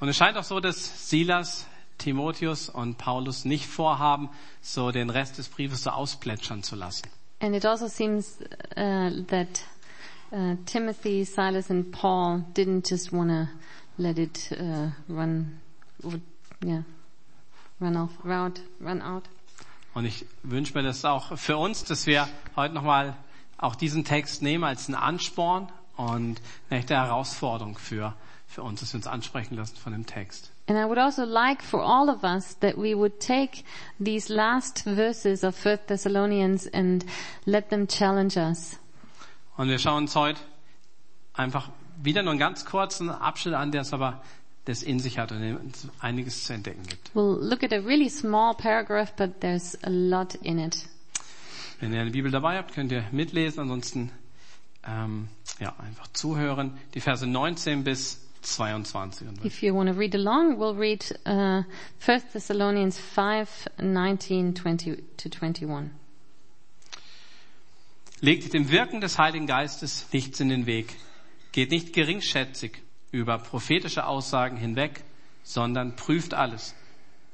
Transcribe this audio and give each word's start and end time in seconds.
Und 0.00 0.08
es 0.08 0.16
scheint 0.16 0.36
auch 0.38 0.44
so, 0.44 0.60
dass 0.60 1.08
Silas, 1.10 1.66
Timotheus 1.98 2.70
und 2.70 2.96
Paulus 2.96 3.44
nicht 3.44 3.66
vorhaben, 3.66 4.30
so 4.62 4.90
den 4.90 5.10
Rest 5.10 5.36
des 5.36 5.48
Briefes 5.48 5.82
so 5.82 5.90
ausplätschern 5.90 6.62
zu 6.62 6.74
lassen. 6.74 7.06
And 7.40 7.54
it 7.54 7.64
also 7.64 7.86
seems 7.86 8.38
uh, 8.76 9.10
that 9.28 9.48
uh, 10.32 10.56
Timothy, 10.66 11.24
Silas, 11.24 11.70
and 11.70 11.90
Paul 11.92 12.44
didn't 12.54 12.90
just 12.90 13.12
want 13.12 13.30
to 13.30 13.48
let 13.96 14.18
it 14.18 14.50
uh, 14.52 14.90
run, 15.08 15.60
yeah, 16.64 16.82
run 17.80 17.96
off, 17.96 18.10
route, 18.24 18.60
run 18.80 19.02
out. 19.02 19.24
Und 19.92 20.04
ich 20.04 20.24
wünsche 20.42 20.74
mir 20.74 20.84
das 20.84 21.04
auch 21.04 21.36
für 21.36 21.56
uns, 21.56 21.84
dass 21.84 22.06
wir 22.06 22.28
heute 22.56 22.74
nochmal 22.74 23.16
auch 23.58 23.74
diesen 23.74 24.04
Text 24.04 24.40
nehmen 24.40 24.64
als 24.64 24.86
einen 24.86 24.94
Ansporn 24.94 25.68
und 25.96 26.40
eine 26.68 26.80
echte 26.80 26.94
Herausforderung 26.94 27.76
für, 27.76 28.14
für 28.50 28.64
uns, 28.64 28.80
dass 28.80 28.92
wir 28.92 28.98
uns 28.98 29.06
ansprechen 29.06 29.54
lassen 29.54 29.76
von 29.76 29.92
dem 29.92 30.06
Text. 30.06 30.50
And 30.66 30.76
I 30.76 30.84
would 30.84 30.98
also 30.98 31.24
like 31.24 31.62
for 31.62 31.82
all 31.82 32.08
of 32.08 32.24
us 32.24 32.58
that 32.58 32.76
we 32.76 32.96
would 32.96 33.20
take 33.20 33.62
these 34.04 34.32
last 34.32 34.82
verses 34.84 35.44
of 35.44 35.64
1 35.64 35.86
Thessalonians 35.86 36.66
and 36.72 37.06
let 37.44 37.70
them 37.70 37.86
challenge 37.86 38.36
us. 38.36 38.78
Und 39.56 39.68
wir 39.68 39.78
schauen 39.78 40.04
uns 40.04 40.16
heute 40.16 40.40
einfach 41.32 41.70
wieder 42.02 42.22
nur 42.22 42.32
einen 42.32 42.40
ganz 42.40 42.64
kurzen 42.64 43.08
Abschnitt 43.08 43.54
an, 43.54 43.70
der 43.70 43.82
es 43.82 43.92
aber 43.92 44.20
das 44.64 44.82
in 44.82 44.98
sich 44.98 45.18
hat 45.18 45.30
und 45.32 45.72
einiges 46.00 46.44
zu 46.44 46.52
entdecken 46.52 46.82
gibt. 46.86 47.12
We'll 47.14 47.38
look 47.40 47.62
at 47.62 47.72
a 47.72 47.78
really 47.78 48.08
small 48.08 48.54
paragraph, 48.54 49.14
but 49.16 49.40
there's 49.40 49.78
a 49.84 49.90
lot 49.90 50.34
in 50.36 50.58
it. 50.58 50.88
Wenn 51.78 51.92
ihr 51.92 52.00
eine 52.00 52.10
Bibel 52.10 52.30
dabei 52.32 52.58
habt, 52.58 52.74
könnt 52.74 52.90
ihr 52.90 53.04
mitlesen, 53.12 53.60
ansonsten 53.60 54.10
ähm, 54.84 55.28
ja, 55.60 55.74
einfach 55.78 56.08
zuhören. 56.12 56.78
Die 56.94 57.00
Verse 57.00 57.26
19 57.26 57.84
bis 57.84 58.20
22. 58.42 59.28
Und 59.28 59.44
If 59.44 59.62
you 59.62 59.74
want 59.74 59.90
to 59.90 59.96
read 59.96 60.14
along, 60.14 60.58
we'll 60.58 60.76
read 60.76 61.04
uh, 61.26 61.62
1 62.00 62.32
Thessalonians 62.32 62.98
5, 62.98 63.68
19 63.78 64.54
20 64.54 65.16
to 65.16 65.28
21. 65.28 65.90
Legt 68.20 68.52
dem 68.52 68.70
Wirken 68.70 69.00
des 69.00 69.18
Heiligen 69.18 69.46
Geistes 69.46 70.06
nichts 70.12 70.40
in 70.40 70.50
den 70.50 70.66
Weg. 70.66 70.94
Geht 71.52 71.70
nicht 71.70 71.92
geringschätzig 71.92 72.82
über 73.12 73.38
prophetische 73.38 74.06
Aussagen 74.06 74.56
hinweg, 74.56 75.04
sondern 75.42 75.96
prüft 75.96 76.34
alles. 76.34 76.74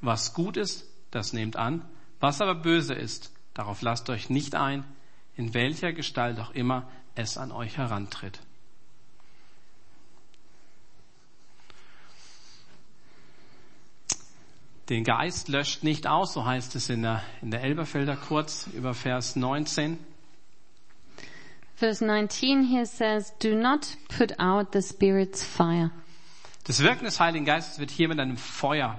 Was 0.01 0.33
gut 0.33 0.57
ist, 0.57 0.87
das 1.11 1.33
nehmt 1.33 1.57
an. 1.57 1.83
Was 2.21 2.41
aber 2.41 2.55
böse 2.55 2.95
ist, 2.95 3.33
darauf 3.53 3.83
lasst 3.83 4.09
euch 4.11 4.31
nicht 4.31 4.55
ein, 4.55 4.85
in 5.37 5.55
welcher 5.55 5.93
Gestalt 5.93 6.39
auch 6.39 6.53
immer 6.53 6.89
es 7.15 7.37
an 7.37 7.53
euch 7.53 7.77
herantritt. 7.77 8.41
Den 14.89 15.03
Geist 15.03 15.49
löscht 15.49 15.83
nicht 15.83 16.07
aus, 16.07 16.33
so 16.33 16.45
heißt 16.45 16.77
es 16.77 16.91
in 16.91 17.03
der, 17.03 17.23
in 17.43 17.51
der 17.51 17.63
Elberfelder 17.63 18.17
kurz 18.17 18.69
über 18.73 18.95
Vers 18.95 19.35
19. 19.35 19.99
Verse 21.75 22.05
19 22.05 22.65
here 22.65 22.87
says, 22.87 23.35
Do 23.41 23.57
not 23.57 23.97
put 24.17 24.39
out 24.39 24.69
the 24.73 24.81
Spirit's 24.81 25.45
fire. 25.45 25.91
Das 26.65 26.83
Wirken 26.83 27.05
des 27.05 27.19
Heiligen 27.19 27.45
Geistes 27.45 27.79
wird 27.79 27.91
hier 27.91 28.09
mit 28.09 28.21
einem 28.21 28.37
Feuer 28.37 28.99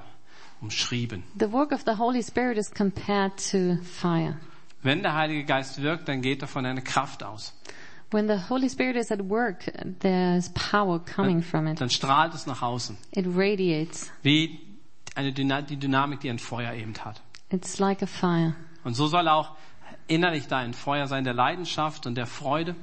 umschrieben. 0.62 1.24
The 1.40 1.52
work 1.52 1.72
of 1.72 1.84
the 1.86 1.98
Holy 1.98 2.22
Spirit 2.22 2.58
is 2.58 2.70
compared 2.70 3.38
to 3.52 3.78
fire. 3.84 4.38
Wenn 4.84 5.02
der 5.02 5.16
Heilige 5.16 5.46
Geist 5.46 5.82
wirkt, 5.82 6.08
dann 6.08 6.22
geht 6.22 6.42
davon 6.42 6.66
eine 6.66 6.82
Kraft 6.82 7.24
aus. 7.24 7.54
When 8.12 8.28
the 8.28 8.50
Holy 8.50 8.70
Spirit 8.70 8.96
is 8.96 9.12
at 9.12 9.20
work, 9.30 9.72
there's 10.00 10.50
power 10.54 11.00
coming 11.00 11.42
from 11.42 11.68
it. 11.68 11.80
Dann 11.80 11.90
strahlt 11.90 12.34
es 12.34 12.46
nach 12.46 12.62
außen. 12.62 12.98
It 13.12 13.26
radiates. 13.28 14.10
Wie 14.22 14.67
eine 15.18 15.34
Dyna 15.34 15.62
die 15.62 15.78
Dynamik, 15.78 16.22
die 16.22 16.30
ein 16.30 16.40
Feuer 16.40 16.74
eben 16.74 16.94
hat. 17.04 17.22
It's 17.50 17.80
like 17.80 18.02
a 18.04 18.06
fire. 18.06 18.56
Und 18.84 18.94
so 18.94 19.08
soll 19.08 19.28
auch 19.28 19.56
innerlich 20.08 20.48
da 20.48 20.58
ein 20.60 20.74
Feuer 20.74 21.08
sein 21.08 21.24
der 21.24 21.34
Leidenschaft 21.34 22.06
und 22.06 22.16
der 22.16 22.28
Freude. 22.28 22.76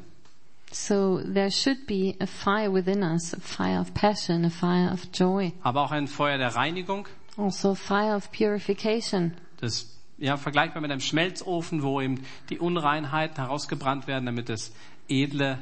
So 0.72 1.20
there 1.22 1.50
should 1.50 1.86
be 1.86 2.16
a 2.20 2.26
fire 2.26 2.72
within 2.72 3.02
us, 3.02 3.32
a 3.32 3.40
fire 3.40 3.80
of 3.80 3.94
passion, 3.94 4.44
a 4.44 4.50
fire 4.50 4.92
of 4.92 5.08
joy, 5.12 5.52
aber 5.62 5.82
auch 5.82 5.92
ein 5.92 6.08
Feuer 6.08 6.36
der 6.36 6.56
Reinigung. 6.56 7.06
also 7.36 7.72
a 7.72 7.74
fire 7.74 8.16
of 8.16 8.30
purification. 8.32 9.34
Das 9.60 9.94
ja 10.18 10.36
vergleichbar 10.36 10.82
mit 10.82 10.90
einem 10.90 11.00
Schmelzofen, 11.00 11.82
wo 11.82 12.00
eben 12.00 12.24
die 12.50 12.58
Unreinheiten 12.58 13.36
herausgebrannt 13.36 14.06
werden, 14.08 14.26
damit 14.26 14.48
das 14.48 14.72
edle, 15.08 15.58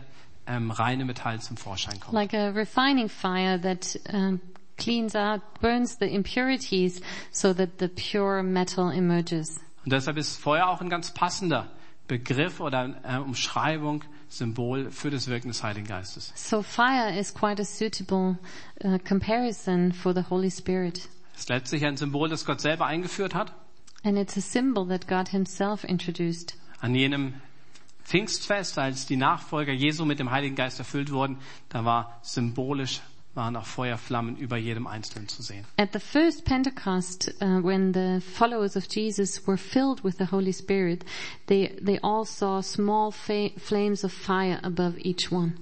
ähm, 0.47 0.71
reine 0.71 1.05
Metall 1.05 1.41
zum 1.41 1.57
Vorschein 1.59 2.01
kommt. 2.01 2.15
Like 2.15 2.33
a 2.33 2.49
refining 2.49 3.09
fire 3.09 3.61
that 3.61 3.99
um, 4.13 4.41
cleans 4.83 5.15
out, 5.15 5.41
burns 5.61 5.99
the 5.99 6.07
impurities 6.07 7.01
so 7.31 7.53
that 7.55 7.79
the 7.79 7.89
pure 7.89 8.43
metal 8.43 8.91
emerges. 8.91 9.61
Und 9.85 9.93
deshalb 9.93 10.17
ist 10.17 10.37
Feuer 10.41 10.69
auch 10.69 10.81
ein 10.81 10.89
ganz 10.89 11.13
passender 11.13 11.69
Begriff 12.09 12.61
oder 12.61 12.95
äh, 13.05 13.19
Umschreibung, 13.19 14.05
Symbol 14.29 14.91
für 14.91 15.11
das 15.11 15.29
Wirken 15.29 15.49
des 15.49 15.63
Heiligen 15.63 15.87
Geistes. 15.87 16.33
So 16.35 16.63
fire 16.63 17.11
is 17.11 17.33
quite 17.33 17.61
a 17.61 17.65
suitable 17.65 18.39
uh, 18.85 18.99
comparison 18.99 19.93
for 19.93 20.15
the 20.15 20.23
Holy 20.31 20.51
Spirit. 20.51 21.09
Es 21.35 21.43
ist 21.43 21.49
letztlich 21.49 21.85
ein 21.85 21.97
Symbol, 21.97 22.29
das 22.29 22.45
Gott 22.45 22.61
selber 22.61 22.87
eingeführt 22.87 23.35
hat. 23.35 23.53
And 24.05 24.19
it's 24.19 24.37
a 24.37 24.41
symbol 24.41 24.87
that 24.89 25.07
God 25.07 25.29
himself 25.29 25.85
introduced. 25.85 26.57
An 26.81 26.95
jenem 26.95 27.35
Pfingstfest, 28.05 28.79
als 28.79 29.07
die 29.07 29.17
Nachfolger 29.17 29.73
Jesu 29.73 30.05
mit 30.05 30.19
dem 30.19 30.31
Heiligen 30.31 30.57
Geist 30.57 30.79
erfüllt 30.79 31.13
wurden, 31.13 31.39
da 31.69 31.85
war 31.85 32.19
symbolisch, 32.23 33.01
waren 33.35 33.57
auch 33.57 33.67
Feuerflammen 33.67 34.37
über 34.37 34.57
jedem 34.57 34.87
Einzelnen 34.87 35.29
zu 35.29 35.43
sehen. 35.43 35.65
At 35.77 35.93
the 35.93 35.99
first 35.99 36.45
Pentecost, 36.45 37.33
uh, 37.41 37.63
when 37.63 37.93
the 37.95 38.21
followers 38.21 38.77
of 38.77 38.85
Jesus 38.91 39.47
were 39.47 39.57
filled 39.57 40.05
with 40.05 40.17
the 40.19 40.31
Holy 40.31 40.53
Spirit, 40.53 41.05
they, 41.47 41.77
they 41.83 41.99
all 42.03 42.25
saw 42.27 42.61
small 42.61 43.11
flames 43.11 44.05
of 44.05 44.13
fire 44.13 44.61
above 44.63 44.99
each 44.99 45.33
one. 45.33 45.55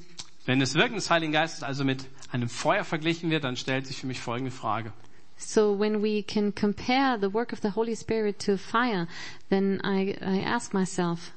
Wenn 0.46 0.58
das 0.58 0.74
Wirken 0.74 0.96
des 0.96 1.10
Heiligen 1.10 1.32
Geistes 1.32 1.62
also 1.62 1.84
mit 1.84 2.06
einem 2.32 2.48
Feuer 2.48 2.84
verglichen 2.84 3.30
wird, 3.30 3.44
dann 3.44 3.56
stellt 3.56 3.86
sich 3.86 3.98
für 3.98 4.06
mich 4.06 4.20
folgende 4.20 4.50
Frage. 4.50 4.92
So 5.36 5.78
when 5.78 6.02
we 6.02 6.22
can 6.22 6.54
compare 6.54 7.18
the 7.18 7.32
work 7.32 7.52
of 7.52 7.60
the 7.62 7.70
Holy 7.74 7.96
Spirit 7.96 8.44
to 8.44 8.56
fire, 8.58 9.06
then 9.48 9.80
I, 9.84 10.16
I 10.20 10.44
ask 10.44 10.74
myself, 10.74 11.32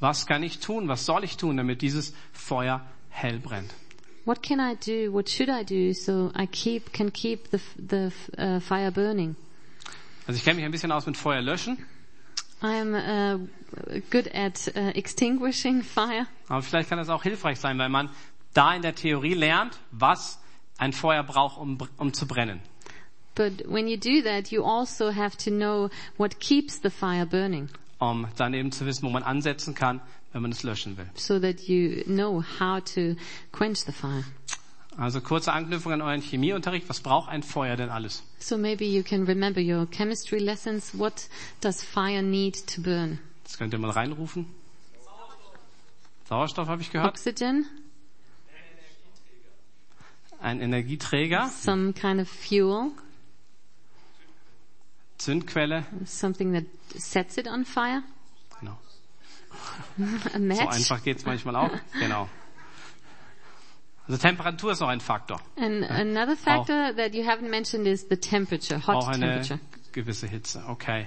Was 0.00 0.26
kann 0.26 0.42
ich 0.42 0.58
tun? 0.60 0.88
Was 0.88 1.06
soll 1.06 1.24
ich 1.24 1.36
tun, 1.36 1.56
damit 1.56 1.80
dieses 1.80 2.14
Feuer 2.32 2.82
hell 3.08 3.38
brennt? 3.38 3.72
What 4.24 4.42
can 4.42 4.60
I 4.60 4.74
do? 4.74 5.12
What 5.12 5.28
should 5.28 5.48
I 5.48 5.64
do 5.64 5.92
so 5.92 6.30
I 6.34 6.46
keep, 6.46 6.92
can 6.92 7.10
keep 7.10 7.50
the, 7.50 7.60
the 7.76 8.12
uh, 8.38 8.60
fire 8.60 8.90
burning? 8.90 9.36
Also 10.26 10.38
ich 10.38 10.44
kenne 10.44 10.56
mich 10.56 10.64
ein 10.64 10.70
bisschen 10.70 10.92
aus 10.92 11.06
mit 11.06 11.16
Feuer 11.16 11.42
löschen, 11.42 11.78
I 12.62 12.78
am 12.80 12.94
uh, 12.94 13.46
good 14.10 14.28
at 14.34 14.68
uh, 14.74 14.92
extinguishing 14.94 15.82
fire. 15.94 16.26
aber 16.48 16.62
vielleicht 16.62 16.88
kann 16.88 16.98
das 16.98 17.10
auch 17.10 17.22
hilfreich 17.22 17.60
sein, 17.60 17.78
weil 17.78 17.90
man 17.90 18.08
da 18.54 18.74
in 18.74 18.82
der 18.82 18.94
Theorie 18.94 19.34
lernt, 19.34 19.78
was 19.90 20.38
ein 20.78 20.92
Feuer 20.92 21.22
braucht, 21.22 21.58
um, 21.58 21.76
um 21.98 22.14
zu 22.14 22.26
brennen. 22.26 22.60
But 23.34 23.64
when 23.66 23.88
you 23.88 23.96
do 23.96 24.22
that, 24.22 24.50
you 24.52 24.64
also 24.64 25.12
have 25.12 25.36
to 25.38 25.50
know 25.50 25.90
what 26.16 26.38
keeps 26.38 26.80
the 26.82 26.90
fire 26.90 27.26
burning 27.26 27.68
um 27.98 28.26
dann 28.36 28.54
eben 28.54 28.72
zu 28.72 28.86
wissen, 28.86 29.04
wo 29.04 29.10
man 29.10 29.22
ansetzen 29.22 29.74
kann, 29.74 30.00
wenn 30.34 30.42
man 30.42 30.52
es 30.52 30.62
löschen 30.62 30.98
will. 30.98 31.06
so 31.14 31.38
that 31.38 31.60
you 31.62 32.02
know 32.04 32.42
how 32.60 32.78
to 32.84 33.14
quench 33.52 33.84
the 33.86 33.92
fire. 33.92 34.24
Also 34.98 35.20
kurze 35.20 35.52
Anknüpfung 35.52 35.92
an 35.92 36.02
euren 36.02 36.20
Chemieunterricht. 36.20 36.88
Was 36.88 37.00
braucht 37.00 37.28
ein 37.30 37.42
Feuer 37.42 37.76
denn 37.76 37.88
alles? 37.88 38.22
So 38.38 38.56
maybe 38.58 38.84
you 38.84 39.02
can 39.02 39.24
remember 39.24 39.60
your 39.60 39.86
chemistry 39.90 40.38
lessons. 40.38 40.96
What 40.98 41.28
does 41.60 41.82
fire 41.82 42.22
need 42.22 42.66
to 42.74 42.82
burn? 42.82 43.18
Das 43.44 43.56
könnt 43.58 43.72
ihr 43.72 43.78
mal 43.78 43.90
reinrufen. 43.90 44.46
Sauerstoff 46.28 46.68
habe 46.68 46.82
ich 46.82 46.90
gehört. 46.90 47.08
Oxygen, 47.10 47.66
Ein 50.40 50.60
Energieträger, 50.60 51.48
some 51.48 51.92
kind 51.94 52.20
of 52.20 52.28
fuel, 52.28 52.90
Zündquelle. 55.18 55.84
something 56.06 56.52
that 56.52 56.64
sets 57.00 57.36
it 57.38 57.46
on 57.46 57.64
fire, 57.64 58.02
Genau. 58.60 58.76
So 59.96 60.68
einfach 60.68 61.02
geht's 61.02 61.24
manchmal 61.24 61.56
auch. 61.56 61.70
Genau. 61.98 62.28
Also 64.06 64.20
Temperatur 64.20 64.72
ist 64.72 64.82
auch 64.82 64.88
ein 64.88 65.00
Faktor. 65.00 65.40
And 65.56 65.88
another 65.88 66.36
factor 66.36 66.94
that 66.94 67.14
you 67.14 67.24
haven't 67.24 67.48
mentioned 67.48 67.86
is 67.86 68.06
the 68.08 68.16
temperature, 68.16 68.78
Auch 68.86 69.06
hot 69.06 69.14
eine 69.14 69.40
temperature. 69.40 69.60
gewisse 69.92 70.26
Hitze. 70.26 70.62
Okay. 70.68 71.06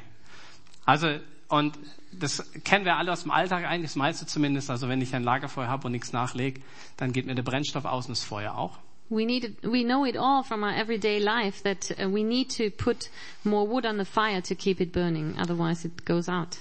Also 0.85 1.19
und 1.49 1.77
das 2.11 2.51
kennen 2.63 2.85
wir 2.85 2.97
alle 2.97 3.11
aus 3.11 3.23
dem 3.23 3.31
Alltag 3.31 3.65
eigentlich, 3.65 3.91
das 3.91 3.95
meiste 3.95 4.25
zumindest. 4.25 4.69
Also 4.71 4.89
wenn 4.89 5.01
ich 5.01 5.13
ein 5.13 5.23
Lagerfeuer 5.23 5.67
habe 5.67 5.85
und 5.85 5.91
nichts 5.91 6.11
nachlege, 6.11 6.61
dann 6.97 7.13
geht 7.13 7.25
mir 7.27 7.35
der 7.35 7.43
Brennstoff 7.43 7.85
aus 7.85 8.07
und 8.07 8.17
das 8.17 8.23
Feuer 8.23 8.57
auch. 8.57 8.79
We 9.09 9.25
need 9.25 9.55
we 9.61 9.83
know 9.83 10.03
it 10.05 10.17
all 10.17 10.43
from 10.43 10.63
our 10.63 10.75
everyday 10.75 11.19
life 11.19 11.63
that 11.63 11.91
uh, 11.97 12.11
we 12.13 12.23
need 12.23 12.49
to 12.57 12.69
put 12.71 13.09
more 13.45 13.69
wood 13.69 13.85
on 13.85 13.97
the 13.97 14.03
fire 14.05 14.41
to 14.41 14.53
keep 14.55 14.81
it 14.81 14.91
burning, 14.91 15.37
otherwise 15.39 15.87
it 15.87 16.05
goes 16.05 16.27
out. 16.27 16.57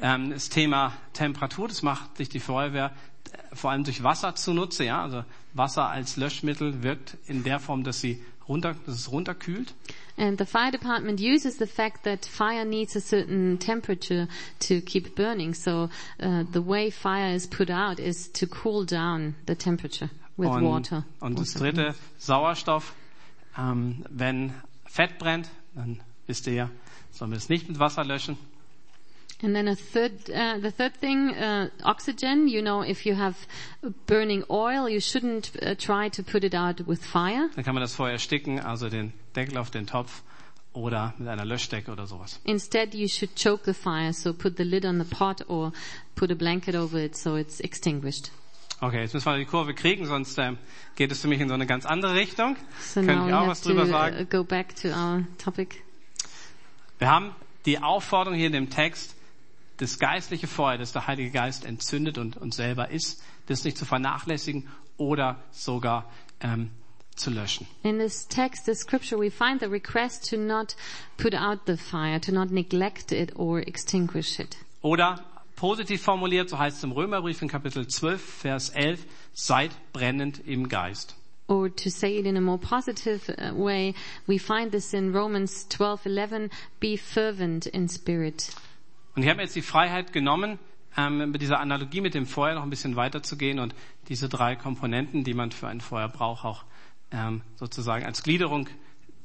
Ähm, 0.00 0.30
das 0.30 0.48
Thema 0.48 0.94
Temperatur, 1.12 1.68
das 1.68 1.82
macht 1.82 2.16
sich 2.16 2.28
die 2.28 2.40
Feuerwehr 2.40 2.92
äh, 3.32 3.54
vor 3.54 3.70
allem 3.70 3.84
durch 3.84 4.02
Wasser 4.02 4.34
zunutze. 4.34 4.84
Ja? 4.84 5.02
Also 5.02 5.24
Wasser 5.52 5.88
als 5.88 6.16
Löschmittel 6.16 6.82
wirkt 6.82 7.16
in 7.26 7.44
der 7.44 7.60
Form, 7.60 7.84
dass 7.84 8.00
sie 8.00 8.22
runter, 8.48 8.74
dass 8.86 8.94
es 8.96 9.12
runterkühlt. 9.12 9.74
And 10.16 10.38
the 10.38 10.44
fire 10.44 10.70
department 10.70 11.20
uses 11.20 11.56
the 11.58 11.66
fact 11.66 12.04
that 12.04 12.26
fire 12.26 12.64
needs 12.64 12.96
a 12.96 13.00
certain 13.00 13.58
temperature 13.58 14.28
to 14.58 14.80
keep 14.80 15.14
burning. 15.14 15.54
So 15.54 15.88
uh, 16.22 16.44
the 16.52 16.60
way 16.60 16.90
fire 16.90 17.34
is 17.34 17.46
put 17.46 17.70
out 17.70 17.98
is 17.98 18.30
to 18.32 18.46
cool 18.46 18.84
down 18.84 19.34
the 19.46 19.54
temperature 19.54 20.10
with 20.36 20.48
und, 20.48 20.64
water. 20.64 21.04
und 21.20 21.38
das 21.38 21.54
dritte, 21.54 21.94
Sauerstoff. 22.18 22.94
Ähm, 23.56 24.04
wenn 24.10 24.52
Fett 24.84 25.18
brennt, 25.18 25.48
dann 25.74 26.00
wisst 26.26 26.46
ihr 26.46 26.54
ja, 26.54 26.70
sollen 27.10 27.30
wir 27.30 27.38
es 27.38 27.48
nicht 27.48 27.68
mit 27.68 27.78
Wasser 27.78 28.04
löschen. 28.04 28.36
And 29.42 29.54
then 29.54 29.68
a 29.68 29.74
third, 29.74 30.12
uh, 30.30 30.58
the 30.60 30.70
third 30.70 30.94
thing, 31.00 31.30
uh, 31.34 31.70
oxygen. 31.82 32.46
You 32.48 32.60
know, 32.62 32.82
if 32.82 33.06
you 33.06 33.14
have 33.14 33.36
burning 34.06 34.44
oil, 34.50 34.88
you 34.88 35.00
shouldn't 35.00 35.50
uh, 35.62 35.74
try 35.76 36.10
to 36.10 36.22
put 36.22 36.44
it 36.44 36.54
out 36.54 36.86
with 36.86 37.04
fire. 37.04 37.48
Dann 37.54 37.64
kann 37.64 37.74
man 37.74 37.80
das 37.80 37.94
Feuer 37.94 38.12
ersticken, 38.12 38.60
also 38.60 38.88
den 38.90 39.12
Deckel 39.34 39.56
auf 39.56 39.70
den 39.70 39.86
Topf 39.86 40.22
oder 40.72 41.14
mit 41.18 41.28
einer 41.28 41.44
Löschdecke 41.44 41.90
oder 41.90 42.06
sowas. 42.06 42.38
Instead, 42.44 42.94
you 42.94 43.08
should 43.08 43.34
choke 43.34 43.64
the 43.64 43.72
fire. 43.74 44.12
So 44.12 44.32
put 44.34 44.56
the 44.56 44.64
lid 44.64 44.84
on 44.84 44.98
the 45.02 45.04
pot 45.14 45.48
or 45.48 45.72
put 46.14 46.30
a 46.30 46.34
blanket 46.34 46.74
over 46.74 46.98
it 46.98 47.16
so 47.16 47.36
it's 47.36 47.60
extinguished. 47.60 48.30
Okay, 48.82 49.02
jetzt 49.02 49.12
müssen 49.12 49.26
wir 49.26 49.36
die 49.36 49.44
Kurve 49.44 49.74
kriegen, 49.74 50.06
sonst 50.06 50.38
ähm, 50.38 50.56
geht 50.96 51.12
es 51.12 51.20
für 51.20 51.28
mich 51.28 51.40
in 51.40 51.48
so 51.48 51.54
eine 51.54 51.66
ganz 51.66 51.84
andere 51.84 52.14
Richtung. 52.14 52.56
So 52.80 53.02
Könnte 53.02 53.28
ich 53.28 53.34
auch 53.34 53.46
was 53.46 53.60
drüber 53.60 53.82
to 53.84 53.90
sagen? 53.90 54.16
uh, 54.20 54.24
go 54.24 54.42
back 54.42 54.74
to 54.76 54.88
our 54.88 55.24
topic. 55.42 55.76
Wir 56.98 57.10
haben 57.10 57.34
die 57.66 57.78
Aufforderung 57.82 58.38
hier 58.38 58.46
in 58.46 58.52
dem 58.52 58.70
Text, 58.70 59.16
das 59.80 59.98
geistliche 59.98 60.46
Feuer, 60.46 60.76
das 60.76 60.92
der 60.92 61.06
Heilige 61.06 61.30
Geist 61.30 61.64
entzündet 61.64 62.18
und 62.18 62.36
uns 62.36 62.56
selber 62.56 62.90
ist, 62.90 63.22
das 63.46 63.64
nicht 63.64 63.78
zu 63.78 63.86
vernachlässigen 63.86 64.68
oder 64.98 65.42
sogar 65.50 66.10
ähm, 66.40 66.70
zu 67.16 67.30
löschen. 67.30 67.66
In 67.82 67.98
this 67.98 68.28
text, 68.28 68.66
the 68.66 68.74
scripture, 68.74 69.18
we 69.18 69.30
find 69.30 69.60
the 69.60 69.66
request 69.66 70.28
to 70.30 70.36
not 70.36 70.76
put 71.16 71.34
out 71.34 71.60
the 71.66 71.76
fire, 71.76 72.20
to 72.20 72.32
not 72.32 72.50
neglect 72.50 73.10
it 73.10 73.36
or 73.36 73.60
extinguish 73.60 74.38
it. 74.38 74.56
Oder 74.82 75.24
positiv 75.56 76.02
formuliert, 76.02 76.50
so 76.50 76.58
heißt 76.58 76.78
es 76.78 76.84
im 76.84 76.92
Römerbrief 76.92 77.40
in 77.40 77.48
Kapitel 77.48 77.86
12, 77.86 78.20
Vers 78.20 78.70
11, 78.70 79.06
seid 79.32 79.70
brennend 79.92 80.46
im 80.46 80.68
Geist. 80.68 81.16
Or 81.48 81.68
to 81.68 81.90
say 81.90 82.18
it 82.18 82.26
in 82.26 82.36
a 82.36 82.40
more 82.40 82.58
positive 82.58 83.28
uh, 83.28 83.52
way, 83.54 83.94
we 84.26 84.38
find 84.38 84.70
this 84.70 84.92
in 84.92 85.12
Romans 85.12 85.66
12:11, 85.70 86.50
be 86.80 86.96
fervent 86.96 87.66
in 87.66 87.88
spirit. 87.88 88.50
Und 89.20 89.24
ich 89.24 89.28
habe 89.28 89.36
mir 89.36 89.42
jetzt 89.42 89.54
die 89.54 89.60
Freiheit 89.60 90.14
genommen, 90.14 90.58
ähm, 90.96 91.30
mit 91.30 91.42
dieser 91.42 91.60
Analogie 91.60 92.00
mit 92.00 92.14
dem 92.14 92.24
Feuer 92.24 92.54
noch 92.54 92.62
ein 92.62 92.70
bisschen 92.70 92.96
weiterzugehen 92.96 93.58
und 93.58 93.74
diese 94.08 94.30
drei 94.30 94.56
Komponenten, 94.56 95.24
die 95.24 95.34
man 95.34 95.52
für 95.52 95.68
ein 95.68 95.82
Feuer 95.82 96.08
braucht, 96.08 96.46
auch 96.46 96.64
ähm, 97.10 97.42
sozusagen 97.56 98.06
als 98.06 98.22
Gliederung 98.22 98.70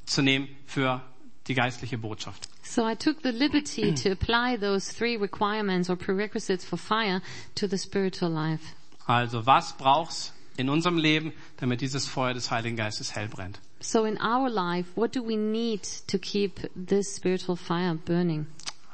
zu 0.04 0.20
nehmen 0.20 0.48
für 0.66 1.00
die 1.46 1.54
geistliche 1.54 1.96
Botschaft. 1.96 2.46
So 2.62 2.86
I 2.86 2.94
took 2.94 3.22
the 3.22 3.30
liberty 3.30 3.94
to 4.02 4.10
apply 4.10 4.58
those 4.58 4.94
three 4.94 5.16
requirements 5.16 5.88
or 5.88 5.96
prerequisites 5.96 6.62
for 6.62 6.76
fire 6.76 7.22
to 7.54 7.66
the 7.66 7.78
spiritual 7.78 8.30
life. 8.30 8.62
Also 9.06 9.46
was 9.46 9.78
braucht's 9.78 10.34
in 10.58 10.68
unserem 10.68 10.98
Leben, 10.98 11.32
damit 11.56 11.80
dieses 11.80 12.06
Feuer 12.06 12.34
des 12.34 12.50
Heiligen 12.50 12.76
Geistes 12.76 13.16
hell 13.16 13.28
brennt? 13.28 13.60
So 13.80 14.04
in 14.04 14.18
our 14.20 14.50
life, 14.50 14.90
what 14.94 15.16
do 15.16 15.26
we 15.26 15.38
need 15.38 15.80
to 16.06 16.18
keep 16.18 16.68
this 16.74 17.16
spiritual 17.16 17.56
fire 17.56 17.94
burning? 17.94 18.46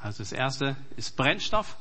Also 0.03 0.23
das 0.23 0.33
erste 0.33 0.77
ist 0.97 1.17
Brennstoff. 1.17 1.77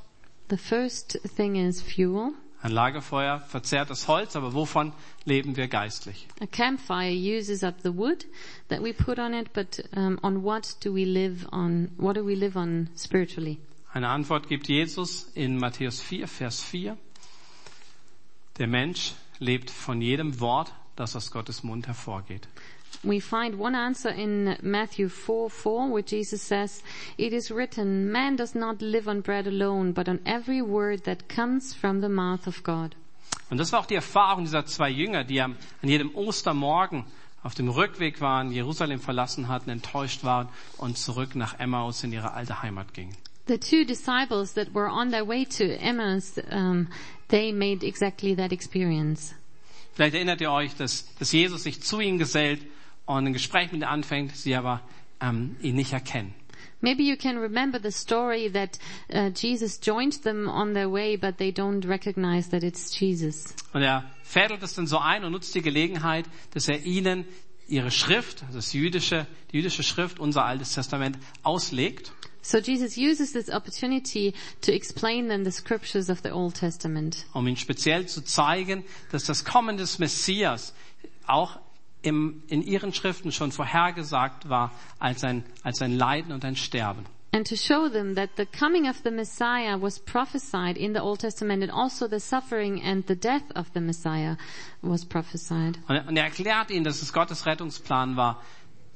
The 0.50 0.58
first 0.58 1.20
thing 1.36 1.56
is 1.56 1.82
fuel. 1.82 2.34
Ein 2.62 2.74
Lagerfeuer 2.74 3.40
verzehrt 3.40 3.90
das 3.90 4.08
Holz, 4.08 4.36
aber 4.36 4.54
wovon 4.54 4.94
leben 5.26 5.58
wir 5.58 5.68
geistlich? 5.68 6.28
A 6.40 6.46
campfire 6.46 7.12
uses 7.12 7.64
up 7.64 7.76
the 7.82 7.96
wood 7.96 8.28
that 8.70 8.84
we 8.84 8.94
put 8.94 9.18
on 9.18 9.34
it, 9.34 9.52
but 9.54 9.84
um, 9.96 10.20
on 10.22 10.44
what 10.44 10.78
do 10.86 10.94
we 10.94 11.04
live 11.04 11.48
on? 11.52 11.90
What 11.98 12.18
do 12.18 12.26
we 12.26 12.36
live 12.36 12.56
on 12.56 12.90
spiritually? 12.96 13.58
Eine 13.92 14.10
Antwort 14.10 14.48
gibt 14.48 14.68
Jesus 14.68 15.24
in 15.34 15.58
Matthäus 15.58 16.02
4, 16.02 16.28
Vers 16.28 16.62
4. 16.62 16.98
Der 18.60 18.68
Mensch 18.68 19.14
lebt 19.40 19.72
von 19.72 20.00
jedem 20.02 20.40
Wort, 20.40 20.72
das 20.96 21.16
aus 21.16 21.32
Gottes 21.32 21.64
Mund 21.64 21.88
hervorgeht. 21.88 22.48
We 23.04 23.20
find 23.20 23.58
one 23.58 23.76
answer 23.76 24.10
in 24.10 24.58
Matthew 24.62 25.10
4, 25.10 25.50
4, 25.50 25.90
where 25.90 26.04
Jesus 26.04 26.42
says, 26.42 26.84
It 27.18 27.34
is 27.34 27.50
written, 27.50 28.12
man 28.12 28.36
does 28.36 28.54
not 28.54 28.80
live 28.82 29.08
on 29.08 29.22
bread 29.22 29.48
alone, 29.48 29.92
but 29.92 30.08
on 30.08 30.20
every 30.26 30.62
word 30.62 31.04
that 31.06 31.28
comes 31.28 31.74
from 31.74 32.02
the 32.02 32.10
mouth 32.10 32.46
of 32.46 32.62
God. 32.62 32.96
Und 33.50 33.58
das 33.58 33.72
war 33.72 33.80
auch 33.80 33.88
die 33.88 33.96
Erfahrung 33.96 34.46
dieser 34.46 34.66
zwei 34.66 34.90
Jünger, 34.90 35.24
die 35.24 35.42
an 35.42 35.58
jedem 35.82 36.14
Ostermorgen 36.16 37.06
auf 37.44 37.56
dem 37.56 37.70
Rückweg 37.70 38.22
waren, 38.22 38.52
Jerusalem 38.52 39.00
verlassen 39.00 39.48
hatten, 39.48 39.72
enttäuscht 39.72 40.24
waren 40.24 40.48
und 40.78 40.98
zurück 40.98 41.36
nach 41.36 41.60
Emmaus 41.60 42.04
in 42.04 42.14
ihre 42.14 42.34
alte 42.34 42.62
Heimat 42.62 42.94
gingen. 42.94 43.16
The 43.48 43.58
two 43.58 43.84
disciples 43.84 44.54
that 44.54 44.74
were 44.76 44.88
on 44.88 45.10
their 45.10 45.28
way 45.28 45.46
to 45.46 45.64
Emmaus, 45.64 46.38
um, 46.52 46.88
they 47.30 47.52
made 47.52 47.84
exactly 47.86 48.36
that 48.36 48.52
experience. 48.52 49.34
Vielleicht 49.94 50.14
erinnert 50.14 50.40
ihr 50.40 50.52
euch, 50.52 50.76
dass, 50.76 51.14
dass 51.16 51.32
Jesus 51.32 51.64
sich 51.64 51.82
zu 51.82 52.00
ihnen 52.00 52.20
gesellt 52.20 52.62
und 53.18 53.28
ein 53.28 53.34
Gespräch 53.34 53.72
mit 53.72 53.82
ihnen 53.82 53.90
anfängt, 53.90 54.36
sie 54.36 54.56
aber 54.56 54.82
ähm, 55.20 55.56
ihn 55.62 55.76
nicht 55.76 55.94
erkennen. 55.94 56.34
Maybe 56.84 57.04
you 57.04 57.16
can 57.16 57.38
remember 57.38 57.80
the 57.80 57.92
story 57.92 58.50
that 58.52 58.80
uh, 59.14 59.30
Jesus 59.30 59.80
joined 59.80 60.24
them 60.24 60.48
on 60.48 60.74
their 60.74 60.92
way, 60.92 61.16
but 61.16 61.38
they 61.38 61.52
don't 61.52 61.88
recognize 61.88 62.50
that 62.50 62.64
it's 62.64 63.00
Jesus. 63.00 63.54
Und 63.74 63.84
er 63.84 64.04
fädelt 64.24 64.64
es 64.64 64.74
dann 64.74 64.88
so 64.88 64.98
ein 64.98 65.24
und 65.24 65.32
nutzt 65.32 65.54
die 65.54 65.62
Gelegenheit, 65.62 66.26
dass 66.54 66.68
er 66.68 66.84
ihnen 66.84 67.26
ihre 67.68 67.92
Schrift, 67.92 68.44
also 68.44 68.58
das 68.58 68.74
jüdische, 68.74 69.28
die 69.52 69.58
jüdische 69.58 69.84
Schrift, 69.84 70.20
unser 70.20 70.44
Altes 70.44 70.74
Testament, 70.74 71.20
auslegt. 71.44 72.12
So 72.42 72.58
Jesus 72.58 72.98
uses 72.98 73.34
this 73.34 73.50
opportunity 73.50 74.34
to 74.62 74.72
explain 74.72 75.28
them 75.28 75.46
the 75.46 75.52
scriptures 75.52 76.10
of 76.10 76.22
the 76.24 76.32
Old 76.32 76.56
Testament. 76.56 77.28
um 77.34 77.46
ihnen 77.46 77.58
speziell 77.58 78.08
zu 78.08 78.24
zeigen, 78.24 78.84
dass 79.12 79.26
das 79.26 79.46
Kommen 79.46 79.78
des 79.78 80.00
Messias 80.00 80.74
auch 81.28 81.60
im, 82.02 82.44
in 82.48 82.62
ihren 82.62 82.94
Schriften 82.94 83.32
schon 83.32 83.52
vorhergesagt 83.52 84.50
war 84.50 84.72
als 85.00 85.24
ein, 85.24 85.44
als 85.64 85.82
ein 85.82 85.98
Leiden 85.98 86.32
und 86.32 86.44
ein 86.46 86.56
Sterben. 86.56 87.06
And 87.34 87.48
to 87.48 87.56
show 87.56 87.88
them 87.88 88.16
that 88.16 88.32
the 88.36 88.46
coming 88.46 88.90
of 88.90 88.98
the 89.06 89.12
Messiah 89.12 89.78
was 89.80 90.00
prophesied 90.00 90.78
in 90.78 90.94
the 90.94 91.00
Old 91.00 91.22
Testament 91.22 91.64
and 91.64 91.72
also 91.72 92.10
the 92.10 92.20
suffering 92.20 92.82
and 92.84 93.08
the 93.08 93.16
death 93.16 93.50
of 93.56 93.68
the 93.74 93.80
Messiah 93.80 94.36
was 94.82 95.06
prophesied. 95.06 95.80
Und 95.88 95.96
er, 95.96 96.08
und 96.10 96.18
er 96.18 96.26
erklärt 96.26 96.72
ihnen, 96.72 96.84
dass 96.84 97.02
es 97.02 97.14
Gottes 97.14 97.46
Rettungsplan 97.46 98.18
war, 98.18 98.42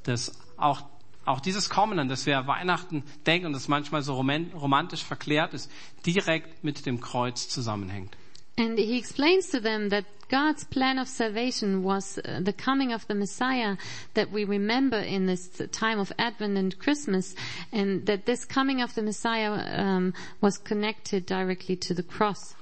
dass 0.03 0.37
auch, 0.57 0.83
auch 1.23 1.39
dieses 1.39 1.69
Kommen, 1.69 1.97
an 1.97 2.09
das 2.09 2.25
wir 2.25 2.45
Weihnachten 2.45 3.03
denken 3.25 3.47
und 3.47 3.53
das 3.53 3.69
manchmal 3.69 4.01
so 4.01 4.13
roman- 4.15 4.51
romantisch 4.53 5.05
verklärt 5.05 5.53
ist, 5.53 5.71
direkt 6.05 6.61
mit 6.61 6.85
dem 6.85 6.99
Kreuz 6.99 7.47
zusammenhängt. 7.47 8.17
And 8.57 8.77
he 8.77 8.97
explains 8.97 9.49
to 9.49 9.61
them 9.61 9.89
that 9.91 10.05
God's 10.35 10.65
plan 10.65 10.99
of 10.99 11.07
salvation 11.07 11.81
was 11.81 12.17
uh, 12.17 12.41
the 12.43 12.51
coming 12.51 12.91
of 12.91 13.07
the 13.07 13.15
Messiah 13.15 13.77
that 14.15 14.33
we 14.33 14.43
remember 14.43 14.99
in 14.99 15.27
this 15.27 15.47
time 15.71 15.97
of 15.97 16.11
Advent 16.19 16.57
and 16.57 16.77
Christmas, 16.77 17.35
and 17.71 18.05
that 18.07 18.25
this 18.25 18.43
coming 18.43 18.81
of 18.81 18.93
the 18.95 19.01
Messiah 19.01 19.53
um, 19.53 20.13
was 20.41 20.57
connected 20.57 21.25
directly 21.25 21.77
to 21.77 21.93
the 21.93 22.03
cross. 22.03 22.53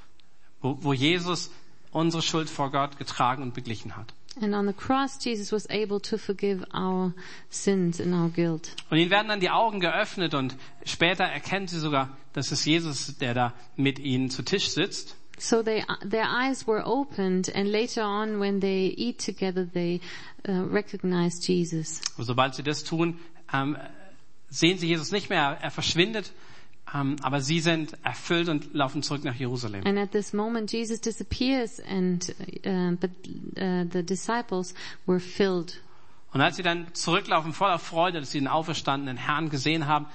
Wo, 0.62 0.78
wo 0.84 0.94
Jesus 0.94 1.50
unsere 1.92 2.22
Schuld 2.22 2.48
vor 2.48 2.70
Gott 2.70 3.00
getragen 3.00 3.42
und 3.42 3.56
beglichen 3.56 3.96
hat. 3.96 4.14
And 4.40 4.54
on 4.54 4.68
the 4.68 4.74
cross, 4.74 5.18
Jesus 5.18 5.52
was 5.52 5.66
able 5.72 6.00
to 6.02 6.20
forgive 6.20 6.64
our 6.76 7.16
sins 7.50 8.00
and 8.00 8.14
our 8.14 8.30
guilt. 8.30 8.76
Und 8.92 9.00
ihnen 9.00 9.10
werden 9.10 9.30
dann 9.30 9.40
die 9.40 9.50
Augen 9.50 9.80
geöffnet 9.80 10.36
und 10.36 10.56
später 10.86 11.24
erkennen 11.24 11.68
sie 11.68 11.80
sogar, 11.80 12.16
dass 12.34 12.52
es 12.52 12.66
Jesus, 12.66 13.18
der 13.18 13.34
da 13.34 13.54
mit 13.76 13.98
ihnen 13.98 14.30
zu 14.30 14.44
Tisch 14.44 14.70
sitzt. 14.70 15.16
So 15.38 15.64
they, 15.64 15.84
their 16.08 16.26
eyes 16.26 16.68
were 16.68 16.84
opened, 16.86 17.50
and 17.54 17.68
later 17.72 18.04
on, 18.04 18.40
when 18.40 18.60
they 18.60 18.94
eat 18.96 19.20
together, 19.20 19.66
they 19.66 20.00
uh, 20.48 20.64
recognized 20.72 21.48
Jesus. 21.48 22.02
Und 22.18 22.26
sobald 22.26 22.56
sie 22.56 22.64
das 22.64 22.84
tun, 22.84 23.20
ähm, 23.52 23.78
sehen 24.50 24.78
sie 24.78 24.88
Jesus 24.88 25.12
nicht 25.12 25.30
mehr. 25.30 25.58
Er 25.60 25.72
verschwindet, 25.72 26.32
ähm, 26.94 27.16
aber 27.22 27.42
sie 27.42 27.60
sind 27.60 27.98
erfüllt 28.04 28.50
und 28.50 28.74
laufen 28.74 29.02
zurück 29.02 29.24
nach 29.24 29.36
Jerusalem. 29.36 29.86
And 29.86 29.98
at 29.98 30.12
this 30.12 30.34
moment, 30.34 30.72
Jesus 30.72 31.02
disappears, 31.02 31.80
and 31.80 32.34
uh, 32.66 32.96
but 32.96 33.10
uh, 33.58 33.86
the 33.92 34.04
disciples 34.04 34.76
were 35.08 35.20
filled. 35.20 35.82
Und 36.32 36.42
als 36.42 36.56
sie 36.56 36.64
dann 36.64 36.88
zurücklaufen 36.94 37.54
voller 37.54 37.80
Freude, 37.80 38.20
dass 38.20 38.32
sie 38.32 38.40
den 38.40 38.48
auferstandenen 38.48 39.18
Herrn 39.18 39.50
gesehen 39.50 39.88
haben, 39.88 40.08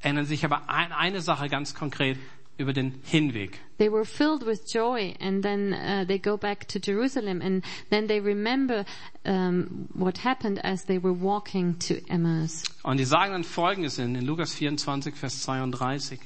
erinnern 0.00 0.24
sie 0.24 0.34
sich 0.34 0.44
aber 0.44 0.68
an 0.68 0.92
eine 0.92 1.20
Sache 1.20 1.48
ganz 1.48 1.74
konkret 1.74 2.18
über 2.58 2.72
den 2.72 3.00
Hinweg. 3.04 3.60
They 3.78 3.90
were 3.90 4.04
filled 4.04 4.46
with 4.46 4.66
joy, 4.66 5.14
and 5.20 5.42
then 5.42 5.72
uh, 5.74 6.06
they 6.06 6.18
go 6.18 6.36
back 6.36 6.66
to 6.68 6.78
Jerusalem, 6.78 7.42
and 7.42 7.62
then 7.90 8.08
they 8.08 8.20
remember 8.20 8.84
um, 9.24 9.88
what 9.94 10.24
happened 10.24 10.64
as 10.64 10.84
they 10.86 10.98
were 10.98 11.12
walking 11.12 11.78
to 11.80 11.96
Emmaus. 12.08 12.62
Und 12.82 12.98
die 12.98 13.04
sagen 13.04 13.32
dann 13.32 13.44
Folgendes 13.44 13.98
in, 13.98 14.14
in 14.14 14.24
Lukas 14.24 14.54
24, 14.54 15.14
Vers 15.14 15.42
32. 15.42 16.20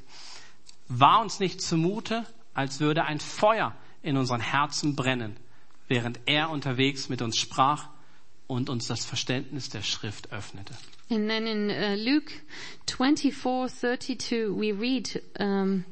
War 0.88 1.20
uns 1.20 1.40
nicht 1.40 1.60
zumute, 1.60 2.25
als 2.54 2.80
würde 2.80 3.04
ein 3.04 3.20
Feuer 3.20 3.75
in 4.02 4.16
unseren 4.16 4.40
Herzen 4.40 4.96
brennen, 4.96 5.37
während 5.88 6.20
er 6.26 6.50
unterwegs 6.50 7.08
mit 7.08 7.22
uns 7.22 7.37
sprach 7.37 7.88
und 8.46 8.68
uns 8.68 8.87
das 8.87 9.04
Verständnis 9.04 9.68
der 9.68 9.82
Schrift 9.82 10.32
öffnete. 10.32 10.75
And 11.08 11.28
then 11.28 11.46
in 11.46 11.70
uh, 11.70 11.96
Luke 11.96 12.32
24:32 12.87 14.56
we 14.56 14.72
read 14.72 15.20
um, 15.40 15.84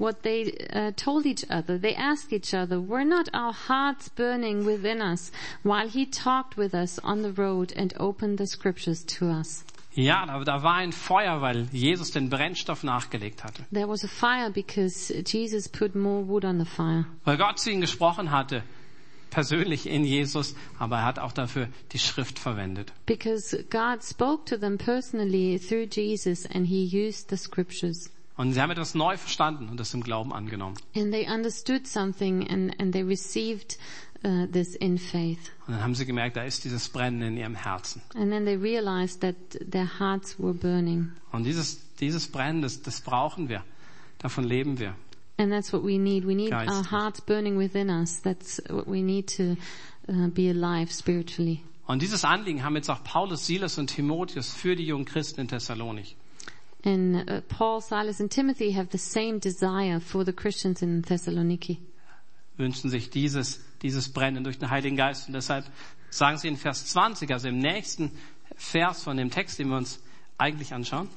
what 0.00 0.22
they 0.22 0.52
uh, 0.72 0.92
told 0.96 1.26
each 1.26 1.44
other. 1.50 1.78
They 1.78 1.94
asked 1.94 2.32
each 2.32 2.54
other, 2.54 2.80
"Were 2.80 3.04
not 3.04 3.28
our 3.34 3.52
hearts 3.52 4.08
burning 4.08 4.64
within 4.64 5.02
us 5.02 5.30
while 5.62 5.88
he 5.88 6.06
talked 6.06 6.56
with 6.56 6.74
us 6.74 6.98
on 7.04 7.22
the 7.22 7.32
road 7.32 7.72
and 7.76 7.92
opened 7.98 8.38
the 8.38 8.46
scriptures 8.46 9.04
to 9.18 9.28
us?" 9.28 9.64
Ja, 9.92 10.24
da, 10.24 10.42
da 10.44 10.62
war 10.62 10.76
ein 10.76 10.92
Feuer, 10.92 11.42
weil 11.42 11.68
Jesus 11.72 12.12
den 12.12 12.30
Brennstoff 12.30 12.84
nachgelegt 12.84 13.42
hatte. 13.42 13.66
There 13.72 13.88
was 13.88 14.04
a 14.04 14.08
fire 14.08 14.50
because 14.50 15.12
Jesus 15.26 15.68
put 15.68 15.94
more 15.94 16.26
wood 16.26 16.44
on 16.44 16.58
the 16.58 16.64
fire. 16.64 17.06
Weil 17.24 17.36
Gott 17.36 17.58
zu 17.58 17.70
ihnen 17.70 17.80
gesprochen 17.80 18.30
hatte, 18.30 18.62
persönlich 19.30 19.86
in 19.86 20.04
Jesus, 20.04 20.54
aber 20.78 20.98
er 20.98 21.04
hat 21.06 21.18
auch 21.18 21.32
dafür 21.32 21.68
die 21.92 21.98
Schrift 21.98 22.38
verwendet. 22.38 22.92
Because 23.06 23.64
God 23.68 24.02
spoke 24.04 24.44
to 24.46 24.56
them 24.56 24.78
personally 24.78 25.58
through 25.58 25.88
Jesus 25.90 26.46
and 26.46 26.66
he 26.66 26.84
used 26.84 27.28
the 27.28 27.36
scriptures. 27.36 28.10
Und 28.40 28.54
sie 28.54 28.62
haben 28.62 28.70
etwas 28.70 28.94
neu 28.94 29.18
verstanden 29.18 29.68
und 29.68 29.78
das 29.78 29.92
im 29.92 30.02
Glauben 30.02 30.32
angenommen. 30.32 30.74
And 30.96 31.12
they 31.12 31.28
understood 31.28 31.86
something 31.86 32.48
and, 32.48 32.72
and 32.80 32.90
they 32.90 33.02
received 33.02 33.76
uh, 34.24 34.46
this 34.46 34.74
in 34.76 34.96
faith. 34.96 35.52
Und 35.66 35.74
dann 35.74 35.82
haben 35.82 35.94
sie 35.94 36.06
gemerkt, 36.06 36.38
da 36.38 36.44
ist 36.44 36.64
dieses 36.64 36.88
Brennen 36.88 37.20
in 37.20 37.36
ihrem 37.36 37.54
Herzen. 37.54 38.00
And 38.14 38.30
then 38.30 38.46
they 38.46 38.56
realized 38.56 39.20
that 39.20 39.34
their 39.70 40.00
hearts 40.00 40.38
were 40.38 40.54
burning. 40.54 41.12
Und 41.32 41.44
dieses, 41.44 41.80
dieses 41.96 42.28
Brennen, 42.28 42.62
das, 42.62 42.80
das 42.80 43.02
brauchen 43.02 43.50
wir. 43.50 43.62
Davon 44.20 44.44
leben 44.44 44.78
wir. 44.78 44.94
And 45.36 45.52
that's 45.52 45.70
what 45.70 45.84
we 45.84 45.98
need. 45.98 46.26
We 46.26 46.34
need 46.34 46.50
our 46.50 46.64
Geistlich. 46.64 46.90
hearts 46.90 47.20
burning 47.20 47.58
within 47.58 47.90
us. 47.90 48.22
That's 48.22 48.62
what 48.70 48.86
we 48.86 49.02
need 49.02 49.36
to 49.36 49.58
uh, 50.08 50.28
be 50.28 50.48
alive 50.48 50.90
spiritually. 50.90 51.60
Und 51.86 52.00
dieses 52.00 52.24
Anliegen 52.24 52.64
haben 52.64 52.74
jetzt 52.74 52.88
auch 52.88 53.04
Paulus, 53.04 53.46
Silas 53.46 53.76
und 53.76 53.88
Timotheus 53.88 54.54
für 54.54 54.76
die 54.76 54.86
jungen 54.86 55.04
Christen 55.04 55.42
in 55.42 55.48
Thessalonik. 55.48 56.16
And 56.84 57.28
uh, 57.28 57.40
Paul, 57.48 57.80
Silas, 57.80 58.20
and 58.20 58.30
Timothy 58.30 58.72
have 58.72 58.88
the 58.90 58.98
same 58.98 59.38
desire 59.38 60.00
for 60.00 60.24
the 60.24 60.32
Christians 60.32 60.82
in 60.82 61.02
Thessaloniki. 61.02 61.78
Wünschen 62.56 62.90
sich 62.90 63.10
dieses, 63.10 63.60
dieses 63.82 64.12
Brennen 64.12 64.44
durch 64.44 64.58
den 64.58 64.70
Heiligen 64.70 64.96
Geist. 64.96 65.28
Und 65.28 65.34
deshalb 65.34 65.66
sagen 66.10 66.38
sie 66.38 66.48
in 66.48 66.56
Vers 66.56 66.86
20, 66.86 67.30
also 67.32 67.48
im 67.48 67.58
nächsten 67.58 68.10
Vers 68.56 69.02
von 69.02 69.16
dem 69.16 69.30
Text, 69.30 69.58
den 69.58 69.68
wir 69.68 69.76
uns 69.76 70.00
eigentlich 70.38 70.72
anschauen. 70.72 71.08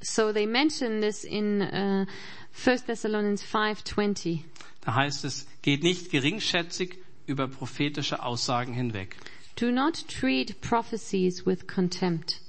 So 0.00 0.32
they 0.32 0.46
mention 0.46 1.00
this 1.00 1.24
in 1.24 1.62
uh, 1.62 2.04
1 2.52 2.84
Thessalonians 2.84 3.42
5:20. 3.42 4.40
Da 4.82 4.94
heißt 4.94 5.24
es, 5.24 5.46
geht 5.62 5.82
nicht 5.82 6.10
geringschätzig 6.10 6.98
über 7.26 7.48
prophetische 7.48 8.22
Aussagen 8.22 8.74
hinweg. 8.74 9.16
Do 9.56 9.70
not 9.70 10.06
treat 10.08 10.60
prophecies 10.60 11.46
with 11.46 11.66
contempt. 11.66 12.40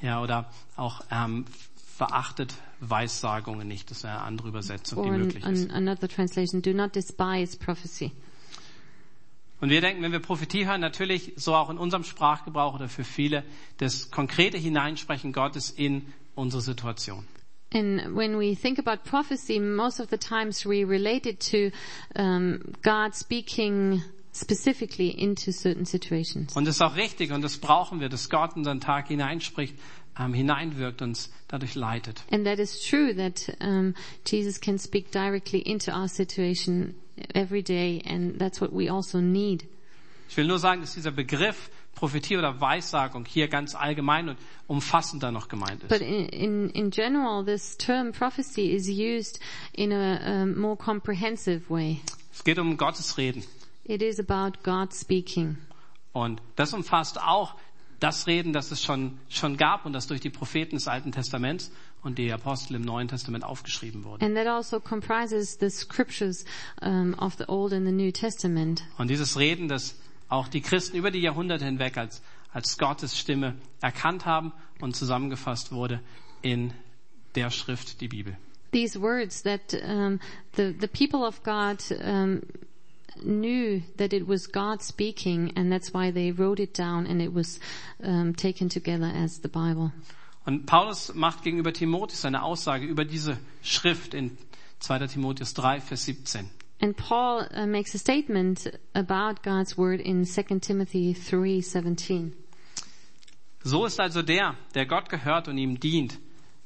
Ja, 0.00 0.22
oder 0.22 0.50
auch 0.76 1.02
ähm, 1.10 1.44
verachtet 1.96 2.54
Weissagungen 2.80 3.66
nicht. 3.66 3.90
Das 3.90 3.98
ist 3.98 4.04
eine 4.04 4.20
andere 4.20 4.48
Übersetzung, 4.48 5.02
die 5.02 5.10
möglich 5.10 5.44
ist. 5.44 5.70
an, 5.70 5.88
another 5.88 6.08
translation, 6.08 6.62
do 6.62 6.72
not 6.72 6.94
despise 6.94 7.56
prophecy. 7.58 8.12
Und 9.60 9.70
wir 9.70 9.80
denken, 9.80 10.02
wenn 10.02 10.12
wir 10.12 10.20
Prophetie 10.20 10.66
hören, 10.66 10.80
natürlich 10.80 11.32
so 11.34 11.54
auch 11.54 11.68
in 11.68 11.78
unserem 11.78 12.04
Sprachgebrauch 12.04 12.74
oder 12.74 12.88
für 12.88 13.02
viele, 13.02 13.42
das 13.78 14.12
konkrete 14.12 14.56
Hineinsprechen 14.56 15.32
Gottes 15.32 15.70
in 15.70 16.06
unsere 16.36 16.62
Situation. 16.62 17.26
And 17.74 18.16
when 18.16 18.38
we 18.38 18.54
think 18.54 18.78
about 18.78 19.02
prophecy, 19.04 19.58
most 19.58 20.00
of 20.00 20.08
the 20.10 20.16
times 20.16 20.64
we 20.64 20.84
relate 20.84 21.28
it 21.28 21.40
to 21.50 21.70
um, 22.14 22.60
God 22.82 23.14
speaking 23.14 24.02
specifically 24.40 25.08
into 25.10 25.52
certain 25.52 25.84
situations. 25.84 26.54
Und 26.54 26.66
das 26.66 26.76
ist 26.76 26.82
auch 26.82 26.96
richtig 26.96 27.32
und 27.32 27.42
das 27.42 27.58
brauchen 27.58 28.00
wir, 28.00 28.08
dass 28.08 28.28
Gott 28.30 28.52
in 28.52 28.58
unseren 28.60 28.80
Tag 28.80 29.08
hineinspricht, 29.08 29.74
ähm, 30.18 30.34
hineinwirkt, 30.34 31.02
uns 31.02 31.30
dadurch 31.48 31.74
leitet. 31.74 32.22
And 32.30 32.44
that 32.44 32.58
is 32.58 32.80
true 32.80 33.14
that 33.14 33.56
um, 33.60 33.94
Jesus 34.26 34.60
can 34.60 34.78
speak 34.78 35.10
directly 35.12 35.60
into 35.60 35.92
our 35.92 36.08
situation 36.08 36.94
every 37.34 37.62
day, 37.62 38.02
and 38.06 38.38
that's 38.38 38.60
what 38.60 38.72
we 38.72 38.90
also 38.90 39.20
need. 39.20 39.66
Ich 40.28 40.36
will 40.36 40.46
nur 40.46 40.58
sagen, 40.58 40.82
dass 40.82 40.94
dieser 40.94 41.10
Begriff 41.10 41.70
Prophetie 41.94 42.36
oder 42.36 42.60
Weissagung 42.60 43.24
hier 43.24 43.48
ganz 43.48 43.74
allgemein 43.74 44.28
und 44.28 44.38
umfassender 44.68 45.32
noch 45.32 45.48
gemeint 45.48 45.88
But 45.88 46.00
ist. 46.00 46.02
in, 46.02 46.28
in, 46.28 46.70
in 46.70 46.90
general, 46.90 47.44
this 47.44 47.76
term 47.76 48.12
prophecy 48.12 48.72
is 48.72 48.88
used 48.88 49.40
in 49.72 49.92
a, 49.92 50.42
um 50.42 50.60
more 50.60 50.76
comprehensive 50.76 51.68
way. 51.68 52.00
Es 52.32 52.44
geht 52.44 52.58
um 52.60 52.76
Gottes 52.76 53.18
Reden. 53.18 53.42
It 53.88 54.02
is 54.02 54.20
about 54.20 54.62
God 54.62 54.92
speaking. 54.92 55.56
Und 56.12 56.42
das 56.56 56.74
umfasst 56.74 57.20
auch 57.20 57.54
das 58.00 58.26
Reden, 58.26 58.52
das 58.52 58.70
es 58.70 58.82
schon, 58.82 59.18
schon 59.28 59.56
gab 59.56 59.86
und 59.86 59.94
das 59.94 60.06
durch 60.06 60.20
die 60.20 60.30
Propheten 60.30 60.76
des 60.76 60.86
Alten 60.86 61.10
Testaments 61.10 61.72
und 62.02 62.18
die 62.18 62.30
Apostel 62.32 62.76
im 62.76 62.82
Neuen 62.82 63.08
Testament 63.08 63.44
aufgeschrieben 63.44 64.04
wurde. 64.04 64.24
And 64.24 64.36
that 64.36 64.46
also 64.46 64.78
comprises 64.78 65.56
the 65.58 65.70
scriptures 65.70 66.44
um, 66.82 67.14
of 67.14 67.34
the 67.38 67.48
Old 67.48 67.72
and 67.72 67.86
the 67.86 67.92
New 67.92 68.12
Testament. 68.12 68.84
Und 68.98 69.08
dieses 69.08 69.38
Reden, 69.38 69.68
das 69.68 69.96
auch 70.28 70.48
die 70.48 70.60
Christen 70.60 70.96
über 70.96 71.10
die 71.10 71.20
Jahrhunderte 71.20 71.64
hinweg 71.64 71.96
als, 71.96 72.22
als 72.52 72.76
Gottes 72.76 73.18
Stimme 73.18 73.56
erkannt 73.80 74.26
haben 74.26 74.52
und 74.80 74.96
zusammengefasst 74.96 75.72
wurde 75.72 76.00
in 76.42 76.72
der 77.34 77.50
Schrift, 77.50 78.00
die 78.02 78.08
Bibel. 78.08 78.36
These 78.70 79.00
words 79.00 79.42
that 79.44 79.72
um, 79.82 80.20
the 80.56 80.74
the 80.78 80.86
people 80.86 81.26
of 81.26 81.42
God 81.42 81.78
um, 82.02 82.42
knew 83.22 83.82
that 83.96 84.12
it 84.12 84.26
was 84.26 84.46
God 84.46 84.82
speaking, 84.82 85.52
and 85.56 85.72
that's 85.72 85.92
why 85.92 86.10
they 86.10 86.32
wrote 86.32 86.60
it 86.60 86.74
down, 86.74 87.06
and 87.06 87.20
it 87.20 87.32
was 87.32 87.60
um, 88.02 88.34
taken 88.34 88.68
together 88.68 89.06
as 89.06 89.40
the 89.40 89.48
Bible. 89.48 89.92
Und 90.46 90.66
Paulus 90.66 91.14
macht 91.14 91.42
gegenüber 91.44 91.72
Timotheus 91.72 92.24
eine 92.24 92.42
Aussage 92.42 92.86
über 92.86 93.04
diese 93.04 93.38
Schrift 93.62 94.14
in 94.14 94.38
2. 94.80 95.06
Timotheus 95.06 95.52
3, 95.54 95.80
Vers 95.80 96.04
17. 96.06 96.48
And 96.80 96.96
Paul 96.96 97.46
uh, 97.54 97.66
makes 97.66 97.94
a 97.94 97.98
statement 97.98 98.70
about 98.94 99.42
God's 99.42 99.76
word 99.76 100.00
in 100.00 100.24
2 100.24 100.60
Timothy 100.60 101.12
3:17. 101.12 102.32
So 103.64 103.84
ist 103.84 103.98
also 103.98 104.22
der, 104.22 104.54
der 104.74 104.86
Gott 104.86 105.08
gehört 105.08 105.48
und 105.48 105.58
ihm 105.58 105.80
dient, 105.80 106.18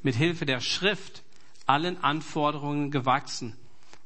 mit 0.03 0.15
Hilfe 0.15 0.45
der 0.45 0.61
Schrift 0.61 1.23
allen 1.67 1.97
Anforderungen 2.05 2.91
gewachsen. 2.91 3.57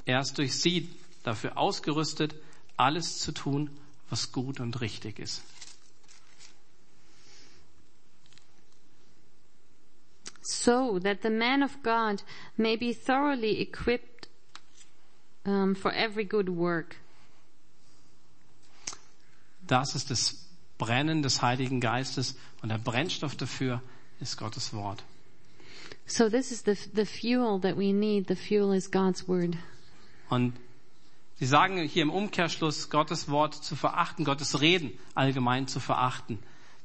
Er 0.04 0.20
ist 0.20 0.38
durch 0.38 0.54
sie 0.54 0.88
dafür 1.26 1.58
ausgerüstet, 1.58 2.34
alles 2.76 3.18
zu 3.18 3.32
tun, 3.32 3.70
was 4.08 4.32
gut 4.32 4.60
und 4.60 4.80
richtig 4.80 5.18
ist. 5.18 5.42
So 10.42 11.00
that 11.00 11.22
the 11.22 11.30
man 11.30 11.64
of 11.64 11.82
God 11.82 12.22
may 12.56 12.76
be 12.76 12.94
thoroughly 12.94 13.60
equipped 13.60 14.28
um, 15.44 15.74
for 15.74 15.92
every 15.92 16.24
good 16.24 16.48
work. 16.48 16.96
Das 19.66 19.96
ist 19.96 20.10
das 20.10 20.46
Brennen 20.78 21.22
des 21.22 21.42
Heiligen 21.42 21.80
Geistes 21.80 22.36
und 22.62 22.68
der 22.68 22.78
Brennstoff 22.78 23.34
dafür 23.34 23.82
ist 24.20 24.36
Gottes 24.36 24.72
Wort. 24.72 25.02
So 26.06 26.28
this 26.28 26.52
is 26.52 26.62
the 26.64 26.76
the 26.94 27.04
fuel 27.04 27.60
that 27.60 27.76
we 27.76 27.92
need. 27.92 28.28
The 28.28 28.36
fuel 28.36 28.72
is 28.72 28.88
God's 28.88 29.26
word. 29.26 29.56
Und 30.28 30.52
Sie 31.38 31.46
sagen 31.46 31.78
hier 31.78 32.02
im 32.02 32.10
Umkehrschluss, 32.10 32.88
Gottes 32.88 33.28
Wort 33.28 33.54
zu 33.54 33.76
verachten, 33.76 34.24
Gottes 34.24 34.60
Reden 34.60 34.92
allgemein 35.14 35.68
zu 35.68 35.80
verachten. 35.80 36.38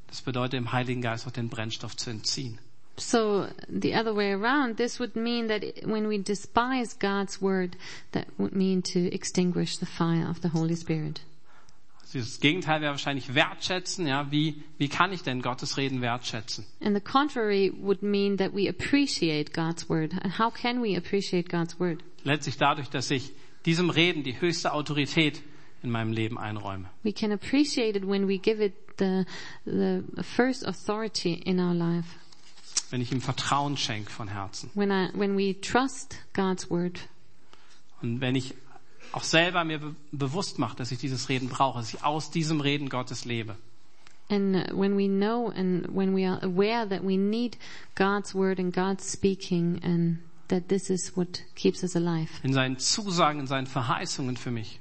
Das 0.07 0.21
bedeutet 0.21 0.53
dem 0.53 0.73
Heiligen 0.73 1.01
Geist 1.01 1.25
auch 1.25 1.31
den 1.31 1.47
Brennstoff 1.47 1.95
zu 1.95 2.09
entziehen. 2.09 2.59
So 2.97 3.47
the 3.69 3.95
other 3.95 4.13
way 4.13 4.33
around, 4.33 4.75
this 4.75 4.99
would 4.99 5.15
mean 5.15 5.47
that 5.47 5.63
when 5.85 6.09
we 6.09 6.19
despise 6.19 6.97
God's 6.99 7.41
word, 7.41 7.77
that 8.11 8.27
would 8.37 8.53
mean 8.53 8.83
to 8.83 8.99
extinguish 9.13 9.77
the 9.77 9.85
fire 9.85 10.29
of 10.29 10.39
the 10.41 10.49
Holy 10.49 10.75
Spirit. 10.75 11.21
Also 12.01 12.19
das 12.19 12.41
Gegenteil 12.41 12.81
wäre 12.81 12.91
wahrscheinlich 12.91 13.33
wertschätzen. 13.33 14.05
Ja, 14.05 14.29
wie, 14.31 14.61
wie 14.77 14.89
kann 14.89 15.13
ich 15.13 15.23
denn 15.23 15.41
Gottes 15.41 15.77
Reden 15.77 16.01
wertschätzen? 16.01 16.65
And 16.81 16.93
the 16.93 17.01
contrary 17.01 17.71
would 17.81 18.03
mean 18.03 18.37
that 18.37 18.53
we 18.53 18.67
appreciate 18.67 19.53
God's 19.53 19.89
word. 19.89 20.13
And 20.21 20.37
how 20.37 20.51
can 20.51 20.83
we 20.83 20.97
appreciate 20.97 21.49
God's 21.49 21.79
word? 21.79 22.03
Letztlich 22.25 22.57
dadurch, 22.57 22.89
dass 22.89 23.09
ich 23.09 23.31
diesem 23.65 23.89
Reden 23.89 24.23
die 24.23 24.39
höchste 24.39 24.73
Autorität 24.73 25.41
in 25.83 25.91
meinem 25.91 26.11
Leben 26.11 26.37
einräume. 26.37 26.89
We 27.03 27.13
can 27.13 27.31
appreciate 27.31 27.97
it 27.97 28.07
when 28.07 28.27
we 28.27 28.37
give 28.37 28.63
it 28.63 28.73
the, 28.97 29.25
the 29.65 30.03
first 30.23 30.65
authority 30.65 31.33
in 31.33 31.59
our 31.59 31.73
life. 31.73 32.07
Wenn 32.89 33.01
ich 33.01 33.11
ihm 33.11 33.21
Vertrauen 33.21 33.77
schenke 33.77 34.11
von 34.11 34.27
Herzen. 34.27 34.69
When 34.73 34.91
I, 34.91 35.09
when 35.13 35.37
we 35.37 35.59
trust 35.59 36.17
God's 36.33 36.69
word. 36.69 36.99
Und 38.01 38.19
wenn 38.19 38.35
ich 38.35 38.53
auch 39.11 39.23
selber 39.23 39.63
mir 39.63 39.79
be 39.79 39.95
bewusst 40.11 40.59
mache, 40.59 40.75
dass 40.75 40.91
ich 40.91 40.99
dieses 40.99 41.29
Reden 41.29 41.49
brauche, 41.49 41.79
dass 41.79 41.93
ich 41.93 42.03
aus 42.03 42.31
diesem 42.31 42.61
Reden 42.61 42.89
Gottes 42.89 43.25
lebe. 43.25 43.55
And 44.29 44.71
when 44.71 44.97
we 44.97 45.07
know 45.07 45.49
and 45.49 45.87
when 45.93 46.15
we 46.15 46.25
are 46.25 46.41
aware 46.41 46.87
that 46.87 47.03
we 47.03 47.17
need 47.17 47.57
God's 47.95 48.33
word 48.33 48.59
and 48.59 48.73
God's 48.73 49.11
speaking 49.11 49.81
and 49.83 50.19
that 50.51 50.67
this 50.69 50.89
is 50.89 51.15
what 51.17 51.41
keeps 51.55 51.83
us 51.83 51.95
alive. 51.95 52.29
In 52.43 52.53
seinen 52.53 52.77
Zusagen, 52.77 53.39
in 53.39 53.47
seinen 53.47 53.65
Verheißungen 53.67 54.37
für 54.37 54.51
mich. 54.51 54.79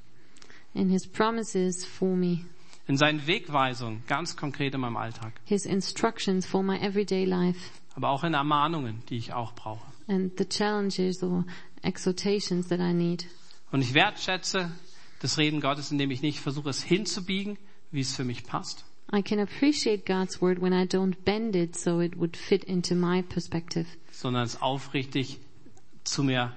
And 0.75 0.91
his 0.91 1.07
promises 1.07 1.85
for 1.85 2.15
me. 2.17 2.45
in 2.87 2.97
seinen 2.97 3.27
Wegweisungen, 3.27 4.03
ganz 4.07 4.37
konkret 4.37 4.75
in 4.75 4.81
meinem 4.81 4.97
Alltag, 4.97 5.33
His 5.45 5.65
instructions 5.65 6.45
for 6.47 6.62
my 6.62 6.77
everyday 6.79 7.25
life, 7.25 7.59
aber 7.95 8.09
auch 8.11 8.25
in 8.25 8.35
Ermahnungen, 8.35 9.03
die 9.09 9.17
ich 9.17 9.33
auch 9.33 9.55
brauche. 9.55 9.87
and 10.09 10.37
the 10.39 10.45
challenges 10.45 11.23
or 11.23 11.45
exhortations 11.83 12.69
that 12.69 12.81
I 12.81 12.93
need. 12.93 13.27
Und 13.73 13.81
ich 13.83 13.95
wertschätze 13.95 14.71
das 15.21 15.39
Reden 15.39 15.61
Gottes, 15.61 15.91
indem 15.93 16.11
ich 16.11 16.23
nicht 16.23 16.41
versuche, 16.41 16.71
es 16.71 16.83
hinzubiegen, 16.83 17.59
wie 17.93 18.00
es 18.00 18.15
für 18.17 18.25
mich 18.25 18.45
passt, 18.45 18.85
I 19.12 19.23
can 19.23 19.41
appreciate 19.41 20.05
God's 20.07 20.41
word 20.41 20.61
when 20.62 20.73
I 20.73 20.85
don't 20.87 21.15
bend 21.25 21.57
it 21.57 21.77
so 21.77 22.00
it 22.00 22.17
would 22.17 22.37
fit 22.37 22.62
into 22.65 22.95
my 22.95 23.23
perspective, 23.23 23.87
sondern 24.12 24.45
es 24.45 24.61
aufrichtig 24.62 25.39
zu 26.11 26.23
mir 26.23 26.52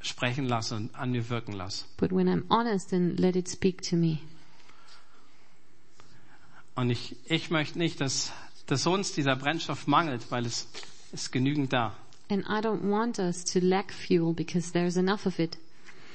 sprechen 0.00 0.46
lasse 0.46 0.76
und 0.76 0.94
an 0.94 1.10
mir 1.10 1.28
wirken 1.30 1.52
lasse. 1.52 1.84
but 1.96 2.12
when 2.12 2.28
I'm 2.28 2.44
honest 2.50 2.92
and 2.92 3.18
let 3.18 3.36
it 3.36 3.48
speak 3.48 3.82
to 3.90 3.96
me. 3.96 4.18
Und 6.76 6.90
ich, 6.90 7.16
ich 7.26 7.50
möchte 7.50 7.78
nicht, 7.78 8.00
dass, 8.00 8.32
dass 8.66 8.86
uns 8.86 9.12
dieser 9.12 9.36
Brennstoff 9.36 9.86
mangelt, 9.86 10.30
weil 10.30 10.44
es 10.44 10.68
ist 11.12 11.30
genügend 11.30 11.72
da. 11.72 11.94
And 12.28 12.44
I 12.46 12.60
don't 12.60 12.82
want 12.90 13.18
us 13.18 13.44
to 13.44 13.60
lack 13.60 13.92
fuel 13.92 14.32
because 14.32 14.72
there's 14.72 14.96
enough 14.96 15.26
of 15.26 15.38
it. 15.38 15.56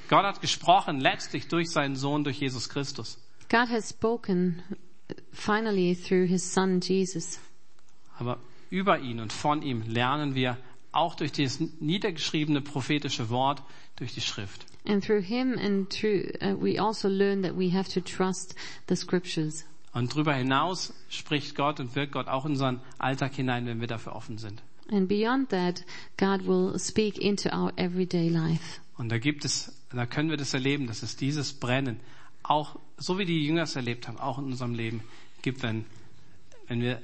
Gott 0.08 0.24
hat 0.24 0.40
gesprochen, 0.40 1.00
letztlich 1.00 1.48
durch 1.48 1.70
seinen 1.70 1.94
Sohn, 1.96 2.24
durch 2.24 2.40
Jesus 2.40 2.68
Christus. 2.68 3.16
God 3.48 3.68
has 3.68 3.90
spoken 3.90 4.62
uh, 4.70 5.14
finally 5.32 5.94
through 5.94 6.26
his 6.28 6.52
son 6.52 6.80
Jesus. 6.80 7.38
Aber 8.18 8.38
über 8.70 8.98
ihn 8.98 9.20
und 9.20 9.32
von 9.32 9.62
ihm 9.62 9.82
lernen 9.82 10.34
wir 10.34 10.58
auch 10.92 11.14
durch 11.14 11.32
dieses 11.32 11.60
niedergeschriebene 11.80 12.60
prophetische 12.60 13.30
Wort, 13.30 13.62
durch 13.96 14.14
die 14.14 14.20
Schrift. 14.20 14.66
And 14.86 15.04
through 15.04 15.22
him 15.22 15.58
and 15.58 15.90
through, 15.90 16.22
uh, 16.42 16.56
we 16.58 16.80
also 16.80 17.08
learn 17.08 17.42
that 17.42 17.56
we 17.56 17.72
have 17.72 17.90
to 17.92 18.00
trust 18.00 18.54
the 18.88 18.96
scriptures. 18.96 19.66
Und 19.92 20.12
darüber 20.12 20.34
hinaus 20.34 20.92
spricht 21.08 21.54
Gott 21.54 21.80
und 21.80 21.94
wirkt 21.96 22.12
Gott 22.12 22.28
auch 22.28 22.44
in 22.44 22.52
unseren 22.52 22.80
Alltag 22.98 23.34
hinein, 23.34 23.66
wenn 23.66 23.80
wir 23.80 23.88
dafür 23.88 24.14
offen 24.14 24.38
sind. 24.38 24.62
And 24.90 25.08
beyond 25.08 25.50
that, 25.50 25.84
God 26.16 26.46
will 26.46 26.78
speak 26.78 27.18
into 27.18 27.50
our 27.50 27.72
everyday 27.76 28.28
life. 28.28 28.80
Und 28.96 29.08
da 29.10 29.18
gibt 29.18 29.44
es, 29.44 29.72
da 29.90 30.06
können 30.06 30.30
wir 30.30 30.36
das 30.36 30.54
erleben, 30.54 30.86
dass 30.86 31.02
es 31.02 31.16
dieses 31.16 31.52
Brennen 31.52 32.00
auch, 32.42 32.78
so 32.96 33.18
wie 33.18 33.24
die 33.24 33.44
Jünger 33.44 33.62
es 33.62 33.76
erlebt 33.76 34.08
haben, 34.08 34.18
auch 34.18 34.38
in 34.38 34.44
unserem 34.44 34.74
Leben 34.74 35.02
gibt, 35.42 35.62
wenn, 35.62 35.84
wenn 36.66 36.80
wir 36.80 37.00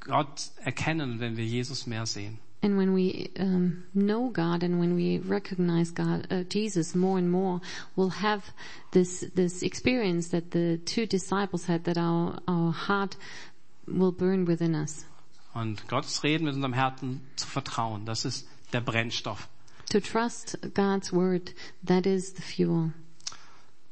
Gott 0.00 0.50
erkennen 0.62 1.12
und 1.12 1.20
wenn 1.20 1.36
wir 1.36 1.44
Jesus 1.44 1.86
mehr 1.86 2.06
sehen. 2.06 2.38
And 2.60 2.76
when 2.76 2.92
we 2.92 3.30
um, 3.38 3.84
know 3.94 4.30
God 4.30 4.64
and 4.64 4.80
when 4.80 4.96
we 4.96 5.18
recognize 5.18 5.92
God, 5.92 6.26
uh, 6.30 6.42
Jesus 6.42 6.94
more 6.94 7.16
and 7.16 7.30
more, 7.30 7.60
we'll 7.94 8.10
have 8.10 8.42
this 8.90 9.24
this 9.34 9.62
experience 9.62 10.30
that 10.30 10.50
the 10.50 10.78
two 10.84 11.06
disciples 11.06 11.66
had, 11.66 11.84
that 11.84 11.96
our 11.96 12.40
our 12.48 12.72
heart 12.72 13.16
will 13.86 14.12
burn 14.12 14.44
within 14.44 14.74
us. 14.74 15.04
Und 15.54 15.86
Gottes 15.88 16.22
Reden 16.24 16.44
mit 16.46 16.54
unserem 16.54 16.72
Herzen 16.72 17.20
zu 17.36 17.46
vertrauen, 17.46 18.04
das 18.04 18.24
ist 18.24 18.46
der 18.72 18.80
Brennstoff. 18.80 19.48
To 19.90 20.00
trust 20.00 20.58
God's 20.74 21.12
word, 21.12 21.54
that 21.84 22.06
is 22.06 22.34
the 22.34 22.42
fuel. 22.42 22.92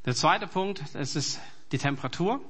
Der 0.05 0.15
zweite 0.15 0.47
Punkt, 0.47 0.83
das 0.93 1.17
ist 1.17 1.41
die 1.73 1.79
Temperatur. 1.79 2.41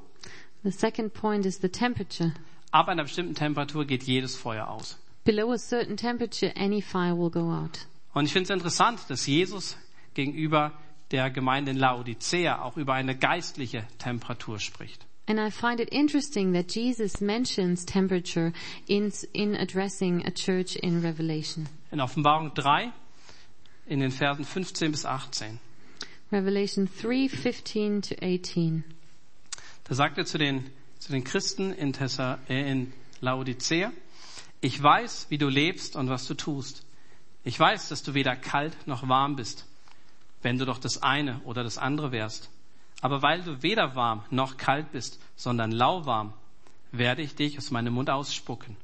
The 0.65 0.73
second 0.73 1.15
point 1.15 1.47
is 1.47 1.59
the 1.61 1.69
temperature. 1.69 2.33
Ab 2.73 2.89
einer 2.89 3.05
bestimmten 3.05 3.35
Temperatur 3.35 3.85
geht 3.85 4.03
jedes 4.03 4.35
Feuer 4.35 4.69
aus. 4.69 4.99
Below 5.27 5.53
a 5.53 5.59
certain 5.59 5.97
temperature, 5.97 6.53
any 6.57 6.81
fire 6.81 7.15
will 7.15 7.31
go 7.31 7.51
out. 7.51 7.87
Und 8.15 8.27
ich 8.27 8.33
finde 8.33 8.45
es 8.45 8.51
interessant, 8.51 9.01
dass 9.09 9.27
Jesus 9.27 9.77
gegenüber 10.15 10.73
der 11.11 11.31
Gemeinde 11.31 11.73
in 11.73 11.77
Laodicea 11.77 12.63
auch 12.63 12.77
über 12.77 12.95
eine 12.95 13.17
geistliche 13.17 13.85
Temperatur 13.99 14.61
spricht. 14.61 15.05
And 15.29 15.41
I 15.41 15.51
find 15.51 15.81
it 15.81 15.89
interesting 15.91 16.53
that 16.53 16.73
Jesus 16.73 17.21
mentions 17.21 17.85
temperature 17.85 18.53
in, 18.87 19.13
in 19.33 19.57
addressing 19.57 20.25
a 20.25 20.31
church 20.31 20.77
in 20.77 21.01
Revelation. 21.01 21.69
In 21.91 22.01
Offenbarung 22.01 22.55
3, 22.55 22.93
in 23.87 23.99
den 23.99 24.13
Versen 24.13 24.45
15 24.45 24.93
bis 24.93 25.05
18. 25.05 25.59
Revelation 26.31 26.89
3, 27.03 27.29
15 27.29 28.03
to 28.03 28.15
18. 28.23 28.85
Da 29.85 29.95
sagt 29.97 30.19
er 30.19 30.25
zu 30.25 30.39
den, 30.39 30.71
zu 31.01 31.11
den 31.11 31.25
Christen 31.25 31.73
in, 31.73 31.93
Thessa, 31.93 32.39
äh, 32.49 32.71
in 32.71 32.93
Laodicea, 33.21 33.93
ich 34.61 34.83
weiß, 34.83 35.27
wie 35.29 35.39
du 35.39 35.49
lebst 35.49 35.97
und 35.97 36.09
was 36.09 36.27
du 36.27 36.35
tust. 36.35 36.87
Ich 37.45 37.59
weiß, 37.59 37.89
dass 37.89 38.03
du 38.03 38.15
weder 38.15 38.35
kalt 38.37 38.87
noch 38.87 39.09
warm 39.09 39.37
bist, 39.37 39.67
wenn 40.43 40.59
du 40.59 40.65
doch 40.65 40.79
das 40.79 41.03
eine 41.03 41.41
oder 41.45 41.63
das 41.63 41.79
andere 41.79 42.13
wärst. 42.13 42.51
Aber 43.01 43.23
weil 43.23 43.43
du 43.43 43.63
weder 43.63 43.95
warm 43.95 44.25
noch 44.31 44.57
kalt 44.57 44.91
bist, 44.93 45.21
sondern 45.37 45.71
lauwarm, 45.71 46.33
werde 46.93 47.23
ich 47.23 47.35
dich 47.35 47.59
aus 47.59 47.71
meinem 47.71 47.95
Mund 47.95 48.11
ausspucken. 48.11 48.77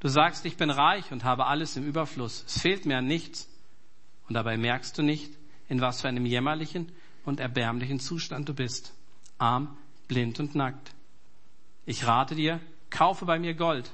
Du 0.00 0.08
sagst, 0.08 0.44
ich 0.46 0.56
bin 0.56 0.70
reich 0.70 1.12
und 1.12 1.24
habe 1.24 1.46
alles 1.46 1.76
im 1.76 1.86
Überfluss. 1.86 2.44
Es 2.46 2.60
fehlt 2.60 2.86
mir 2.86 2.98
an 2.98 3.06
nichts. 3.06 3.48
Und 4.28 4.34
dabei 4.34 4.56
merkst 4.56 4.96
du 4.96 5.02
nicht, 5.02 5.32
in 5.68 5.80
was 5.80 6.00
für 6.00 6.08
einem 6.08 6.26
jämmerlichen 6.26 6.90
und 7.24 7.38
erbärmlichen 7.38 8.00
Zustand 8.00 8.48
du 8.48 8.54
bist. 8.54 8.94
Arm, 9.38 9.76
blind 10.08 10.40
und 10.40 10.54
nackt. 10.54 10.94
Ich 11.86 12.06
rate 12.06 12.34
dir, 12.34 12.60
kaufe 12.88 13.24
bei 13.24 13.38
mir 13.38 13.54
Gold, 13.54 13.90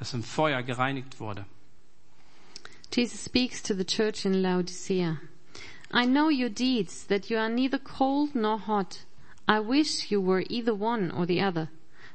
das 0.00 0.14
im 0.14 0.22
Feuer 0.22 0.62
gereinigt 0.62 1.20
wurde. 1.20 1.44
Jesus 2.90 3.22
speaks 3.22 3.62
to 3.62 3.74
the 3.74 3.84
church 3.84 4.24
in 4.24 4.42
Laodicea. 4.42 5.20
I 5.92 6.06
know 6.06 6.30
your 6.30 6.48
deeds, 6.48 7.04
that 7.04 7.28
you 7.30 7.36
are 7.38 7.50
neither 7.50 7.78
cold 7.78 8.34
nor 8.34 8.58
hot. 8.58 9.04
I 9.46 9.60
wish 9.60 10.10
you 10.10 10.20
were 10.20 10.44
either 10.48 10.74
one 10.74 11.10
or 11.10 11.26
the 11.26 11.42
other. 11.42 11.68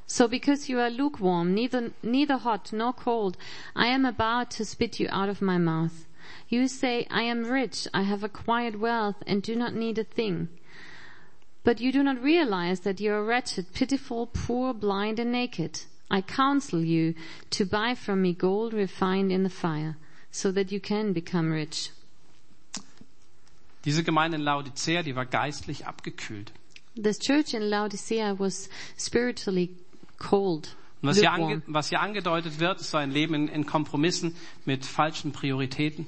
So 0.06 0.26
because 0.26 0.68
you 0.68 0.80
are 0.80 0.90
lukewarm, 0.90 1.54
neither, 1.54 1.92
neither 2.02 2.38
hot 2.38 2.72
nor 2.72 2.92
cold, 2.92 3.36
I 3.76 3.86
am 3.86 4.04
about 4.04 4.50
to 4.52 4.64
spit 4.64 4.98
you 4.98 5.08
out 5.10 5.28
of 5.28 5.40
my 5.40 5.56
mouth. 5.56 6.06
You 6.48 6.66
say, 6.66 7.06
I 7.08 7.22
am 7.22 7.44
rich, 7.44 7.86
I 7.94 8.02
have 8.02 8.24
acquired 8.24 8.80
wealth, 8.80 9.22
and 9.26 9.42
do 9.42 9.54
not 9.54 9.74
need 9.74 9.98
a 9.98 10.04
thing. 10.04 10.48
But 11.62 11.80
you 11.80 11.92
do 11.92 12.02
not 12.02 12.22
realize 12.22 12.80
that 12.80 13.00
you 13.00 13.12
are 13.12 13.24
wretched, 13.24 13.72
pitiful, 13.72 14.26
poor, 14.26 14.74
blind, 14.74 15.20
and 15.20 15.30
naked. 15.30 15.82
I 16.10 16.22
counsel 16.22 16.84
you 16.84 17.14
to 17.50 17.64
buy 17.64 17.94
from 17.94 18.22
me 18.22 18.32
gold 18.32 18.72
refined 18.72 19.32
in 19.32 19.42
the 19.42 19.50
fire, 19.50 19.96
so 20.30 20.52
that 20.52 20.70
you 20.70 20.80
can 20.80 21.12
become 21.12 21.50
rich. 21.50 21.90
Diese 23.84 24.02
Gemeinde 24.02 24.36
in 24.36 24.42
Laodicea, 24.42 25.02
die 25.02 25.14
war 25.14 25.26
geistlich 25.26 25.86
abgekühlt. 25.86 26.52
This 26.96 27.18
church 27.18 27.54
in 27.54 27.62
Laodicea 27.62 28.38
was 28.38 28.68
spiritually 28.96 29.70
cold. 30.18 30.74
Und 31.02 31.10
was 31.10 31.18
hier, 31.18 31.30
ange, 31.32 31.62
was 31.66 31.88
hier 31.90 32.00
angedeutet 32.00 32.58
wird, 32.58 32.80
ist 32.80 32.90
so 32.90 32.96
ein 32.96 33.10
Leben 33.10 33.34
in, 33.34 33.48
in 33.48 33.66
Kompromissen 33.66 34.34
mit 34.64 34.84
falschen 34.84 35.32
Prioritäten. 35.32 36.06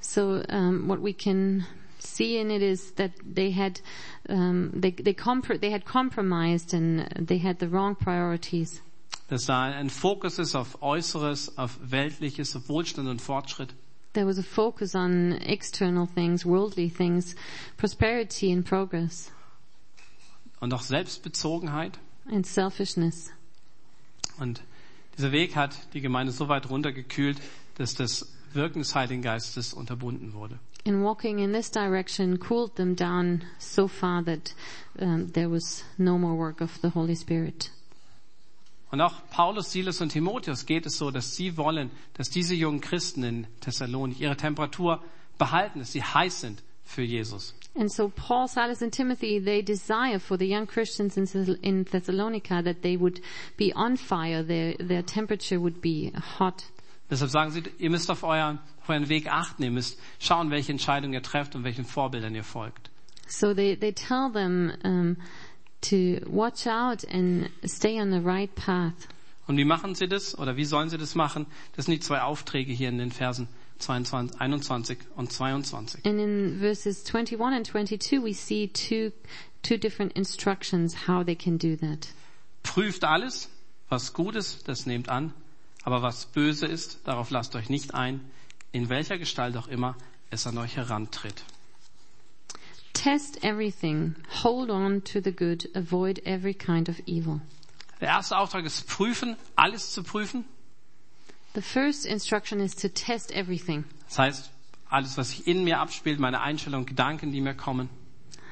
So 0.00 0.42
um, 0.48 0.88
what 0.88 1.00
we 1.00 1.12
can 1.12 1.66
see 2.00 2.38
in 2.38 2.50
it 2.50 2.62
is 2.62 2.94
that 2.94 3.12
they 3.22 3.52
had 3.52 3.80
um, 4.28 4.72
they 4.74 4.90
they, 4.90 5.14
compr- 5.14 5.60
they 5.60 5.70
had 5.70 5.84
compromised 5.84 6.74
and 6.74 7.06
they 7.16 7.38
had 7.38 7.60
the 7.60 7.68
wrong 7.68 7.94
priorities. 7.94 8.80
Dass 9.28 9.46
da 9.46 9.62
ein 9.62 9.88
Fokus 9.90 10.38
ist 10.38 10.54
auf 10.54 10.82
Äußeres, 10.82 11.56
auf 11.56 11.78
Weltliches, 11.82 12.54
auf 12.56 12.68
Wohlstand 12.68 13.08
und 13.08 13.22
Fortschritt. 13.22 13.74
There 14.12 14.26
was 14.26 14.38
a 14.38 14.42
focus 14.42 14.94
on 14.94 15.32
external 15.32 16.06
things, 16.06 16.44
worldly 16.44 16.90
things, 16.90 17.34
prosperity 17.78 18.52
and 18.52 18.62
progress, 18.64 19.30
Und 20.60 20.74
auch 20.74 20.82
Selbstbezogenheit. 20.82 21.98
and 22.30 22.46
selfishness. 22.46 23.30
Und 24.38 24.62
dieser 25.16 25.32
Weg 25.32 25.56
hat 25.56 25.76
die 25.94 26.00
Gemeinde 26.02 26.32
so 26.32 26.48
weit 26.48 26.68
runtergekühlt, 26.68 27.38
dass 27.76 27.94
das 27.94 28.30
Wirken 28.52 28.80
des 28.80 28.94
Heiligen 28.94 29.22
Geistes 29.22 29.72
unterbunden 29.72 30.34
wurde. 30.34 30.58
And 30.84 31.02
walking 31.02 31.38
in 31.38 31.52
this 31.52 31.70
direction 31.70 32.38
cooled 32.38 32.74
them 32.74 32.94
down 32.96 33.42
so 33.58 33.88
far 33.88 34.22
that 34.24 34.54
um, 34.98 35.32
there 35.32 35.48
was 35.50 35.84
no 35.96 36.18
more 36.18 36.36
work 36.36 36.60
of 36.60 36.70
the 36.82 36.88
Holy 36.92 37.14
Spirit. 37.16 37.70
Und 38.92 39.00
auch 39.00 39.14
Paulus, 39.30 39.72
Silas 39.72 40.00
und 40.02 40.10
Timotheus 40.10 40.66
geht 40.66 40.84
es 40.84 40.98
so, 40.98 41.10
dass 41.10 41.34
sie 41.34 41.56
wollen, 41.56 41.90
dass 42.14 42.28
diese 42.28 42.54
jungen 42.54 42.82
Christen 42.82 43.24
in 43.24 43.46
Thessalonik 43.60 44.20
ihre 44.20 44.36
Temperatur 44.36 45.02
behalten, 45.38 45.78
dass 45.78 45.92
sie 45.92 46.02
heiß 46.02 46.42
sind 46.42 46.62
für 46.84 47.02
Jesus. 47.02 47.54
And 47.74 47.90
so 47.90 48.10
Paul, 48.14 48.46
Silas, 48.48 48.82
and 48.82 48.92
Timothy, 48.92 49.40
they 49.42 49.62
desire 49.62 50.20
for 50.20 50.36
the 50.38 50.44
young 50.46 50.66
Christians 50.66 51.16
in, 51.16 51.24
Thess- 51.26 51.56
in 51.62 51.86
Thessalonica 51.86 52.62
that 52.62 52.82
they 52.82 53.00
would 53.00 53.22
be 53.56 53.72
on 53.74 53.96
fire, 53.96 54.46
their, 54.46 54.76
their 54.76 55.02
temperature 55.04 55.58
would 55.58 55.80
be 55.80 56.12
hot. 56.38 56.62
Deshalb 57.10 57.30
sagen 57.30 57.50
sie, 57.50 57.62
ihr 57.78 57.88
müsst 57.88 58.10
auf 58.10 58.22
euren, 58.24 58.58
auf 58.82 58.90
euren 58.90 59.08
Weg 59.08 59.26
achten, 59.32 59.62
ihr 59.62 59.70
müsst 59.70 59.98
schauen, 60.18 60.50
welche 60.50 60.70
Entscheidungen 60.72 61.14
ihr 61.14 61.22
trefft 61.22 61.54
und 61.56 61.64
welchen 61.64 61.86
Vorbildern 61.86 62.34
ihr 62.34 62.44
folgt. 62.44 62.90
So 63.26 63.54
they, 63.54 63.74
they 63.74 63.92
tell 63.92 64.30
them 64.30 64.70
um, 64.84 65.16
to 65.82 66.20
watch 66.26 66.66
out 66.66 67.04
and 67.12 67.50
stay 67.64 68.00
on 68.00 68.10
the 68.10 68.20
right 68.20 68.54
path. 68.54 69.08
Und 69.46 69.56
wie 69.56 69.64
machen 69.64 69.94
sie 69.94 70.08
das 70.08 70.38
oder 70.38 70.56
wie 70.56 70.64
sollen 70.64 70.88
sie 70.88 70.98
das 70.98 71.14
machen? 71.14 71.46
Das 71.76 71.86
sind 71.86 71.94
die 71.94 72.00
zwei 72.00 72.22
Aufträge 72.22 72.72
hier 72.72 72.88
in 72.88 72.98
den 72.98 73.10
Versen 73.10 73.48
22, 73.78 74.40
21 74.40 74.98
und 75.16 75.32
22. 75.32 76.06
And 76.06 76.20
in 76.20 76.58
verses 76.60 77.04
21 77.04 77.56
and 77.56 77.66
22 77.66 78.22
we 78.22 78.32
see 78.32 78.68
two 78.68 79.12
two 79.62 79.76
different 79.76 80.12
instructions 80.12 81.06
how 81.06 81.24
they 81.24 81.34
can 81.34 81.58
do 81.58 81.76
that. 81.76 82.08
Prüft 82.62 83.04
alles, 83.04 83.48
was 83.88 84.12
gut 84.12 84.36
ist, 84.36 84.68
das 84.68 84.86
nehmt 84.86 85.08
an, 85.08 85.34
aber 85.84 86.02
was 86.02 86.26
böse 86.26 86.66
ist, 86.66 87.00
darauf 87.04 87.30
lasst 87.30 87.56
euch 87.56 87.68
nicht 87.68 87.94
ein, 87.94 88.20
in 88.70 88.88
welcher 88.88 89.18
Gestalt 89.18 89.56
auch 89.56 89.68
immer 89.68 89.96
es 90.30 90.46
an 90.46 90.56
euch 90.58 90.76
herantritt. 90.76 91.44
Test 93.02 93.42
everything. 93.42 94.14
Hold 94.44 94.70
on 94.70 95.00
to 95.00 95.20
the 95.20 95.32
good. 95.32 95.66
Avoid 95.74 96.20
every 96.24 96.54
kind 96.54 96.88
of 96.88 97.00
evil. 97.04 97.40
Der 98.00 98.08
erste 98.08 98.36
Auftrag 98.36 98.64
ist 98.64 98.86
prüfen, 98.86 99.36
alles 99.56 99.92
zu 99.92 100.04
prüfen. 100.04 100.44
The 101.54 101.62
first 101.62 102.06
instruction 102.06 102.60
is 102.60 102.76
to 102.76 102.88
test 102.88 103.32
everything. 103.32 103.84
Das 104.08 104.18
heißt, 104.18 104.50
alles, 104.88 105.18
was 105.18 105.30
sich 105.30 105.48
in 105.48 105.64
mir 105.64 105.80
abspielt, 105.80 106.20
meine 106.20 106.42
Einstellung, 106.42 106.86
Gedanken, 106.86 107.32
die 107.32 107.40
mir 107.40 107.54
kommen. 107.54 107.88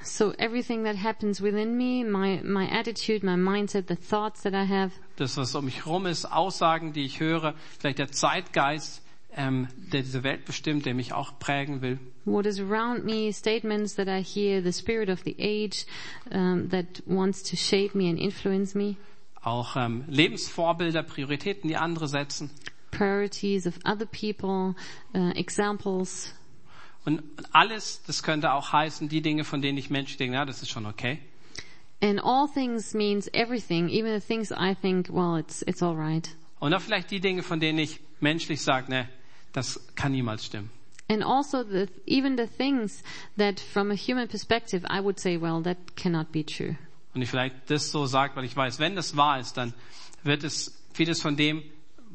So 0.02 0.32
everything 0.38 0.82
that 0.84 0.96
happens 0.96 1.40
within 1.40 1.76
me, 1.76 2.04
my, 2.04 2.40
my 2.42 2.68
attitude, 2.68 3.24
my 3.24 3.36
mindset, 3.36 3.86
the 3.86 3.94
thoughts 3.94 4.42
that 4.42 4.52
I 4.52 4.66
have, 4.66 4.90
Das, 5.14 5.36
was 5.36 5.54
um 5.54 5.66
mich 5.66 5.84
herum 5.84 6.06
ist, 6.06 6.24
Aussagen, 6.24 6.92
die 6.92 7.04
ich 7.04 7.20
höre, 7.20 7.54
vielleicht 7.78 7.98
der 8.00 8.10
Zeitgeist, 8.10 9.02
ähm, 9.36 9.68
der 9.92 10.02
diese 10.02 10.22
Welt 10.24 10.44
bestimmt, 10.44 10.86
der 10.86 10.94
mich 10.94 11.12
auch 11.12 11.38
prägen 11.38 11.82
will. 11.82 11.98
what 12.24 12.46
is 12.46 12.60
around 12.60 13.04
me, 13.04 13.32
statements 13.32 13.94
that 13.96 14.06
I 14.08 14.22
hear, 14.22 14.62
the 14.62 14.72
spirit 14.72 15.08
of 15.08 15.20
the 15.24 15.34
age 15.38 15.86
um, 16.32 16.68
that 16.70 17.02
wants 17.06 17.42
to 17.44 17.56
shape 17.56 17.96
me 17.96 18.08
and 18.08 18.18
influence 18.18 18.74
me, 18.74 18.96
Auch 19.42 19.74
ähm, 19.76 20.04
Lebensvorbilder, 20.08 21.02
Prioritäten, 21.02 21.68
die 21.68 21.76
andere 21.76 22.08
setzen. 22.08 22.50
priorities 22.90 23.66
of 23.66 23.78
other 23.86 24.04
people, 24.06 24.74
uh, 25.14 25.30
examples. 25.34 26.34
Und 27.06 27.22
alles, 27.52 28.02
das 28.06 28.22
könnte 28.22 28.52
auch 28.52 28.72
heißen, 28.72 29.08
die 29.08 29.22
Dinge, 29.22 29.44
von 29.44 29.62
denen 29.62 29.78
ich 29.78 29.88
menschlich 29.88 30.18
denke, 30.18 30.36
na, 30.36 30.44
das 30.44 30.60
ist 30.60 30.68
schon 30.70 30.84
okay. 30.86 31.18
And 32.02 32.20
all 32.22 32.46
things 32.52 32.92
means 32.94 33.28
everything, 33.32 33.88
even 33.88 34.12
the 34.18 34.26
things 34.26 34.50
I 34.50 34.74
think, 34.74 35.08
well, 35.08 35.38
it's, 35.38 35.62
it's 35.62 35.82
alright. 35.82 36.28
Und 36.58 36.74
auch 36.74 36.80
vielleicht 36.82 37.10
die 37.10 37.20
Dinge, 37.20 37.42
von 37.42 37.60
denen 37.60 37.78
ich 37.78 38.00
menschlich 38.20 38.60
sage, 38.60 38.90
ne, 38.90 39.08
das 39.52 39.80
kann 39.94 40.12
niemals 40.12 40.46
stimmen. 40.46 40.70
And 41.08 41.24
also 41.24 41.64
the, 41.64 41.88
even 42.06 42.36
the 42.36 42.46
things 42.46 43.02
that 43.36 43.58
from 43.58 43.90
a 43.90 43.96
human 43.96 44.28
perspective 44.28 44.84
I 44.88 45.00
would 45.00 45.18
say, 45.18 45.36
well, 45.36 45.60
that 45.62 45.96
cannot 45.96 46.30
be 46.30 46.44
true. 46.44 46.76
Und 47.14 47.22
ich 47.22 47.30
vielleicht 47.30 47.68
das 47.68 47.90
so 47.90 48.06
sage, 48.06 48.36
weil 48.36 48.44
ich 48.44 48.56
weiß, 48.56 48.78
wenn 48.78 48.94
das 48.94 49.16
wahr 49.16 49.40
ist, 49.40 49.56
dann 49.56 49.74
wird 50.22 50.44
es 50.44 50.80
vieles 50.92 51.20
von 51.20 51.36
dem, 51.36 51.62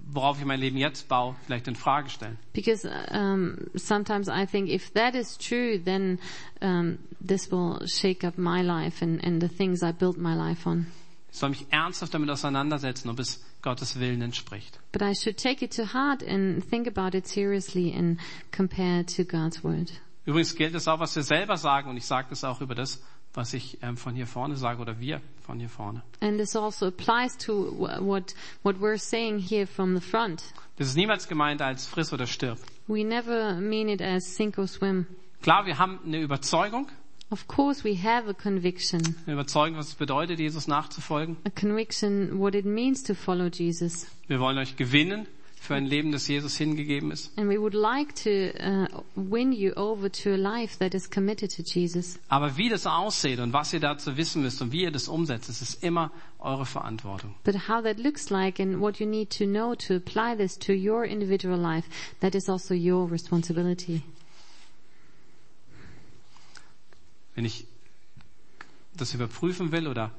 worauf 0.08 0.40
ich 0.40 0.46
mein 0.46 0.60
Leben 0.60 0.78
jetzt 0.78 1.10
baue, 1.10 1.36
vielleicht 1.46 1.68
in 1.68 1.76
Frage 1.76 2.10
stellen. 2.10 2.38
Because 2.54 2.88
um, 3.12 3.58
sometimes 3.76 4.30
I 4.30 4.46
think 4.46 4.70
if 4.70 4.94
that 4.94 5.16
is 5.16 5.38
true, 5.38 5.78
then 5.78 6.20
um, 6.62 7.00
this 7.20 7.52
will 7.52 7.86
shake 7.88 8.24
up 8.24 8.38
my 8.38 8.62
life 8.62 9.02
and, 9.02 9.22
and 9.24 9.42
the 9.42 9.50
things 9.50 9.84
I 9.84 9.92
built 9.92 10.18
my 10.18 10.36
life 10.36 10.66
on. 10.68 10.88
Ich 11.36 11.40
soll 11.40 11.50
mich 11.50 11.66
ernsthaft 11.70 12.14
damit 12.14 12.30
auseinandersetzen, 12.30 13.10
ob 13.10 13.20
es 13.20 13.44
Gottes 13.62 14.00
Willen 14.00 14.22
entspricht. 14.22 14.80
But 14.94 15.02
I 15.02 15.14
should 15.14 15.36
take 15.36 15.66
it 15.66 15.76
to 15.76 15.84
heart 15.94 16.24
and 16.26 16.64
think 16.70 16.88
about 16.88 17.16
it 17.16 17.28
seriously 17.28 17.94
and 17.94 18.22
compare 18.56 19.02
it 19.02 19.14
to 19.18 19.26
God's 19.26 19.62
word. 19.62 19.92
Übrigens 20.24 20.56
gilt 20.56 20.74
es 20.76 20.88
auch, 20.88 21.02
was 21.02 21.14
wir 21.14 21.24
selber 21.24 21.58
sagen, 21.58 21.90
und 21.90 21.98
ich 21.98 22.06
sage 22.06 22.28
das 22.30 22.46
auch 22.46 22.62
über 22.62 22.74
das, 22.74 23.02
was 23.34 23.54
ich 23.54 23.78
ähm, 23.82 23.98
von 23.98 24.16
hier 24.16 24.28
vorne 24.28 24.56
sage 24.56 24.82
oder 24.82 25.02
wir 25.02 25.20
von 25.46 25.60
hier 25.60 25.68
vorne. 25.68 26.04
And 26.22 26.38
this 26.40 26.56
also 26.56 26.86
applies 26.86 27.36
to 27.40 27.70
wh- 27.82 28.00
what 28.00 28.34
what 28.64 28.78
we're 28.78 28.98
saying 28.98 29.38
here 29.38 29.68
from 29.68 29.94
the 29.94 30.02
front. 30.02 30.42
Das 30.78 30.88
ist 30.88 30.96
niemals 30.96 31.28
gemeint 31.28 31.62
als 31.62 31.86
friss 31.86 32.14
oder 32.14 32.28
stirb. 32.28 32.60
We 32.88 33.04
never 33.04 33.56
mean 33.60 33.90
it 33.90 34.02
as 34.02 34.24
sink 34.38 34.58
or 34.58 34.68
swim. 34.68 35.06
Klar, 35.42 35.66
wir 35.66 35.80
haben 35.80 36.00
eine 36.06 36.22
Überzeugung, 36.22 36.88
Of 37.32 37.48
course, 37.48 37.84
we 37.84 37.98
have 38.04 38.30
a 38.30 38.34
conviction, 38.34 39.02
eine 39.26 39.34
Überzeugung, 39.34 39.78
was 39.78 39.88
es 39.88 39.96
bedeutet, 39.96 40.40
Jesus 40.40 40.68
nachzufolgen. 40.68 41.38
a 41.44 41.50
conviction 41.50 42.40
what 42.40 42.54
it 42.54 42.66
means 42.66 43.02
to 43.04 43.16
follow 43.16 43.48
Jesus. 43.48 44.06
Wir 44.28 44.40
wollen 44.40 44.58
euch 44.60 44.76
gewinnen 44.78 45.28
für 45.60 45.74
ein 45.74 45.88
Leben, 45.88 46.12
das 46.12 46.28
Jesus 46.28 46.56
hingegeben 46.58 47.10
ist. 47.10 47.36
And 47.38 47.50
we 47.50 47.60
would 47.60 47.74
like 47.74 48.14
to 48.24 48.30
uh, 48.60 48.86
win 49.16 49.52
you 49.52 49.74
over 49.76 50.12
to 50.12 50.34
a 50.34 50.38
life 50.38 50.78
that 50.78 50.94
is 50.94 51.10
committed 51.10 51.50
to 51.56 51.64
Jesus. 51.64 52.20
Aber 52.30 52.56
wie 52.58 52.70
das 52.70 52.86
aussieht 52.86 53.40
und 53.40 53.52
was 53.54 53.74
ihr 53.74 53.80
dazu 53.80 54.16
wissen 54.16 54.44
müsst 54.44 54.62
und 54.62 54.72
wie 54.72 54.84
ihr 54.84 54.92
das 54.92 55.08
umsetzt, 55.08 55.50
das 55.50 55.64
ist 55.64 55.84
immer 55.84 56.12
eure 56.38 56.68
Verantwortung. 56.68 57.34
But 57.44 57.68
how 57.68 57.82
that 57.84 57.98
looks 57.98 58.30
like 58.30 58.60
and 58.60 58.80
what 58.80 59.00
you 59.00 59.08
need 59.08 59.36
to 59.40 59.46
know 59.46 59.74
to 59.74 59.96
apply 59.96 60.38
this 60.38 60.60
to 60.60 60.74
your 60.74 61.04
individual 61.04 61.58
life, 61.60 61.88
that 62.20 62.36
is 62.36 62.48
also 62.48 62.76
your 62.76 63.10
responsibility. 63.12 64.04
Wenn 67.36 67.46
ich 67.46 67.68
das 68.96 69.14
überprüfen 69.14 69.72
will 69.72 69.88
oder 69.88 70.12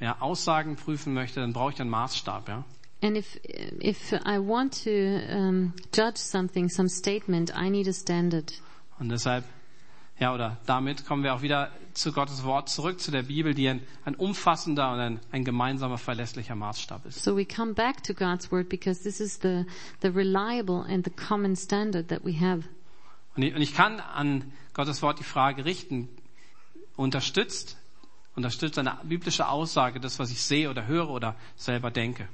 ja, 0.00 0.20
Aussagen 0.20 0.76
prüfen 0.76 1.14
möchte, 1.14 1.40
dann 1.40 1.52
brauche 1.52 1.72
ich 1.72 1.80
einen 1.80 1.90
Maßstab. 1.90 2.48
Ja? 2.48 2.64
And 3.00 3.16
if 3.16 3.38
if 3.80 4.12
I 4.12 4.38
want 4.38 4.84
to 4.84 4.90
um, 4.90 5.72
judge 5.94 6.18
something, 6.18 6.68
some 6.68 6.88
statement, 6.88 7.52
I 7.56 7.70
need 7.70 7.88
a 7.88 7.92
standard. 7.92 8.52
Und 8.98 9.08
deshalb, 9.08 9.44
ja, 10.18 10.34
oder 10.34 10.58
damit 10.66 11.06
kommen 11.06 11.22
wir 11.22 11.34
auch 11.34 11.42
wieder 11.42 11.70
zu 11.94 12.12
Gottes 12.12 12.42
Wort 12.44 12.68
zurück, 12.68 13.00
zu 13.00 13.10
der 13.12 13.22
Bibel, 13.22 13.54
die 13.54 13.68
ein, 13.68 13.82
ein 14.04 14.16
umfassender 14.16 14.92
und 14.92 14.98
ein, 14.98 15.20
ein 15.30 15.44
gemeinsamer, 15.44 15.96
verlässlicher 15.96 16.56
Maßstab 16.56 17.06
ist. 17.06 17.22
So 17.22 17.36
we 17.36 17.44
come 17.44 17.74
back 17.74 18.02
to 18.02 18.14
God's 18.14 18.50
word 18.50 18.68
because 18.68 19.02
this 19.02 19.20
is 19.20 19.38
the 19.40 19.64
the 20.02 20.08
reliable 20.08 20.82
and 20.82 21.04
the 21.04 21.12
common 21.12 21.54
standard 21.56 22.08
that 22.08 22.24
we 22.24 22.40
have. 22.40 22.64
Und 23.36 23.44
ich, 23.44 23.54
und 23.54 23.62
ich 23.62 23.74
kann 23.74 24.00
an 24.00 24.52
Gottes 24.74 25.02
Wort 25.02 25.20
die 25.20 25.24
Frage 25.24 25.64
richten, 25.64 26.08
unterstützt, 26.98 27.76
unterstützt 28.34 28.78
eine 28.78 28.98
biblische 29.04 29.48
Aussage 29.48 30.00
das, 30.00 30.18
was 30.18 30.30
ich 30.30 30.42
sehe 30.42 30.68
oder 30.68 30.86
höre 30.86 31.08
oder 31.08 31.34
selber 31.56 31.90
denke. 31.90 32.28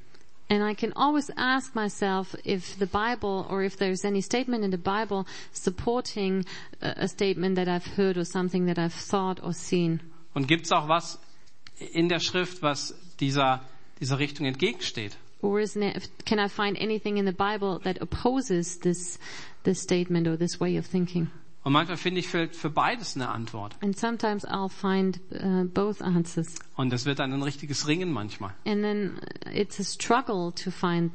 And 0.50 0.62
I 0.62 0.74
can 0.74 0.92
always 0.94 1.31
ask 1.37 1.74
myself 1.74 2.37
if 2.44 2.77
the 2.79 2.87
Bible 2.87 3.46
or 3.48 3.62
if 3.62 3.79
there's 3.79 4.05
any 4.05 4.20
statement 4.20 4.62
in 4.62 4.70
the 4.70 4.77
Bible 4.77 5.24
supporting 5.53 6.44
a, 6.83 7.05
a 7.05 7.09
statement 7.09 7.57
that 7.57 7.66
I've 7.66 7.96
heard 7.96 8.18
or 8.18 8.27
something 8.27 8.66
that 8.66 8.79
I've 8.79 8.92
thought 8.92 9.42
or 9.42 9.55
seen. 9.55 10.00
Und 10.35 10.46
gibt 10.46 10.66
es 10.66 10.72
auch 10.72 10.88
was 10.88 11.18
in 11.79 12.09
der 12.09 12.20
Schrift, 12.20 12.62
was 12.62 12.94
dieser, 13.20 13.62
dieser 14.00 14.18
Richtung 14.18 14.46
entgegensteht? 14.46 15.16
Or 15.40 15.61
is 15.61 15.74
there, 15.74 15.94
can 16.27 16.38
I 16.38 16.48
find 16.48 16.77
anything 16.79 17.16
in 17.16 17.27
the 17.27 17.33
Bible 17.33 17.79
that 17.85 18.00
opposes 18.03 18.79
this, 18.81 19.18
this 19.62 19.81
statement 19.81 20.27
or 20.27 20.37
this 20.37 20.61
way 20.61 20.77
of 20.77 20.87
thinking? 20.87 21.31
Und 21.64 21.72
manchmal 21.72 21.96
finde 21.96 22.20
ich 22.20 22.29
für, 22.29 22.48
für 22.48 22.68
beides 22.68 23.16
eine 23.16 23.31
Antwort. 23.31 23.74
And 23.83 23.98
sometimes 23.98 24.46
I'll 24.46 24.68
find 24.68 25.18
uh, 25.33 25.64
both 25.64 26.03
answers. 26.03 26.57
Und 26.77 26.92
das 26.92 27.07
wird 27.07 27.18
dann 27.18 27.33
ein 27.33 27.42
richtiges 27.42 27.88
Ringen 27.88 28.12
manchmal. 28.12 28.50
And 28.66 28.83
then 28.83 29.18
it's 29.50 29.81
a 29.81 29.85
struggle 29.85 30.53
to 30.62 30.70
find 30.70 31.11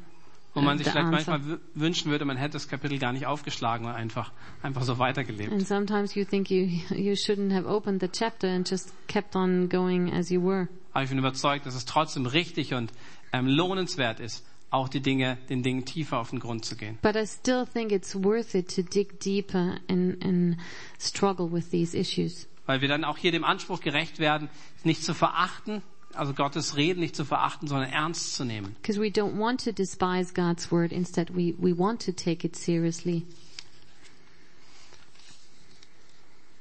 Wo 0.52 0.60
man 0.60 0.74
uh, 0.74 0.78
sich 0.78 0.88
vielleicht 0.88 1.06
answer. 1.06 1.38
manchmal 1.38 1.60
wünschen 1.74 2.10
würde, 2.10 2.24
man 2.24 2.36
hätte 2.36 2.54
das 2.54 2.66
Kapitel 2.66 2.98
gar 2.98 3.12
nicht 3.12 3.26
aufgeschlagen 3.26 3.86
und 3.86 3.92
einfach, 3.92 4.32
einfach 4.60 4.82
so 4.82 4.98
weitergelebt. 4.98 5.52
And 5.52 5.64
sometimes 5.66 6.16
you 6.16 6.24
think 6.24 6.50
you, 6.50 6.66
you 6.90 7.12
shouldn't 7.12 7.54
have 7.54 7.68
opened 7.68 8.00
the 8.00 8.08
chapter 8.08 8.48
and 8.48 8.68
just 8.68 8.92
kept 9.06 9.36
on 9.36 9.68
going 9.68 10.12
as 10.12 10.30
you 10.30 10.42
were. 10.42 10.66
Aber 10.92 11.04
ich 11.04 11.10
bin 11.10 11.18
überzeugt, 11.20 11.64
dass 11.66 11.76
es 11.76 11.84
trotzdem 11.84 12.26
richtig 12.26 12.74
und 12.74 12.92
ähm, 13.32 13.46
lohnenswert 13.46 14.18
ist, 14.18 14.44
auch 14.70 14.88
die 14.88 15.00
Dinge, 15.00 15.38
den 15.48 15.62
Dingen 15.62 15.84
tiefer 15.84 16.18
auf 16.18 16.30
den 16.30 16.40
Grund 16.40 16.64
zu 16.64 16.76
gehen. 16.76 16.98
But 17.02 17.16
I 17.16 17.26
still 17.26 17.66
think 17.66 17.92
it's 17.92 18.14
worth 18.14 18.54
it 18.54 18.74
to 18.76 18.82
dig 18.82 19.20
deeper 19.20 19.76
and, 19.88 20.24
and 20.24 20.56
struggle 20.98 21.50
with 21.52 21.70
these 21.70 21.96
issues. 21.96 22.46
Weil 22.66 22.80
wir 22.80 22.88
dann 22.88 23.04
auch 23.04 23.18
hier 23.18 23.32
dem 23.32 23.44
Anspruch 23.44 23.80
gerecht 23.80 24.20
werden, 24.20 24.48
nicht 24.84 25.02
zu 25.02 25.12
verachten, 25.12 25.82
also 26.14 26.34
Gottes 26.34 26.76
Reden 26.76 27.00
nicht 27.00 27.16
zu 27.16 27.24
verachten, 27.24 27.68
sondern 27.68 27.90
ernst 27.90 28.34
zu 28.34 28.44
nehmen. 28.44 28.76
Because 28.80 29.00
we 29.00 29.08
don't 29.08 29.38
want 29.38 29.64
to 29.64 29.72
despise 29.72 30.32
God's 30.34 30.70
word. 30.70 30.92
Instead, 30.92 31.34
we, 31.34 31.54
we 31.58 31.76
want 31.76 32.04
to 32.04 32.12
take 32.12 32.46
it 32.46 32.56
seriously. 32.56 33.24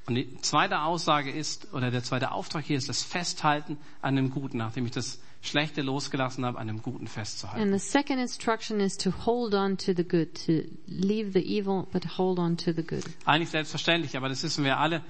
Und 0.07 0.15
die 0.15 0.41
zweite 0.41 0.81
Aussage 0.81 1.29
ist, 1.29 1.71
oder 1.71 1.91
der 1.91 2.03
zweite 2.03 2.31
Auftrag 2.31 2.65
hier 2.65 2.77
ist 2.77 2.89
das 2.89 3.03
Festhalten 3.03 3.77
an 4.01 4.15
dem 4.15 4.31
Guten, 4.31 4.57
nachdem 4.57 4.85
ich 4.85 4.91
das 4.91 5.19
Schlechte 5.41 5.81
losgelassen 5.81 6.45
habe, 6.45 6.59
an 6.59 6.67
dem 6.67 6.81
Guten 6.81 7.07
festzuhalten. 7.07 7.61
And 7.61 7.79
the 7.79 7.79
second 7.79 8.19
instruction 8.19 8.79
is 8.79 8.97
to 8.97 9.11
hold 9.25 9.53
on 9.53 9.77
to 9.77 9.93
the 9.95 10.03
good, 10.03 10.33
to 10.45 10.63
leave 10.87 11.31
the 11.31 11.39
evil, 11.39 11.87
but 11.91 12.17
hold 12.17 12.39
on 12.39 12.57
to 12.57 12.73
the 12.73 12.83
good. 12.83 13.03
Eigentlich 13.25 13.49
selbstverständlich, 13.49 14.17
aber 14.17 14.27
das 14.27 14.43
wissen 14.43 14.63
wir 14.65 14.77
alle, 14.77 15.01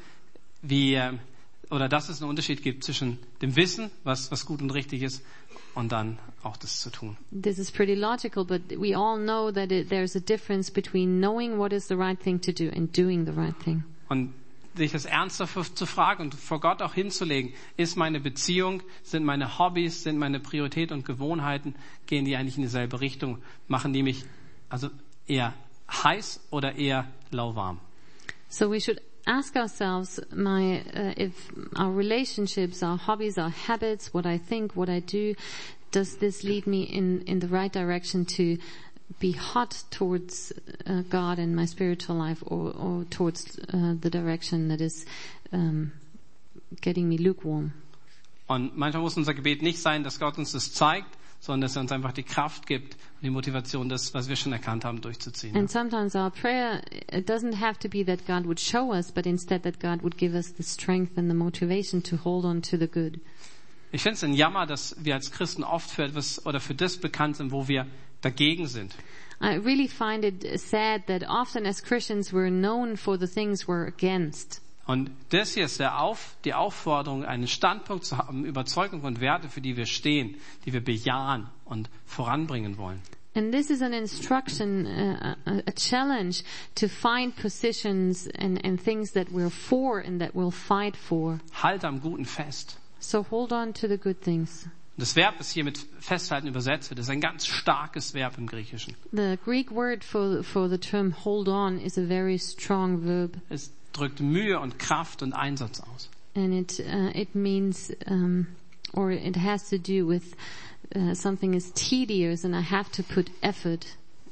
wie, 0.61 0.93
ähm, 0.93 1.19
oder 1.71 1.89
dass 1.89 2.09
es 2.09 2.21
einen 2.21 2.29
Unterschied 2.29 2.61
gibt 2.61 2.83
zwischen 2.83 3.17
dem 3.41 3.55
Wissen, 3.55 3.89
was, 4.03 4.31
was 4.31 4.45
gut 4.45 4.61
und 4.61 4.71
richtig 4.71 5.01
ist, 5.01 5.23
und 5.75 5.91
dann 5.91 6.19
auch 6.43 6.57
das 6.57 6.79
zu 6.81 6.89
tun. 6.89 7.17
This 7.31 7.57
is 7.57 7.71
pretty 7.71 7.95
logical, 7.95 8.45
but 8.45 8.61
we 8.69 8.95
all 8.95 9.17
know 9.17 9.51
that 9.51 9.71
it, 9.71 9.89
there's 9.89 10.15
a 10.15 10.19
difference 10.19 10.71
between 10.71 11.19
knowing 11.19 11.57
what 11.57 11.73
is 11.73 11.87
the 11.87 11.95
right 11.95 12.19
thing 12.19 12.39
to 12.41 12.51
do 12.51 12.69
and 12.69 12.95
doing 12.95 13.25
the 13.25 13.33
right 13.33 13.57
thing. 13.63 13.83
Und 14.09 14.33
sich 14.79 14.91
das 14.91 15.05
ernsthaft 15.05 15.77
zu 15.77 15.85
fragen 15.85 16.23
und 16.23 16.35
vor 16.35 16.59
Gott 16.59 16.81
auch 16.81 16.93
hinzulegen, 16.93 17.53
ist 17.77 17.95
meine 17.95 18.19
Beziehung, 18.19 18.81
sind 19.03 19.23
meine 19.23 19.59
Hobbys, 19.59 20.03
sind 20.03 20.17
meine 20.17 20.39
Priorität 20.39 20.91
und 20.91 21.05
Gewohnheiten, 21.05 21.75
gehen 22.07 22.25
die 22.25 22.35
eigentlich 22.35 22.57
in 22.57 22.63
dieselbe 22.63 22.99
Richtung, 22.99 23.37
machen 23.67 23.93
die 23.93 24.03
mich 24.03 24.25
also 24.69 24.89
eher 25.27 25.53
heiß 25.91 26.47
oder 26.49 26.75
eher 26.75 27.07
lauwarm? 27.31 27.79
So 28.47 28.71
we 28.71 28.79
should 28.79 28.99
ask 29.27 29.55
ourselves, 29.55 30.19
my, 30.31 30.81
uh, 30.93 31.13
if 31.15 31.33
our 31.77 31.95
relationships, 31.95 32.81
our 32.81 32.97
hobbies, 32.97 33.37
our 33.37 33.53
habits, 33.67 34.13
what 34.13 34.25
I 34.25 34.39
think, 34.39 34.75
what 34.75 34.89
I 34.89 35.01
do, 35.01 35.35
does 35.91 36.17
this 36.17 36.43
lead 36.43 36.67
me 36.67 36.83
in, 36.83 37.21
in 37.21 37.39
the 37.39 37.47
right 37.47 37.71
direction 37.71 38.25
to 38.25 38.57
be 39.19 39.33
hot 39.33 39.83
towards 39.89 40.53
uh, 40.85 41.01
God 41.09 41.39
and 41.39 41.55
my 41.55 41.65
spiritual 41.65 42.15
life 42.17 42.43
or, 42.45 42.75
or 42.75 43.05
towards 43.09 43.59
uh, 43.73 43.95
the 43.99 44.09
direction 44.09 44.67
that 44.69 44.81
is 44.81 45.05
um, 45.51 45.91
getting 46.81 47.09
me 47.09 47.17
lukewarm? 47.17 47.73
Und 48.47 48.75
manchmal 48.77 49.03
muss 49.03 49.15
unser 49.15 49.33
Gebet 49.33 49.61
nicht 49.61 49.79
sein, 49.79 50.03
dass 50.03 50.19
Gott 50.19 50.37
uns 50.37 50.51
das 50.53 50.73
zeigt, 50.73 51.17
sondern 51.39 51.61
dass 51.61 51.75
er 51.75 51.81
uns 51.81 51.91
einfach 51.91 52.11
die 52.11 52.23
Kraft 52.23 52.67
gibt 52.67 52.95
und 52.95 53.23
die 53.23 53.29
Motivation, 53.29 53.89
das, 53.89 54.13
was 54.13 54.27
wir 54.27 54.35
schon 54.35 54.51
erkannt 54.51 54.85
haben, 54.85 55.01
durchzuziehen. 55.01 55.55
And 55.55 55.69
sometimes 55.69 56.15
our 56.15 56.29
prayer 56.29 56.81
it 57.11 57.29
doesn't 57.29 57.59
have 57.59 57.79
to 57.79 57.89
be 57.89 58.03
that 58.05 58.25
God 58.27 58.45
would 58.45 58.59
show 58.59 58.91
us, 58.91 59.11
but 59.11 59.25
instead 59.25 59.63
that 59.63 59.79
God 59.79 60.01
would 60.03 60.17
give 60.17 60.35
us 60.35 60.53
the 60.55 60.63
strength 60.63 61.17
and 61.17 61.29
the 61.29 61.35
motivation 61.35 62.03
to 62.03 62.17
hold 62.23 62.45
on 62.45 62.61
to 62.63 62.77
the 62.77 62.87
good. 62.87 63.19
Ich 63.91 64.03
finde 64.03 64.15
es 64.15 64.23
ein 64.23 64.33
Jammer, 64.33 64.67
dass 64.67 64.95
wir 64.99 65.15
als 65.15 65.31
Christen 65.31 65.63
oft 65.63 65.89
für 65.89 66.03
etwas 66.03 66.45
oder 66.45 66.59
für 66.59 66.75
das 66.75 66.97
bekannt 66.97 67.37
sind, 67.37 67.51
wo 67.51 67.67
wir 67.67 67.87
dagegen 68.21 68.67
sind. 68.67 68.95
I 69.41 69.55
really 69.55 69.87
find 69.87 70.25
it 70.25 70.59
sad 70.59 71.07
that 71.07 71.23
often 71.27 71.65
as 71.65 71.81
Christians 71.81 72.33
we're 72.33 72.49
known 72.49 72.97
for 72.97 73.17
the 73.17 73.27
things 73.27 73.67
we're 73.67 73.87
against. 73.87 74.61
Und 74.85 75.11
das 75.29 75.53
hier 75.53 75.65
ist 75.65 75.79
der 75.79 76.01
Auf, 76.01 76.35
die 76.45 76.55
Aufforderung, 76.55 77.23
einen 77.23 77.47
Standpunkt 77.47 78.05
zu 78.05 78.17
haben, 78.17 78.43
Überzeugung 78.43 79.01
und 79.01 79.21
Werte, 79.21 79.47
für 79.47 79.61
die 79.61 79.77
wir 79.77 79.85
stehen, 79.85 80.37
die 80.65 80.73
wir 80.73 80.83
bejahen 80.83 81.47
und 81.63 81.89
voranbringen 82.07 82.77
wollen. 82.79 82.99
And 83.35 83.53
this 83.53 83.69
is 83.69 83.83
an 83.83 83.93
instruction, 83.93 84.87
uh, 84.87 85.35
a, 85.45 85.61
a 85.67 85.71
challenge 85.71 86.43
to 86.73 86.87
find 86.87 87.35
positions 87.35 88.27
and, 88.35 88.59
and 88.65 88.81
things 88.81 89.11
that 89.11 89.31
we're 89.31 89.51
for 89.51 89.99
and 89.99 90.19
that 90.19 90.33
we'll 90.33 90.51
fight 90.51 90.97
for. 90.97 91.39
Halt 91.53 91.83
am 91.83 92.01
Guten 92.01 92.25
fest. 92.25 92.77
So 92.99 93.21
hold 93.21 93.53
on 93.53 93.73
to 93.73 93.87
the 93.87 93.97
good 93.97 94.19
things. 94.21 94.67
Das 94.99 95.15
Verb, 95.15 95.37
das 95.37 95.49
hier 95.51 95.63
mit 95.63 95.77
festhalten 95.99 96.47
übersetzt 96.47 96.89
wird, 96.89 96.99
ist 96.99 97.09
ein 97.09 97.21
ganz 97.21 97.45
starkes 97.45 98.13
Verb 98.13 98.37
im 98.37 98.47
Griechischen. 98.47 98.95
The 99.11 99.37
Greek 99.43 99.71
word 99.71 100.03
for, 100.03 100.43
for 100.43 100.69
the 100.69 100.77
term 100.77 101.13
hold 101.23 101.47
on 101.47 101.79
is 101.79 101.97
a 101.97 102.05
very 102.05 102.37
strong 102.37 103.05
verb 103.05 103.37
Es 103.49 103.71
drückt 103.93 104.19
Mühe 104.19 104.59
und 104.59 104.77
Kraft 104.77 105.23
und 105.23 105.33
Einsatz 105.33 105.79
aus. 105.79 106.09
and 106.35 106.53
it, 106.53 106.79
uh, 106.79 107.09
it 107.17 107.33
means, 107.33 107.91
um, 108.07 108.47
or 108.93 109.11
it 109.11 109.35
has 109.35 109.69
to 109.69 109.77
do 109.77 110.05
with 110.07 110.35
uh, 110.95 111.13
something 111.13 111.53
is 111.53 111.71
tedious 111.73 112.43
and 112.45 112.55
I 112.55 112.61
have 112.61 112.91
to 112.91 113.03
put 113.03 113.29
effort 113.41 113.85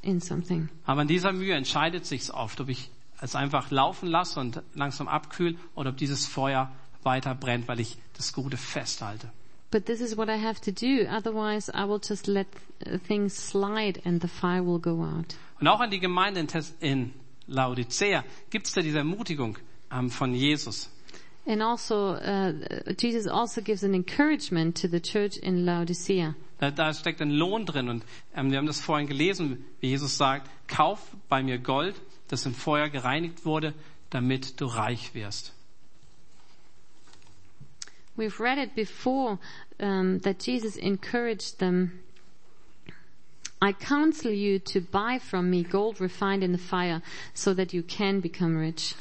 in 0.04 0.20
something. 0.22 0.70
Aber 0.86 1.02
in 1.02 1.08
dieser 1.08 1.32
Mühe 1.34 1.54
entscheidet 1.56 2.06
sich 2.06 2.34
oft, 2.34 2.60
ob 2.62 2.70
ich 2.70 2.90
es 3.22 3.36
einfach 3.36 3.72
laufen 3.72 4.08
lasse 4.08 4.40
und 4.40 4.62
langsam 4.76 5.08
abkühle 5.08 5.56
oder 5.76 5.90
ob 5.92 5.98
dieses 5.98 6.26
Feuer 6.28 6.72
weiter 7.04 7.34
brennt, 7.36 7.68
weil 7.68 7.80
ich 7.80 7.98
das 8.16 8.32
Gute 8.34 8.58
festhalte. 8.58 9.32
But 9.70 9.86
this 9.86 10.00
is 10.00 10.16
what 10.16 10.30
I 10.30 10.38
have 10.38 10.62
to 10.62 10.72
do, 10.72 11.06
otherwise 11.10 11.70
I 11.74 11.84
will 11.86 12.00
just 12.00 12.28
let 12.28 12.48
uh, 12.86 12.98
things 13.00 13.34
slide 13.34 14.02
and 14.06 14.22
the 14.22 14.30
fire 14.30 14.64
will 14.64 14.80
go 14.80 15.02
out. 15.04 15.36
Und 15.60 15.68
auch 15.68 15.82
an 15.82 15.90
die 15.90 16.00
Gemeinde 16.00 16.40
in, 16.40 16.48
Tes 16.48 16.74
in 16.80 17.14
Laodicea 17.48 18.24
gibt 18.50 18.68
es 18.68 18.74
da 18.74 18.82
diese 18.82 19.00
Ermutigung 19.00 19.58
ähm, 19.92 20.10
von 20.10 20.34
Jesus. 20.34 20.90
And 21.46 21.62
also, 21.62 22.16
uh, 22.16 22.54
Jesus 22.98 23.28
also 23.28 23.62
gives 23.62 23.84
an 23.84 23.94
encouragement 23.94 24.76
to 24.82 24.88
the 24.88 25.00
church 25.00 25.38
in 25.38 25.66
Laodicea. 25.66 26.36
Da, 26.60 26.72
da 26.72 26.94
steckt 26.94 27.22
ein 27.22 27.32
Lohn 27.32 27.66
drin 27.66 27.90
und 27.90 28.04
ähm, 28.36 28.52
wir 28.52 28.58
haben 28.58 28.68
das 28.68 28.80
vorhin 28.80 29.08
gelesen, 29.08 29.66
wie 29.80 29.90
Jesus 29.90 30.18
sagt, 30.18 30.50
kauf 30.68 31.00
bei 31.30 31.44
mir 31.44 31.58
Gold, 31.58 31.96
das 32.30 32.46
im 32.46 32.54
Feuer 32.54 32.90
gereinigt 32.90 33.46
wurde, 33.46 33.74
damit 34.10 34.60
du 34.60 34.66
reich 34.66 35.14
wirst. 35.14 35.54
We've 38.18 38.40
read 38.40 38.58
it 38.58 38.76
before 38.76 39.40
um, 39.80 40.20
that 40.20 40.40
Jesus 40.40 40.76
encouraged 40.76 41.60
them. 41.60 41.92
I 43.62 43.74
counsel 43.74 44.32
you 44.32 44.60
to 44.60 44.82
buy 44.82 45.20
from 45.20 45.50
me 45.50 45.64
gold 45.64 46.00
refined 46.00 46.44
in 46.44 46.52
the 46.52 46.58
fire, 46.60 47.02
so 47.34 47.54
that 47.56 47.74
you 47.74 47.82
can 47.84 48.20
become 48.20 48.56
rich. 48.56 48.96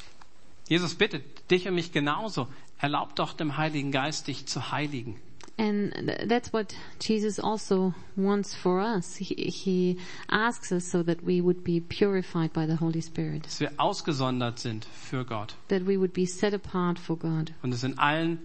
Jesus 0.69 0.95
bittet 0.95 1.21
dich 1.49 1.67
und 1.67 1.75
mich 1.75 1.91
genauso. 1.91 2.47
Erlaub 2.81 3.15
doch 3.15 3.33
dem 3.33 3.57
Heiligen 3.57 3.91
Geist, 3.91 4.27
dich 4.27 4.45
zu 4.47 4.71
heiligen. 4.71 5.15
And 5.59 5.91
th- 5.93 6.27
that's 6.27 6.53
what 6.53 6.75
Jesus 6.99 7.39
also 7.39 7.93
wants 8.15 8.53
for 8.53 8.79
us. 8.79 9.15
He, 9.15 9.33
he 9.49 9.97
asks 10.29 10.71
us 10.71 10.85
so 10.85 11.01
that 11.03 11.23
we 11.25 11.41
would 11.41 11.63
be 11.63 11.79
purified 11.79 12.53
by 12.53 12.67
the 12.67 12.75
Holy 12.75 13.01
Spirit, 13.01 13.45
Dass 13.45 13.59
wir 13.59 13.71
ausgesondert 13.77 14.59
sind 14.59 14.85
für 14.85 15.25
Gott. 15.25 15.55
that 15.69 15.87
we 15.87 15.97
would 15.99 16.13
be 16.13 16.25
set 16.27 16.53
apart 16.53 16.99
for 16.99 17.15
God. 17.17 17.51
Und 17.63 17.71
dass 17.71 17.83
in 17.83 17.97
allen 17.97 18.39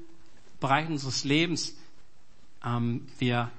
Bereichen 0.63 0.93
unseres 0.93 1.25
Lebens 1.25 1.77
ähm, 2.65 3.07
wir 3.19 3.51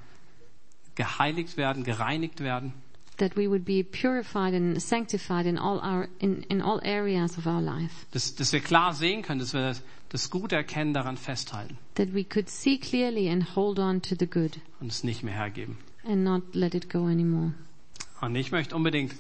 geheiligt 0.96 1.58
werden, 1.58 1.84
gereinigt 1.84 2.40
werden. 2.40 2.74
that 3.18 3.36
we 3.38 3.48
would 3.48 3.64
be 3.64 3.84
purified 3.84 4.56
and 4.56 4.82
sanctified 4.82 5.46
in 5.46 5.56
all 5.60 5.78
our 5.80 6.08
in, 6.20 6.42
in 6.50 6.62
all 6.64 6.80
areas 6.84 7.38
of 7.38 7.46
our 7.46 7.62
life. 7.62 7.94
Dass, 8.12 8.34
dass 8.34 8.52
wir 8.54 8.60
klar 8.60 8.94
sehen 8.94 9.22
können, 9.22 9.40
dass 9.40 9.54
wir 9.54 9.62
das, 9.62 9.84
das 10.10 10.30
Gute 10.32 10.56
erkennen, 10.56 10.94
daran 10.96 11.18
festhalten. 11.18 11.78
That 11.94 12.14
we 12.16 12.24
could 12.24 12.50
see 12.50 12.80
clearly 12.80 13.30
and 13.30 13.56
hold 13.56 13.78
on 13.78 14.02
to 14.02 14.16
the 14.20 14.26
good. 14.26 14.60
Und 14.80 14.88
es 14.92 15.04
nicht 15.04 15.22
mehr 15.24 15.36
hergeben. 15.36 15.78
and 16.06 16.24
not 16.24 16.42
let 16.56 16.74
it 16.74 16.90
go 16.90 17.06
anymore. 17.06 17.54
Und 18.22 18.36
ich 18.36 18.52
möchte 18.52 18.76
unbedingt 18.76 19.14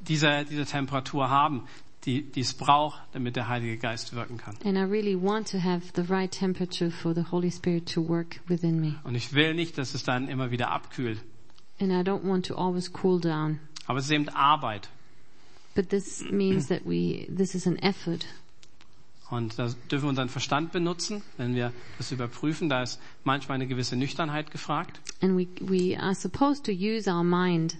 diese, 0.00 0.44
diese 0.50 0.64
Temperatur 0.66 1.30
haben, 1.30 1.62
die, 2.04 2.22
die 2.22 2.40
es 2.40 2.54
braucht, 2.54 3.00
damit 3.12 3.36
der 3.36 3.48
Heilige 3.48 3.76
Geist 3.76 4.12
wirken 4.14 4.36
kann. 4.38 4.56
and 4.64 4.76
i 4.76 4.82
really 4.82 5.14
want 5.20 5.50
to 5.50 5.58
have 5.62 5.82
the 5.94 6.02
right 6.02 6.30
temperature 6.30 6.90
for 6.90 7.14
the 7.14 7.24
holy 7.30 7.50
spirit 7.50 7.92
to 7.92 8.06
work 8.08 8.40
within 8.48 8.80
me 8.80 8.94
Und 9.04 9.14
ich 9.14 9.32
will 9.32 9.54
nicht, 9.54 9.76
dass 9.78 9.94
es 9.94 10.04
dann 10.04 10.28
immer 10.28 10.50
wieder 10.50 10.70
abkühlt. 10.70 11.20
and 11.80 11.90
i 11.92 11.96
don't 12.08 12.24
want 12.24 12.46
to 12.46 12.54
always 12.56 12.90
cool 13.02 13.20
down 13.20 13.58
Aber 13.86 13.98
es 13.98 14.04
ist 14.06 14.10
eben 14.12 14.28
Arbeit. 14.30 14.88
but 15.74 15.88
this 15.90 16.24
means 16.30 16.68
that 16.68 16.82
we 16.84 17.26
this 17.36 17.54
is 17.54 17.66
an 17.66 17.76
effort 17.78 18.26
Und 19.30 19.58
da 19.58 19.68
dürfen 19.90 20.04
wir 20.04 20.08
unseren 20.08 20.30
Verstand 20.30 20.72
benutzen, 20.72 21.22
wenn 21.36 21.54
wir 21.54 21.70
das 21.98 22.12
überprüfen. 22.12 22.70
Da 22.70 22.82
ist 22.82 22.98
manchmal 23.24 23.56
eine 23.56 23.66
gewisse 23.66 23.94
Nüchternheit 23.94 24.50
gefragt. 24.50 25.00
and 25.20 25.36
we 25.36 25.46
we 25.60 25.98
are 26.00 26.14
supposed 26.14 26.64
to 26.64 26.72
use 26.72 27.10
our 27.10 27.24
mind 27.24 27.76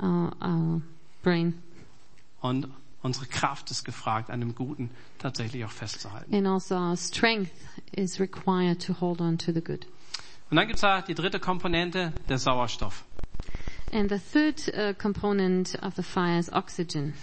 our, 0.00 0.32
our 0.42 0.80
brain 1.22 1.54
Und 2.40 2.68
unsere 3.02 3.26
Kraft 3.26 3.70
ist 3.70 3.84
gefragt, 3.84 4.30
an 4.30 4.40
dem 4.40 4.54
Guten 4.54 4.90
tatsächlich 5.18 5.64
auch 5.64 5.70
festzuhalten. 5.70 6.34
and 6.34 6.46
also 6.46 6.74
our 6.76 6.96
strength 6.96 7.50
is 7.92 8.20
required 8.20 8.84
to 8.84 8.94
hold 9.00 9.20
on 9.20 9.38
to 9.38 9.52
the 9.52 9.60
good 9.62 9.86
Und 10.50 10.56
dann 10.56 10.66
gibt 10.66 10.76
es 10.76 10.80
da 10.80 11.00
die 11.00 11.14
dritte 11.14 11.38
Komponente, 11.38 12.12
der 12.28 12.38
Sauerstoff. 12.38 13.04
And 13.92 14.10
the 14.10 14.18
third 14.18 14.68
uh, 14.76 14.94
component 15.00 15.78
of 15.82 15.94
the 15.96 16.02
fire 16.02 16.38
is 16.38 16.52
oxygen. 16.52 17.14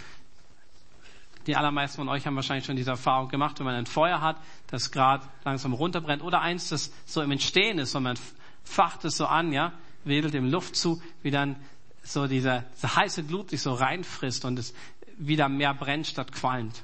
Die 1.46 1.56
allermeisten 1.56 1.98
von 1.98 2.10
euch 2.10 2.26
haben 2.26 2.36
wahrscheinlich 2.36 2.66
schon 2.66 2.76
diese 2.76 2.92
Erfahrung 2.92 3.30
gemacht, 3.30 3.58
wenn 3.60 3.66
man 3.66 3.76
ein 3.76 3.86
Feuer 3.86 4.20
hat, 4.22 4.38
das 4.68 4.92
gerade 4.92 5.26
langsam 5.46 5.72
runterbrennt 5.74 6.22
oder 6.22 6.42
eins, 6.42 6.70
das 6.70 6.92
so 7.06 7.22
im 7.22 7.32
Entstehen 7.32 7.80
ist 7.80 7.96
und 7.96 8.04
man 8.04 8.18
facht 8.63 9.06
es 9.06 9.16
so 9.16 9.26
an, 9.28 9.54
ja, 9.54 9.72
wedelt 10.04 10.34
dem 10.34 10.50
Luft 10.50 10.76
zu, 10.76 11.02
wie 11.22 11.32
dann 11.32 11.56
so 12.04 12.28
dieser, 12.28 12.66
dieser 12.76 12.96
heiße 12.98 13.24
Glut 13.24 13.50
sich 13.50 13.62
so 13.62 13.74
reinfrisst 13.74 14.44
und 14.44 14.60
es 14.60 14.74
wieder 15.17 15.49
mehr 15.49 15.73
brennt 15.73 16.08
statt 16.08 16.32
qualmt. 16.32 16.84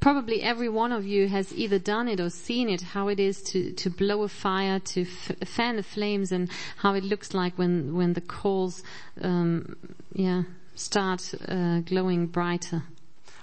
Probably 0.00 0.40
every 0.40 0.70
one 0.70 0.92
of 0.92 1.04
you 1.04 1.28
has 1.28 1.52
either 1.52 1.78
done 1.78 2.08
it 2.08 2.20
or 2.20 2.30
seen 2.30 2.70
it, 2.70 2.80
how 2.94 3.08
it 3.08 3.20
is 3.20 3.42
to, 3.52 3.72
to 3.74 3.90
blow 3.90 4.22
a 4.22 4.28
fire, 4.28 4.80
to 4.80 5.02
f- 5.02 5.36
fan 5.46 5.76
the 5.76 5.82
flames 5.82 6.32
and 6.32 6.48
how 6.78 6.94
it 6.94 7.04
looks 7.04 7.34
like 7.34 7.58
when, 7.58 7.94
when 7.94 8.14
the 8.14 8.22
coals, 8.22 8.82
um, 9.20 9.76
yeah, 10.14 10.44
start 10.74 11.34
uh, 11.46 11.80
glowing 11.80 12.28
brighter. 12.28 12.82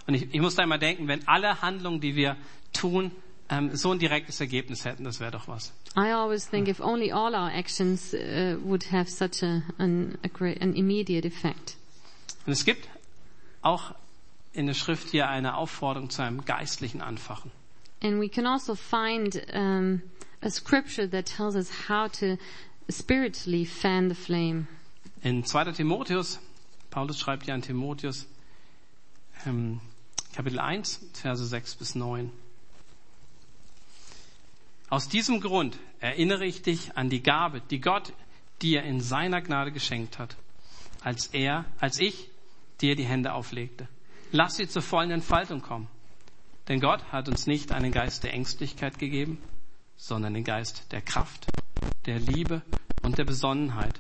Und 0.07 0.15
ich, 0.15 0.33
ich 0.33 0.41
muss 0.41 0.55
da 0.55 0.63
immer 0.63 0.79
denken, 0.79 1.07
wenn 1.07 1.27
alle 1.27 1.61
Handlungen, 1.61 2.01
die 2.01 2.15
wir 2.15 2.37
tun, 2.73 3.11
ähm, 3.49 3.75
so 3.75 3.91
ein 3.91 3.99
direktes 3.99 4.39
Ergebnis 4.39 4.83
hätten, 4.83 5.03
das 5.03 5.19
wäre 5.19 5.31
doch 5.31 5.47
was. 5.47 5.71
I 5.95 6.11
always 6.11 6.47
think 6.47 6.67
if 6.67 6.79
only 6.79 7.11
all 7.11 7.35
our 7.35 7.51
actions 7.51 8.15
uh, 8.15 8.57
would 8.63 8.91
have 8.91 9.11
such 9.11 9.43
a, 9.43 9.61
an, 9.77 10.17
a 10.23 10.27
great, 10.27 10.59
an 10.61 10.73
immediate 10.73 11.25
effect. 11.25 11.77
Und 12.47 12.53
es 12.53 12.65
gibt 12.65 12.87
auch 13.67 13.93
in 14.53 14.65
der 14.65 14.73
Schrift 14.73 15.09
hier 15.09 15.27
eine 15.27 15.55
Aufforderung 15.55 16.09
zu 16.09 16.21
einem 16.21 16.45
geistlichen 16.45 17.01
Anfachen. 17.01 17.51
And 18.01 18.21
we 18.21 18.29
can 18.29 18.45
also 18.45 18.75
find 18.75 19.35
um, 19.53 20.01
a 20.41 20.49
scripture 20.49 21.09
that 21.09 21.25
tells 21.25 21.55
us 21.55 21.89
how 21.89 22.09
to 22.19 22.37
spiritually 22.89 23.65
fan 23.65 24.09
the 24.09 24.15
flame. 24.15 24.67
In 25.21 25.43
2. 25.43 25.73
Timotheus, 25.73 26.39
Paulus 26.89 27.19
schreibt 27.19 27.47
ja 27.47 27.55
an 27.55 27.61
Timotheus, 27.61 28.27
ähm, 29.45 29.81
Kapitel 30.33 30.59
1, 30.59 31.01
Verse 31.13 31.43
6 31.43 31.75
bis 31.75 31.95
9. 31.95 32.31
Aus 34.89 35.09
diesem 35.09 35.41
Grund 35.41 35.77
erinnere 35.99 36.45
ich 36.45 36.61
dich 36.61 36.95
an 36.95 37.09
die 37.09 37.21
Gabe, 37.21 37.61
die 37.69 37.81
Gott 37.81 38.13
dir 38.61 38.83
in 38.83 39.01
seiner 39.01 39.41
Gnade 39.41 39.71
geschenkt 39.71 40.19
hat, 40.19 40.37
als 41.01 41.27
er, 41.27 41.65
als 41.79 41.99
ich 41.99 42.29
dir 42.81 42.95
die 42.95 43.05
Hände 43.05 43.33
auflegte. 43.33 43.87
Lass 44.31 44.57
sie 44.57 44.67
zur 44.67 44.81
vollen 44.81 45.11
Entfaltung 45.11 45.61
kommen. 45.61 45.87
Denn 46.67 46.79
Gott 46.79 47.11
hat 47.11 47.29
uns 47.29 47.47
nicht 47.47 47.71
einen 47.71 47.91
Geist 47.91 48.23
der 48.23 48.33
Ängstlichkeit 48.33 48.99
gegeben, 48.99 49.37
sondern 49.95 50.33
den 50.33 50.43
Geist 50.43 50.91
der 50.91 51.01
Kraft, 51.01 51.47
der 52.05 52.19
Liebe 52.19 52.61
und 53.03 53.17
der 53.17 53.23
Besonnenheit. 53.23 53.97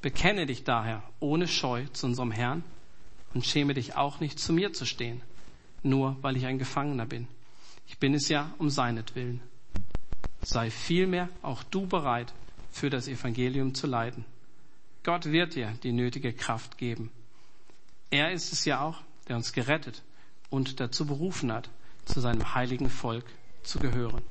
Bekenne 0.00 0.46
dich 0.46 0.62
daher 0.62 1.02
ohne 1.18 1.48
Scheu 1.48 1.84
zu 1.92 2.06
unserem 2.06 2.30
Herrn 2.30 2.62
und 3.34 3.44
schäme 3.44 3.74
dich 3.74 3.96
auch 3.96 4.20
nicht, 4.20 4.38
zu 4.38 4.52
mir 4.52 4.72
zu 4.72 4.86
stehen, 4.86 5.20
nur 5.82 6.16
weil 6.22 6.36
ich 6.36 6.46
ein 6.46 6.58
Gefangener 6.58 7.06
bin. 7.06 7.26
Ich 7.88 7.98
bin 7.98 8.14
es 8.14 8.28
ja 8.28 8.54
um 8.58 8.70
seinetwillen. 8.70 9.40
Sei 10.42 10.70
vielmehr 10.70 11.28
auch 11.42 11.64
du 11.64 11.86
bereit, 11.86 12.32
für 12.70 12.90
das 12.90 13.08
Evangelium 13.08 13.74
zu 13.74 13.86
leiden. 13.86 14.24
Gott 15.02 15.26
wird 15.26 15.56
dir 15.56 15.74
die 15.82 15.92
nötige 15.92 16.32
Kraft 16.32 16.78
geben. 16.78 17.10
Er 18.10 18.32
ist 18.32 18.52
es 18.52 18.64
ja 18.64 18.80
auch, 18.80 19.02
der 19.28 19.36
uns 19.36 19.52
gerettet 19.52 20.02
und 20.50 20.80
dazu 20.80 21.06
berufen 21.06 21.52
hat, 21.52 21.70
zu 22.04 22.20
seinem 22.20 22.54
heiligen 22.54 22.88
Volk 22.88 23.26
zu 23.62 23.78
gehören. 23.78 24.22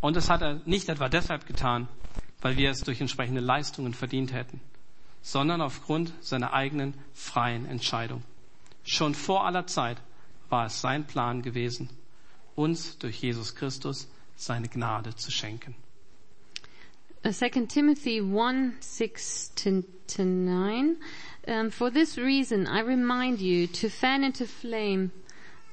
Und 0.00 0.16
das 0.16 0.30
hat 0.30 0.42
er 0.42 0.60
nicht 0.64 0.88
etwa 0.88 1.08
deshalb 1.08 1.46
getan, 1.46 1.88
weil 2.40 2.56
wir 2.56 2.70
es 2.70 2.80
durch 2.80 3.00
entsprechende 3.00 3.40
Leistungen 3.40 3.94
verdient 3.94 4.32
hätten, 4.32 4.60
sondern 5.22 5.60
aufgrund 5.60 6.12
seiner 6.20 6.52
eigenen 6.52 6.94
freien 7.14 7.66
Entscheidung. 7.66 8.22
Schon 8.84 9.14
vor 9.14 9.46
aller 9.46 9.66
Zeit 9.66 10.02
war 10.48 10.66
es 10.66 10.80
sein 10.80 11.06
Plan 11.06 11.42
gewesen, 11.42 11.88
uns 12.54 12.98
durch 12.98 13.22
Jesus 13.22 13.54
Christus 13.54 14.08
seine 14.36 14.68
Gnade 14.68 15.14
zu 15.14 15.30
schenken. 15.30 15.74
2 17.22 17.46
uh, 17.46 17.66
Timothy 17.66 18.20
1, 18.20 18.74
6 18.80 19.54
to, 19.54 19.84
to 20.08 20.24
9. 20.24 20.96
Um, 21.46 21.70
for 21.70 21.90
this 21.90 22.16
reason, 22.16 22.66
I 22.66 22.80
remind 22.80 23.40
you 23.40 23.66
to 23.66 23.88
fan 23.88 24.22
into 24.22 24.46
flame 24.46 25.10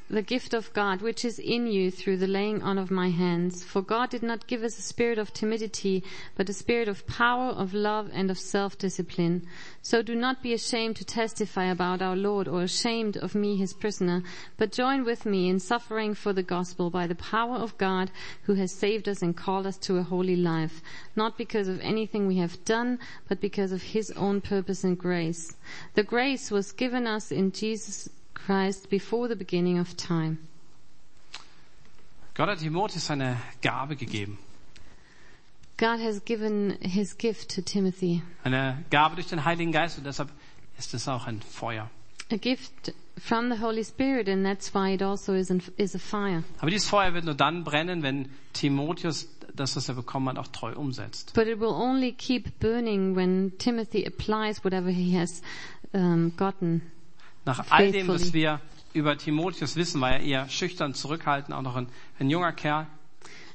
the 0.09 0.21
gift 0.23 0.55
of 0.55 0.73
God 0.73 1.01
which 1.01 1.23
is 1.23 1.37
in 1.37 1.67
you 1.67 1.91
through 1.91 2.17
the 2.17 2.27
laying 2.27 2.63
on 2.63 2.77
of 2.79 2.89
my 2.89 3.09
hands. 3.09 3.63
For 3.63 3.81
God 3.81 4.09
did 4.09 4.23
not 4.23 4.47
give 4.47 4.63
us 4.63 4.79
a 4.79 4.81
spirit 4.81 5.19
of 5.19 5.33
timidity, 5.33 6.03
but 6.35 6.49
a 6.49 6.53
spirit 6.53 6.87
of 6.87 7.05
power, 7.05 7.49
of 7.49 7.73
love, 7.73 8.09
and 8.11 8.31
of 8.31 8.39
self-discipline. 8.39 9.45
So 9.83 10.01
do 10.01 10.15
not 10.15 10.41
be 10.41 10.53
ashamed 10.53 10.95
to 10.97 11.05
testify 11.05 11.65
about 11.65 12.01
our 12.01 12.15
Lord 12.15 12.47
or 12.47 12.63
ashamed 12.63 13.17
of 13.17 13.35
me, 13.35 13.55
his 13.55 13.73
prisoner, 13.73 14.23
but 14.57 14.71
join 14.71 15.05
with 15.05 15.25
me 15.25 15.47
in 15.47 15.59
suffering 15.59 16.15
for 16.15 16.33
the 16.33 16.43
gospel 16.43 16.89
by 16.89 17.05
the 17.05 17.15
power 17.15 17.57
of 17.57 17.77
God 17.77 18.09
who 18.43 18.55
has 18.55 18.71
saved 18.71 19.07
us 19.07 19.21
and 19.21 19.37
called 19.37 19.67
us 19.67 19.77
to 19.77 19.97
a 19.97 20.03
holy 20.03 20.35
life, 20.35 20.81
not 21.15 21.37
because 21.37 21.67
of 21.67 21.79
anything 21.81 22.25
we 22.25 22.37
have 22.37 22.65
done, 22.65 22.97
but 23.27 23.39
because 23.39 23.71
of 23.71 23.83
his 23.83 24.09
own 24.11 24.41
purpose 24.41 24.83
and 24.83 24.97
grace. 24.97 25.55
The 25.93 26.03
grace 26.03 26.49
was 26.49 26.71
given 26.71 27.05
us 27.05 27.31
in 27.31 27.51
Jesus 27.51 28.09
Christ 28.45 28.89
before 28.89 29.27
the 29.27 29.35
beginning 29.35 29.79
of 29.79 29.95
time. 29.95 30.37
Gott 32.35 32.49
hat 32.49 32.59
Timotheus 32.59 33.09
eine 33.11 33.37
Gabe 33.61 33.95
gegeben. 33.95 34.37
God 35.77 35.99
has 35.99 36.23
given 36.23 36.77
his 36.81 37.17
gift 37.17 37.55
to 37.55 37.61
Timothy. 37.61 38.21
Eine 38.43 38.83
Gabe 38.89 39.15
durch 39.15 39.27
den 39.27 39.45
Heiligen 39.45 39.71
Geist 39.71 39.97
und 39.97 40.05
deshalb 40.05 40.29
ist 40.77 40.93
es 40.93 41.07
auch 41.07 41.25
ein 41.25 41.41
Feuer. 41.41 41.89
A 42.31 42.37
gift 42.37 42.93
from 43.17 43.49
the 43.49 43.61
Holy 43.61 43.83
Spirit 43.83 44.27
and 44.29 44.45
that's 44.45 44.73
why 44.73 44.93
it 44.93 45.01
also 45.01 45.33
is, 45.33 45.49
an, 45.49 45.61
is 45.77 45.95
a 45.95 45.99
fire. 45.99 46.43
Aber 46.59 46.69
dieses 46.69 46.87
Feuer 46.87 47.13
wird 47.13 47.25
nur 47.25 47.35
dann 47.35 47.63
brennen, 47.63 48.03
wenn 48.03 48.29
Timotheus 48.53 49.29
das, 49.55 49.75
was 49.75 49.89
er 49.89 49.95
bekommen 49.95 50.29
hat, 50.29 50.37
auch 50.37 50.47
treu 50.47 50.73
umsetzt. 50.73 51.33
But 51.33 51.47
it 51.47 51.59
will 51.59 51.73
only 51.73 52.11
keep 52.11 52.59
burning 52.59 53.15
when 53.15 53.57
Timothy 53.57 54.05
applies 54.05 54.63
whatever 54.63 54.89
he 54.89 55.17
has 55.17 55.41
um, 55.93 56.33
gotten. 56.37 56.81
Nach 57.45 57.71
all 57.71 57.91
dem, 57.91 58.07
was 58.07 58.33
wir 58.33 58.59
über 58.93 59.17
Timotheus 59.17 59.75
wissen, 59.75 60.01
war 60.01 60.11
er 60.11 60.19
eher 60.21 60.49
schüchtern, 60.49 60.93
zurückhaltend, 60.93 61.55
auch 61.55 61.61
noch 61.61 61.75
ein, 61.75 61.87
ein 62.19 62.29
junger 62.29 62.51
Kerl. 62.51 62.87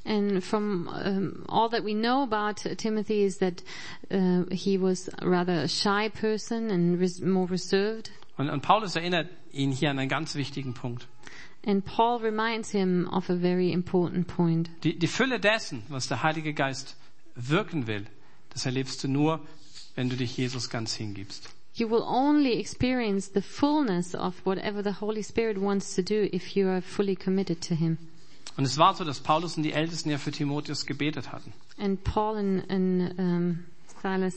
And 0.06 0.44
from 0.44 0.86
um, 0.88 1.44
all 1.48 1.70
that 1.70 1.82
we 1.82 1.94
know 1.94 2.24
about 2.24 2.56
Timothy 2.76 3.24
is 3.24 3.38
that 3.38 3.62
uh, 4.10 4.44
he 4.50 4.78
was 4.78 5.08
rather 5.22 5.62
a 5.62 5.68
shy 5.68 6.10
person 6.10 6.70
and 6.70 7.00
res 7.00 7.20
more 7.20 7.50
reserved. 7.50 8.10
Und, 8.36 8.50
und 8.50 8.60
Paulus 8.60 8.96
erinnert 8.96 9.30
ihn 9.50 9.72
hier 9.72 9.90
an 9.90 9.98
einen 9.98 10.10
ganz 10.10 10.34
wichtigen 10.34 10.74
Punkt. 10.74 11.06
And 11.66 11.82
Paul 11.82 12.20
reminds 12.20 12.70
him 12.70 13.08
of 13.10 13.30
a 13.30 13.36
very 13.36 13.72
important 13.72 14.26
point. 14.26 14.68
Die, 14.82 14.98
die 14.98 15.06
Fülle 15.06 15.40
dessen, 15.40 15.82
was 15.88 16.08
der 16.08 16.22
Heilige 16.22 16.52
Geist 16.52 16.96
wirken 17.34 17.86
will, 17.86 18.06
das 18.50 18.66
erlebst 18.66 19.02
du 19.02 19.08
nur, 19.08 19.40
wenn 19.94 20.10
du 20.10 20.16
dich 20.16 20.36
Jesus 20.36 20.68
ganz 20.68 20.94
hingibst. 20.94 21.53
You 21.76 21.88
will 21.90 22.04
only 22.04 22.60
experience 22.60 23.30
the 23.34 23.42
fullness 23.42 24.14
of 24.14 24.34
whatever 24.44 24.82
the 24.82 24.92
Holy 25.00 25.22
Spirit 25.22 25.58
wants 25.60 25.94
to 25.96 26.02
do 26.02 26.28
if 26.32 26.56
you 26.56 26.68
are 26.68 26.80
fully 26.80 27.16
committed 27.16 27.60
to 27.62 27.74
Him. 27.74 27.98
Und 28.56 28.64
es 28.64 28.78
war 28.78 28.94
so, 28.94 29.02
dass 29.04 29.18
Paulus 29.18 29.56
und 29.56 29.64
die 29.64 29.72
Ältesten 29.72 30.10
ja 30.10 30.18
für 30.18 30.30
Timotheus 30.30 30.86
gebetet 30.86 31.32
hatten. 31.32 31.52
And 31.76 32.02
Paul 32.04 32.36
and, 32.36 32.70
and 32.70 33.18
um, 33.18 33.64
Silas 34.00 34.34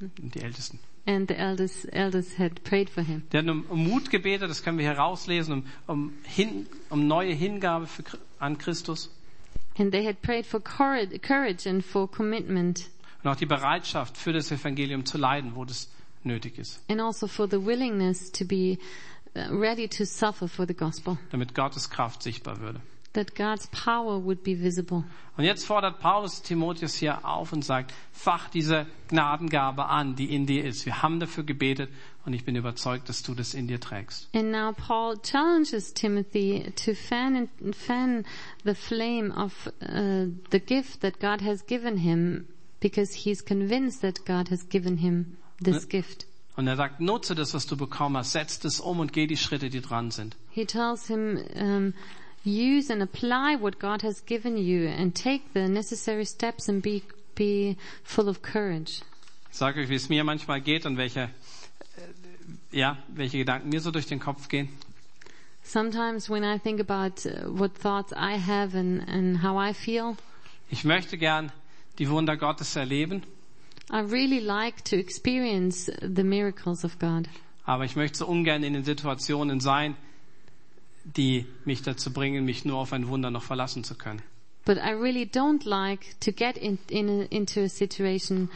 Und 0.00 0.34
die 0.34 0.40
Ältesten. 0.40 0.80
and 1.06 1.28
the 1.28 1.36
elders, 1.36 1.84
elders 1.92 2.36
had 2.38 2.62
prayed 2.64 2.90
for 2.90 3.02
him. 3.04 3.22
Die 3.32 3.38
hatten 3.38 3.50
um, 3.50 3.64
um 3.68 3.84
Mut 3.88 4.10
gebetet, 4.10 4.50
das 4.50 4.64
können 4.64 4.78
wir 4.78 4.86
herauslesen, 4.86 5.52
um, 5.54 5.64
um, 5.86 6.12
hin, 6.24 6.66
um 6.90 7.06
neue 7.06 7.32
Hingabe 7.32 7.86
für, 7.86 8.02
an 8.40 8.58
Christus. 8.58 9.10
And 9.78 9.92
they 9.92 10.04
had 10.04 10.20
prayed 10.22 10.44
for 10.44 10.60
courage, 10.60 11.16
courage 11.22 11.68
and 11.68 11.84
for 11.84 12.10
commitment. 12.10 12.90
Und 13.22 13.30
auch 13.30 13.36
die 13.36 13.46
Bereitschaft, 13.46 14.16
für 14.16 14.32
das 14.32 14.50
Evangelium 14.50 15.06
zu 15.06 15.18
leiden, 15.18 15.52
wo 15.54 15.64
das 15.64 15.88
nötig 16.24 16.58
ist. 16.58 16.82
And 16.88 17.00
also 17.00 17.26
for 17.26 17.48
the 17.48 17.64
willingness 17.64 18.30
to 18.32 18.44
be 18.44 18.78
uh, 19.34 19.54
ready 19.54 19.88
to 19.88 20.04
suffer 20.04 20.48
for 20.48 20.66
the 20.66 20.74
gospel. 20.74 21.18
Damit 21.30 21.54
Gottes 21.54 21.90
Kraft 21.90 22.22
sichtbar 22.22 22.60
würde. 22.60 22.80
That 23.14 23.34
God's 23.34 23.68
power 23.68 24.22
would 24.22 24.42
be 24.42 24.60
visible. 24.60 25.04
Und 25.36 25.44
jetzt 25.44 25.64
fordert 25.64 25.98
Paulus 25.98 26.42
Timotheus 26.42 26.94
hier 26.94 27.24
auf 27.24 27.52
und 27.52 27.64
sagt, 27.64 27.94
fach 28.12 28.50
diese 28.50 28.86
Gnadengabe 29.08 29.86
an, 29.86 30.14
die 30.14 30.34
in 30.34 30.46
dir 30.46 30.64
ist. 30.64 30.84
Wir 30.84 31.02
haben 31.02 31.18
dafür 31.18 31.44
gebetet 31.44 31.90
und 32.26 32.34
ich 32.34 32.44
bin 32.44 32.54
überzeugt, 32.54 33.08
dass 33.08 33.22
du 33.22 33.34
das 33.34 33.54
in 33.54 33.66
dir 33.66 33.80
trägst. 33.80 34.28
And 34.34 34.50
now 34.50 34.72
Paul 34.72 35.16
challenges 35.22 35.94
Timothy 35.94 36.70
to 36.84 36.94
fan 36.94 37.34
and 37.36 37.74
fan 37.74 38.24
the 38.64 38.74
flame 38.74 39.32
of 39.32 39.52
uh, 39.80 40.26
the 40.50 40.60
gift 40.60 41.00
that 41.00 41.18
God 41.18 41.40
has 41.40 41.64
given 41.66 41.96
him 41.96 42.46
because 42.80 43.14
he's 43.14 43.42
convinced 43.42 44.02
that 44.02 44.26
God 44.26 44.50
has 44.50 44.68
given 44.68 44.98
him 44.98 45.38
this 45.62 45.88
gift. 45.88 46.26
Und 46.56 46.66
er 46.66 46.76
sagt, 46.76 47.00
nutze 47.00 47.34
das, 47.34 47.54
was 47.54 47.66
du 47.66 47.76
bekommen 47.76 48.16
hast, 48.16 48.32
setz 48.32 48.58
das 48.58 48.80
um 48.80 48.98
und 48.98 49.12
geh 49.12 49.26
die 49.26 49.36
Schritte, 49.36 49.70
die 49.70 49.80
dran 49.80 50.10
sind. 50.10 50.34
He 50.50 50.64
tells 50.66 51.06
him, 51.06 51.38
um, 51.54 51.94
use 52.44 52.92
and 52.92 53.00
apply 53.00 53.56
what 53.60 53.78
God 53.78 54.02
has 54.02 54.24
given 54.26 54.56
you 54.56 54.88
and 54.88 55.14
take 55.14 55.42
the 55.54 55.68
necessary 55.68 56.24
steps 56.24 56.68
and 56.68 56.82
be, 56.82 57.02
be 57.36 57.76
full 58.02 58.28
of 58.28 58.42
courage. 58.42 59.02
Ich 59.50 59.56
sage 59.56 59.80
euch, 59.80 59.88
wie 59.88 59.94
es 59.94 60.08
mir 60.08 60.24
manchmal 60.24 60.60
geht 60.60 60.84
und 60.84 60.96
welche, 60.96 61.20
äh, 61.22 62.76
ja, 62.76 62.98
welche 63.08 63.38
Gedanken 63.38 63.68
mir 63.68 63.80
so 63.80 63.90
durch 63.92 64.06
den 64.06 64.18
Kopf 64.18 64.48
gehen. 64.48 64.68
Sometimes 65.62 66.28
when 66.28 66.42
I 66.42 66.58
think 66.58 66.80
about 66.80 67.24
uh, 67.26 67.46
what 67.46 67.74
thoughts 67.74 68.12
I 68.12 68.38
have 68.38 68.76
and, 68.76 69.06
and 69.08 69.42
how 69.42 69.56
I 69.56 69.74
feel, 69.74 70.16
Ich 70.70 70.84
möchte 70.84 71.16
gern 71.18 71.50
die 71.98 72.10
Wunder 72.10 72.36
Gottes 72.36 72.76
erleben, 72.76 73.22
I 73.90 74.00
really 74.00 74.40
like 74.40 74.82
to 74.84 74.96
experience 74.96 75.90
the 76.02 76.24
miracles 76.24 76.84
of 76.84 76.98
God. 76.98 77.28
aber 77.64 77.84
ich 77.84 77.96
möchte 77.96 78.18
so 78.18 78.26
ungern 78.26 78.62
in 78.62 78.72
den 78.72 78.84
Situationen 78.84 79.60
sein, 79.60 79.94
die 81.04 81.46
mich 81.64 81.82
dazu 81.82 82.12
bringen, 82.12 82.44
mich 82.44 82.64
nur 82.64 82.78
auf 82.78 82.92
ein 82.92 83.08
Wunder 83.08 83.30
noch 83.30 83.42
verlassen 83.42 83.84
zu 83.84 83.94
können. 83.94 84.22
But 84.64 84.76
I 84.78 84.92
really 84.92 85.24
don't 85.24 85.66
like 85.66 86.18
to 86.20 86.32
get 86.32 86.56
in, 86.58 86.78
in 86.90 87.08
a, 87.08 87.22
into 87.30 87.60
a 87.60 87.68
situation 87.68 88.50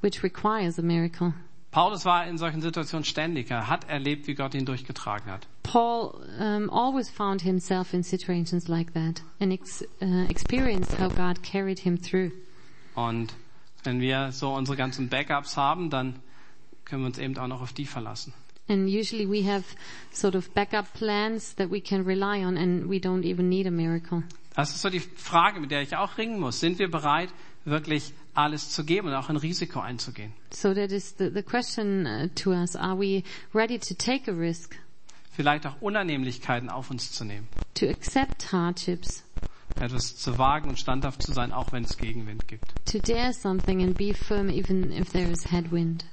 which 0.00 0.22
requires 0.24 0.78
a 0.78 0.82
miracle. 0.82 1.34
Paulus 1.70 2.04
war 2.04 2.26
in 2.26 2.36
solchen 2.36 2.60
Situationen 2.60 3.04
ständig. 3.04 3.50
Er 3.50 3.68
hat 3.68 3.88
erlebt, 3.88 4.26
wie 4.26 4.34
Gott 4.34 4.54
ihn 4.54 4.66
durchgetragen 4.66 5.30
hat. 5.30 5.46
Paul 5.62 6.14
um, 6.38 6.68
always 6.70 7.08
found 7.08 7.42
himself 7.42 7.94
in 7.94 8.02
situations 8.02 8.68
like 8.68 8.92
that 8.94 9.22
and 9.40 9.52
ex, 9.52 9.82
uh, 10.02 10.26
experienced 10.28 10.98
how 11.00 11.08
God 11.08 11.42
carried 11.42 11.78
him 11.78 11.96
through. 11.96 12.32
Und 12.94 13.32
wenn 13.84 14.00
wir 14.00 14.32
so 14.32 14.54
unsere 14.54 14.76
ganzen 14.76 15.08
Backups 15.08 15.56
haben, 15.56 15.90
dann 15.90 16.16
können 16.84 17.02
wir 17.02 17.06
uns 17.06 17.18
eben 17.18 17.36
auch 17.38 17.48
noch 17.48 17.60
auf 17.62 17.72
die 17.72 17.86
verlassen. 17.86 18.32
And 18.68 18.88
usually 18.88 19.28
we 19.28 19.44
have 19.50 19.64
sort 20.12 20.36
of 20.36 20.50
backup 20.54 20.92
plans 20.94 21.54
that 21.56 21.70
we 21.70 21.80
can 21.80 22.04
rely 22.04 22.44
on 22.44 22.56
and 22.56 22.88
we 22.88 22.96
don't 22.98 23.24
even 23.24 23.48
need 23.48 23.66
a 23.66 23.70
miracle. 23.70 24.22
Das 24.54 24.70
ist 24.70 24.82
so 24.82 24.90
die 24.90 25.00
Frage, 25.00 25.60
mit 25.60 25.70
der 25.70 25.82
ich 25.82 25.96
auch 25.96 26.16
ringen 26.18 26.38
muss. 26.38 26.60
Sind 26.60 26.78
wir 26.78 26.90
bereit, 26.90 27.30
wirklich 27.64 28.12
alles 28.34 28.70
zu 28.70 28.84
geben 28.84 29.08
und 29.08 29.14
auch 29.14 29.28
ein 29.30 29.36
Risiko 29.36 29.80
einzugehen? 29.80 30.32
So 30.52 30.74
that 30.74 30.92
is 30.92 31.14
the, 31.18 31.30
the 31.32 31.42
question 31.42 32.06
uh, 32.06 32.28
to 32.36 32.50
us. 32.50 32.76
Are 32.76 32.98
we 32.98 33.24
ready 33.54 33.78
to 33.78 33.94
take 33.94 34.30
a 34.30 34.34
risk, 34.34 34.76
Vielleicht 35.34 35.66
auch 35.66 35.80
Unannehmlichkeiten 35.80 36.68
auf 36.68 36.90
uns 36.90 37.10
zu 37.12 37.24
nehmen. 37.24 37.48
to 37.74 37.86
accept 37.88 38.52
hardships, 38.52 39.24
Etwas 39.80 40.16
zu 40.16 40.38
wagen 40.38 40.68
und 40.68 40.78
standhaft 40.78 41.22
zu 41.22 41.32
sein, 41.32 41.52
auch 41.52 41.72
wenn 41.72 41.84
es 41.84 41.96
Gegenwind 41.96 42.46
gibt. 42.48 42.64
to 42.86 42.98
dare 42.98 43.32
something 43.32 43.82
and 43.82 43.96
be 43.96 44.14
firm 44.14 44.48
even 44.48 44.92
if 44.92 45.10
there 45.10 45.30
is 45.30 45.50
headwind? 45.50 46.04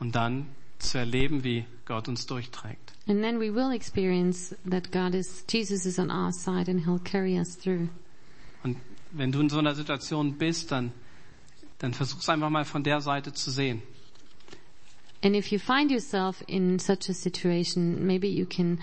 Und 0.00 0.14
dann 0.14 0.46
zu 0.78 0.98
erleben, 0.98 1.42
wie 1.44 1.64
Gott 1.86 2.08
uns 2.08 2.26
durchträgt. 2.26 2.92
And 3.08 3.22
then 3.22 3.38
we 3.40 3.54
will 3.54 3.72
experience 3.72 4.54
that 4.70 4.90
God 4.92 5.14
is, 5.14 5.44
Jesus 5.48 5.86
is 5.86 5.98
on 5.98 6.10
our 6.10 6.32
side 6.32 6.70
and 6.70 6.84
He'll 6.86 7.02
carry 7.02 7.38
us 7.38 7.56
through. 7.56 7.88
Und 8.62 8.76
wenn 9.12 9.32
du 9.32 9.40
in 9.40 9.48
so 9.48 9.58
einer 9.58 9.74
Situation 9.74 10.36
bist, 10.38 10.72
dann, 10.72 10.92
dann 11.78 11.94
versuch's 11.94 12.28
einfach 12.28 12.50
mal 12.50 12.64
von 12.64 12.82
der 12.82 13.00
Seite 13.00 13.32
zu 13.32 13.50
sehen. 13.50 13.82
And 15.22 15.34
if 15.34 15.50
you 15.50 15.58
find 15.58 15.90
yourself 15.90 16.42
in 16.46 16.78
such 16.78 17.08
a 17.08 17.14
situation, 17.14 18.06
maybe 18.06 18.28
you 18.28 18.46
can 18.46 18.78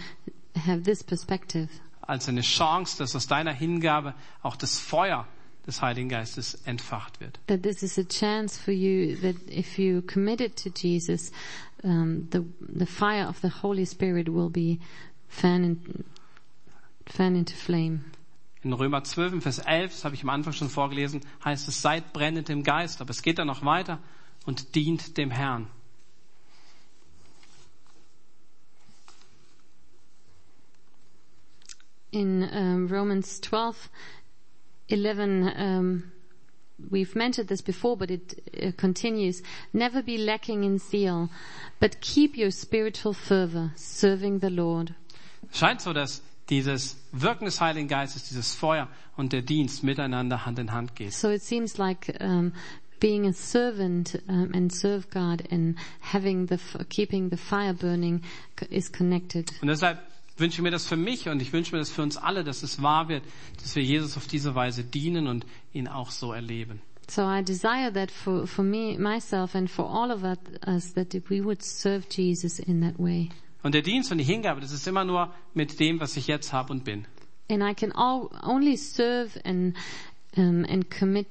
have 0.55 0.83
this 0.83 1.03
perspective. 1.03 1.69
Als 2.05 2.27
eine 2.27 2.41
Chance, 2.41 2.97
dass 2.97 3.15
aus 3.15 3.27
deiner 3.27 3.53
Hingabe 3.53 4.13
auch 4.41 4.55
das 4.55 4.77
Feuer 4.77 5.27
des 5.65 5.81
Heiligen 5.81 6.09
Geistes 6.09 6.55
entfacht 6.65 7.19
wird. 7.21 7.39
That 7.47 7.63
this 7.63 7.83
is 7.83 7.97
a 7.97 8.03
chance 8.03 8.59
for 8.59 8.73
you 8.73 9.15
that 9.21 9.35
if 9.49 9.77
you 9.77 10.01
committed 10.01 10.55
to 10.63 10.69
Jesus, 10.69 11.31
um, 11.83 12.27
the 12.31 12.41
the 12.59 12.85
fire 12.85 13.27
of 13.27 13.39
the 13.41 13.49
Holy 13.61 13.85
Spirit 13.85 14.27
will 14.27 14.49
be 14.49 14.79
fan, 15.29 15.63
in, 15.63 16.05
fan 17.05 17.35
into 17.35 17.55
flame. 17.55 18.03
In 18.63 18.71
Römer 18.71 19.03
12, 19.03 19.43
Vers 19.43 19.59
11, 19.59 19.91
das 19.91 20.05
habe 20.05 20.15
ich 20.15 20.23
am 20.23 20.29
Anfang 20.29 20.53
schon 20.53 20.69
vorgelesen, 20.69 21.21
heißt 21.43 21.67
es, 21.67 21.81
seid 21.81 22.13
brennend 22.13 22.49
im 22.49 22.63
Geist. 22.63 23.01
Aber 23.01 23.09
es 23.09 23.21
geht 23.21 23.37
dann 23.37 23.47
noch 23.47 23.65
weiter 23.65 23.99
und 24.45 24.75
dient 24.75 25.17
dem 25.17 25.31
Herrn. 25.31 25.67
In 32.13 32.47
um, 32.51 32.87
Romans 32.87 33.39
12, 33.39 33.89
11, 34.89 35.53
um, 35.57 36.11
we've 36.91 37.15
mentioned 37.15 37.47
this 37.47 37.61
before, 37.61 37.97
but 37.97 38.11
it 38.11 38.39
uh, 38.61 38.71
continues. 38.77 39.41
Never 39.73 40.03
be 40.03 40.19
lacking 40.19 40.63
in 40.63 40.77
zeal, 40.77 41.31
but 41.79 41.99
keep 42.01 42.37
your 42.37 42.51
spiritual 42.51 43.13
fervor, 43.13 43.71
serving 43.75 44.39
the 44.39 44.51
Lord. 44.51 44.93
Scheint 45.51 45.81
so, 45.81 45.91
dass 45.91 46.21
dieses 46.49 46.95
Wirken 47.11 47.45
des 47.45 47.59
Heiligen 47.59 47.87
Geistes, 47.87 48.29
dieses 48.29 48.53
Feuer 48.53 48.87
und 49.17 49.33
der 49.33 49.41
Dienst 49.41 49.83
miteinander 49.83 50.45
Hand 50.45 50.59
in 50.59 50.71
Hand 50.71 50.95
geht. 50.95 51.13
So 51.13 51.31
it 51.31 51.41
seems 51.41 51.79
like 51.79 52.15
um, 52.21 52.53
being 52.99 53.25
a 53.25 53.33
servant 53.33 54.21
um, 54.27 54.51
and 54.53 54.71
serve 54.71 55.09
God 55.09 55.47
and 55.49 55.77
having 55.99 56.45
the 56.47 56.59
keeping 56.89 57.29
the 57.29 57.37
fire 57.37 57.73
burning 57.73 58.21
is 58.69 58.91
connected. 58.91 59.51
Und 59.61 59.69
deshalb 59.69 59.99
wünsche 60.37 60.57
ich 60.57 60.61
mir 60.63 60.71
das 60.71 60.85
für 60.85 60.97
mich 60.97 61.29
und 61.29 61.41
ich 61.41 61.53
wünsche 61.53 61.73
mir 61.73 61.79
das 61.79 61.91
für 61.91 62.01
uns 62.01 62.17
alle, 62.17 62.43
dass 62.43 62.63
es 62.63 62.81
wahr 62.81 63.07
wird, 63.09 63.23
dass 63.61 63.75
wir 63.75 63.83
Jesus 63.83 64.17
auf 64.17 64.27
diese 64.27 64.55
Weise 64.55 64.83
dienen 64.83 65.27
und 65.27 65.45
ihn 65.73 65.87
auch 65.87 66.11
so 66.11 66.33
erleben. 66.33 66.81
So 67.09 67.23
I 67.23 67.43
desire 67.43 67.91
that 67.93 68.09
for, 68.11 68.47
for 68.47 68.63
me, 68.63 68.97
myself 68.97 69.55
and 69.55 69.69
for 69.69 69.85
all 69.85 70.09
of 70.09 70.23
us, 70.23 70.37
us 70.65 70.93
that 70.93 71.13
we 71.29 71.43
would 71.43 71.61
serve 71.61 72.05
Jesus 72.09 72.59
in 72.59 72.81
that 72.81 72.97
way. 72.97 73.29
Und 73.61 73.75
der 73.75 73.81
Dienst 73.81 74.11
und 74.11 74.17
die 74.17 74.23
Hingabe, 74.23 74.61
das 74.61 74.71
ist 74.71 74.87
immer 74.87 75.05
nur 75.05 75.33
mit 75.53 75.79
dem, 75.79 75.99
was 75.99 76.17
ich 76.17 76.27
jetzt 76.27 76.53
habe 76.53 76.71
und 76.71 76.83
bin. 76.83 77.05
And 77.49 77.61
I 77.61 77.73
can 77.73 77.91
all, 77.91 78.29
only 78.41 78.77
serve 78.77 79.39
and 79.45 79.75
um, 80.37 80.65
and 80.67 80.89
commit, 80.89 81.27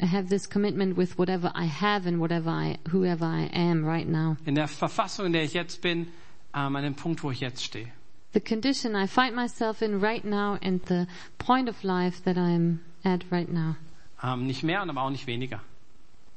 have 0.00 0.28
this 0.28 0.48
commitment 0.48 0.96
with 0.96 1.18
whatever 1.18 1.52
I 1.54 1.66
have 1.66 2.06
and 2.06 2.20
whatever 2.20 2.50
I, 2.50 2.78
whoever 2.90 3.24
I 3.24 3.50
am 3.52 3.84
right 3.84 4.08
now. 4.08 4.36
In 4.44 4.54
der 4.54 4.68
Verfassung, 4.68 5.26
in 5.26 5.32
der 5.32 5.44
ich 5.44 5.52
jetzt 5.52 5.82
bin, 5.82 6.08
ähm, 6.54 6.76
an 6.76 6.82
dem 6.82 6.94
Punkt, 6.94 7.22
wo 7.22 7.30
ich 7.30 7.40
jetzt 7.40 7.62
stehe. 7.62 7.88
The 8.36 8.40
condition 8.42 8.94
I 8.94 9.06
find 9.06 9.34
myself 9.34 9.80
in 9.80 9.98
right 10.02 10.22
now 10.22 10.58
and 10.60 10.82
the 10.88 11.06
point 11.38 11.70
of 11.70 11.82
life 11.82 12.22
that 12.24 12.36
I'm 12.36 12.80
at 13.02 13.24
right 13.30 13.50
now. 13.50 13.76
Ähm, 14.22 14.46
nicht 14.46 14.62
mehr 14.62 14.82
und 14.82 14.90
aber 14.90 15.04
auch 15.04 15.10
nicht 15.10 15.26
weniger. 15.26 15.62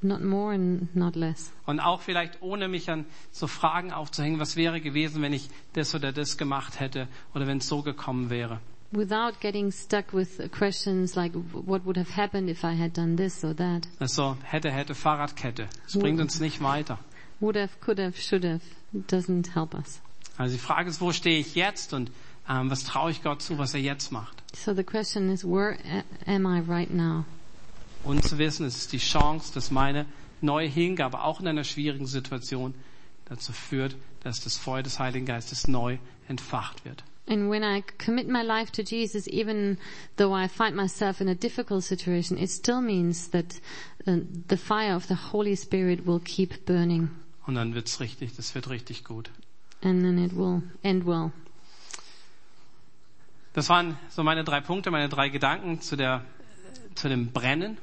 Not 0.02 0.22
more 0.22 0.54
and 0.54 0.96
not 0.96 1.18
less. 1.18 1.52
Und 1.66 1.82
auch 1.82 2.00
vielleicht 2.00 2.42
ohne 2.42 2.70
mich 2.70 2.90
an 2.90 3.04
so 3.32 3.48
Fragen 3.48 3.92
aufzuhängen, 3.92 4.40
was 4.40 4.56
wäre 4.56 4.80
gewesen, 4.80 5.22
wenn 5.22 5.34
ich 5.34 5.50
das 5.74 5.94
oder 5.94 6.14
das 6.14 6.38
gemacht 6.38 6.80
hätte 6.80 7.10
oder 7.36 7.48
wenn 7.48 7.58
es 7.58 7.68
so 7.68 7.82
gekommen 7.82 8.30
wäre. 8.30 8.62
Without 8.92 9.42
getting 9.42 9.70
stuck 9.70 10.14
with 10.14 10.40
questions 10.52 11.16
like 11.16 11.34
what 11.52 11.86
would 11.86 11.98
have 11.98 12.16
happened 12.16 12.50
if 12.50 12.64
I 12.64 12.78
had 12.78 12.96
done 12.96 13.18
this 13.18 13.44
or 13.44 13.54
that. 13.58 13.90
Also 14.00 14.38
hätte, 14.44 14.72
hätte, 14.72 14.96
Fahrradkette. 14.96 15.68
Das 15.84 16.00
bringt 16.00 16.22
uns 16.22 16.40
nicht 16.40 16.64
weiter. 16.64 16.98
Would 17.42 17.58
have, 17.58 17.78
could 17.82 18.00
have, 18.00 18.18
should 18.18 18.46
have. 18.46 18.62
It 18.94 19.12
doesn't 19.12 19.54
help 19.54 19.74
us. 19.74 20.02
Also 20.40 20.56
die 20.56 20.62
Frage 20.62 20.90
ist, 20.90 21.02
wo 21.02 21.12
stehe 21.12 21.38
ich 21.38 21.54
jetzt 21.56 21.94
und 21.94 22.12
ähm, 22.48 22.72
was 22.72 22.86
traue 22.86 23.12
ich 23.12 23.22
Gott 23.24 23.42
zu, 23.42 23.58
was 23.58 23.74
er 23.74 23.82
jetzt 23.82 24.14
macht? 24.14 24.42
So 24.56 24.74
the 24.74 24.86
question 24.86 25.30
is, 25.30 25.44
where 25.44 25.78
am 26.26 26.46
I 26.46 26.62
right 26.66 26.92
now? 26.92 27.26
Und 28.06 28.24
zu 28.24 28.38
wissen, 28.38 28.66
es 28.66 28.78
ist 28.78 28.94
die 28.94 29.00
Chance, 29.00 29.54
dass 29.54 29.70
meine 29.70 30.06
neue 30.40 30.70
Hingabe 30.70 31.22
auch 31.22 31.42
in 31.42 31.48
einer 31.50 31.66
schwierigen 31.66 32.08
Situation 32.08 32.74
dazu 33.26 33.52
führt, 33.52 33.98
dass 34.24 34.40
das 34.40 34.58
Feuer 34.58 34.82
des 34.82 34.98
Heiligen 34.98 35.26
Geistes 35.26 35.68
neu 35.68 35.98
entfacht 36.30 36.86
wird. 36.86 37.04
And 37.28 37.52
when 37.52 37.62
I 37.62 37.84
commit 38.04 38.30
my 38.30 38.42
life 38.42 38.72
to 38.72 38.82
Jesus, 38.82 39.28
even 39.28 39.78
though 40.16 40.34
I 40.34 40.48
find 40.48 40.74
myself 40.74 41.20
in 41.20 41.28
a 41.28 41.36
difficult 41.36 41.84
situation, 41.84 42.38
it 42.38 42.50
still 42.50 42.80
means 42.80 43.30
that 43.32 43.60
uh, 44.08 44.20
the 44.48 44.56
fire 44.56 44.96
of 44.96 45.08
the 45.08 45.18
Holy 45.34 45.58
Spirit 45.58 46.08
will 46.08 46.22
keep 46.22 46.66
burning 46.66 47.10
Und 47.46 47.56
dann 47.56 47.76
wird's 47.76 48.00
richtig, 48.00 48.38
das 48.38 48.56
wird 48.56 48.70
richtig 48.70 49.04
gut. 49.04 49.30
And 49.82 50.02
then 50.02 50.18
it 50.18 50.36
will 50.36 50.62
end 50.84 51.06
well. 51.06 51.32
Das 53.54 53.70
waren 53.70 53.98
so 54.10 54.24
meine 54.24 54.44
drei 54.44 54.62
Punkte, 54.62 54.92
meine 54.92 55.10
drei 55.10 55.30
Gedanken 55.30 55.82
zu 55.82 55.96
der, 55.96 56.24
zu 56.96 57.10
dem 57.10 57.32
Brennen, 57.32 57.78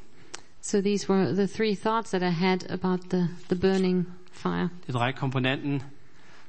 So 0.60 0.82
these 0.82 1.08
were 1.08 1.32
the 1.34 1.46
three 1.46 1.76
thoughts 1.76 2.10
that 2.10 2.22
I 2.22 2.30
had 2.32 2.68
about 2.70 3.08
the, 3.10 3.28
the 3.48 3.54
burning 3.54 4.06
fire. 4.32 4.70
die 4.88 4.92
drei 4.92 5.12
Komponenten 5.12 5.80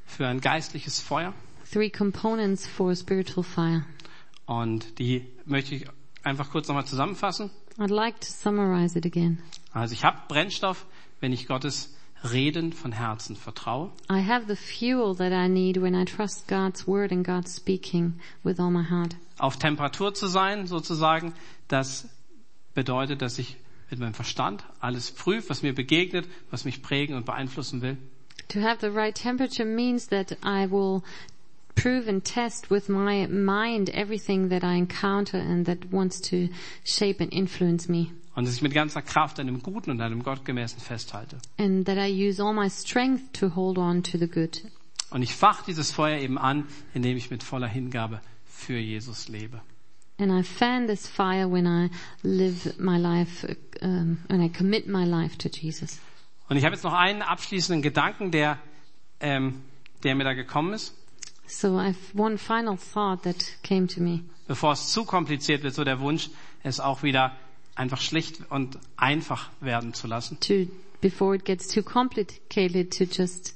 für 0.07 0.27
ein 0.27 0.41
geistliches 0.41 0.99
Feuer. 0.99 1.33
Three 1.71 1.89
components 1.91 2.65
for 2.65 2.95
spiritual 2.95 3.43
fire. 3.43 3.83
Und 4.47 4.97
die 4.97 5.27
möchte 5.45 5.75
ich 5.75 5.85
einfach 6.23 6.49
kurz 6.49 6.67
nochmal 6.67 6.85
zusammenfassen. 6.85 7.51
I'd 7.77 7.93
like 7.93 8.19
to 8.21 8.27
summarize 8.27 8.97
it 8.97 9.05
again. 9.05 9.37
Also 9.71 9.93
ich 9.93 10.03
habe 10.03 10.17
Brennstoff, 10.27 10.85
wenn 11.19 11.31
ich 11.31 11.45
Gottes 11.47 11.93
Reden 12.23 12.73
von 12.73 12.91
Herzen 12.91 13.35
vertraue. 13.35 13.91
I 14.09 14.19
have 14.19 14.47
the 14.47 14.55
fuel 14.55 15.15
that 15.15 15.31
I 15.31 15.47
need 15.47 15.77
when 15.77 15.95
I 15.95 16.05
trust 16.05 16.47
God's 16.47 16.87
word 16.87 17.11
and 17.11 17.25
God's 17.25 17.53
speaking 17.53 18.19
with 18.43 18.59
all 18.59 18.71
my 18.71 18.83
heart. 18.83 19.15
Auf 19.37 19.57
Temperatur 19.57 20.13
zu 20.13 20.27
sein, 20.27 20.67
sozusagen, 20.67 21.33
das 21.67 22.07
bedeutet, 22.73 23.21
dass 23.21 23.37
ich 23.37 23.57
mit 23.89 23.99
meinem 23.99 24.13
Verstand 24.13 24.63
alles 24.79 25.11
prüfe, 25.11 25.49
was 25.49 25.61
mir 25.61 25.73
begegnet, 25.73 26.27
was 26.51 26.65
mich 26.65 26.81
prägen 26.81 27.15
und 27.15 27.25
beeinflussen 27.25 27.81
will. 27.81 27.97
To 28.49 28.61
have 28.61 28.79
the 28.79 28.91
right 28.91 29.15
temperature 29.15 29.65
means 29.65 30.07
that 30.07 30.37
I 30.43 30.65
will 30.69 31.03
prove 31.75 32.07
and 32.07 32.23
test 32.23 32.69
with 32.69 32.89
my 32.89 33.27
mind 33.27 33.89
everything 33.89 34.49
that 34.49 34.63
I 34.63 34.75
encounter 34.75 35.37
and 35.37 35.65
that 35.67 35.91
wants 35.91 36.19
to 36.29 36.49
shape 36.83 37.21
and 37.21 37.31
influence 37.31 37.87
me. 37.87 38.11
Und 38.37 38.45
dass 38.45 38.53
ich 38.53 38.61
mit 38.61 38.71
ganzer 38.71 39.01
Kraft 39.01 39.39
an 39.39 39.47
dem 39.47 39.63
Guten 39.63 39.89
und 39.89 39.99
an 39.99 40.11
dem 40.11 40.21
Gottgemäßen 40.21 40.79
festhalte. 40.79 41.39
And 41.57 41.87
that 41.87 41.97
I 41.97 42.07
use 42.07 42.39
all 42.39 42.53
my 42.53 42.69
strength 42.69 43.33
to 43.33 43.55
hold 43.55 43.79
on 43.79 44.03
to 44.03 44.19
the 44.19 44.27
good. 44.27 44.61
Und 45.09 45.23
ich 45.23 45.33
fach 45.33 45.63
dieses 45.63 45.91
Feuer 45.91 46.19
eben 46.19 46.37
an, 46.37 46.67
indem 46.93 47.17
ich 47.17 47.31
mit 47.31 47.41
voller 47.41 47.67
Hingabe 47.67 48.21
für 48.45 48.77
Jesus 48.77 49.27
lebe. 49.27 49.59
And 50.19 50.31
I 50.31 50.43
fan 50.43 50.85
this 50.85 51.07
fire 51.07 51.51
when 51.51 51.65
I 51.65 51.89
live 52.21 52.77
my 52.77 52.99
life, 52.99 53.57
um, 53.81 54.19
when 54.27 54.43
I 54.43 54.49
commit 54.49 54.87
my 54.87 55.03
life 55.03 55.35
to 55.39 55.49
Jesus. 55.49 55.97
Und 56.47 56.57
ich 56.57 56.63
habe 56.63 56.75
jetzt 56.75 56.83
noch 56.83 56.93
einen 56.93 57.23
abschließenden 57.23 57.81
Gedanken, 57.81 58.29
der, 58.29 58.59
ähm, 59.19 59.63
der 60.03 60.13
mir 60.13 60.25
da 60.25 60.33
gekommen 60.33 60.73
ist. 60.73 60.93
So 61.47 61.79
I've 61.79 61.95
one 62.15 62.37
final 62.37 62.77
thought 62.77 63.23
that 63.23 63.43
came 63.63 63.87
to 63.87 63.99
me. 63.99 64.19
Bevor 64.45 64.73
es 64.73 64.91
zu 64.91 65.05
kompliziert 65.05 65.63
wird, 65.63 65.73
so 65.73 65.83
der 65.83 65.99
Wunsch, 66.01 66.29
es 66.61 66.79
auch 66.79 67.01
wieder 67.01 67.35
einfach 67.77 68.01
schlicht 68.01 68.39
und 68.49 68.77
einfach 68.95 69.49
werden 69.61 69.93
zu 69.93 70.07
lassen. 70.07 70.39
To 70.41 70.67
before 71.01 71.35
it 71.35 71.45
gets 71.45 71.67
too 71.67 71.83
complicated, 71.83 72.91
to 72.97 73.03
just 73.05 73.55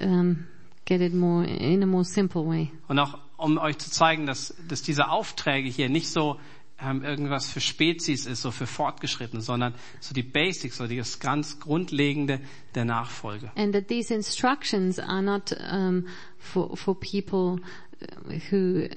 um, 0.00 0.46
get 0.84 1.00
it 1.00 1.14
more 1.14 1.44
in 1.44 1.82
a 1.82 1.86
more 1.86 2.04
simple 2.04 2.46
way. 2.46 2.70
Und 2.88 2.98
auch 2.98 3.18
um 3.36 3.58
euch 3.58 3.78
zu 3.78 3.90
zeigen, 3.90 4.26
dass, 4.26 4.54
dass 4.68 4.82
diese 4.82 5.10
Aufträge 5.10 5.68
hier 5.68 5.88
nicht 5.88 6.08
so 6.08 6.40
ähm, 6.80 7.02
irgendwas 7.04 7.50
für 7.50 7.60
Spezies 7.60 8.26
ist, 8.26 8.42
so 8.42 8.50
für 8.50 8.66
Fortgeschrittene, 8.66 9.42
sondern 9.42 9.74
so 10.00 10.14
die 10.14 10.22
Basics, 10.22 10.76
so 10.78 10.86
das 10.86 11.18
ganz 11.18 11.60
Grundlegende 11.60 12.40
der 12.74 12.84
Nachfolge. 12.84 13.50
and 13.56 13.72
that 13.74 13.88
these 13.88 14.12
instructions 14.14 14.98
are 14.98 15.22
not 15.22 15.52
um, 15.70 16.06
for 16.38 16.76
for 16.76 16.94
people 16.98 17.58
uh, 18.00 18.38
who 18.50 18.88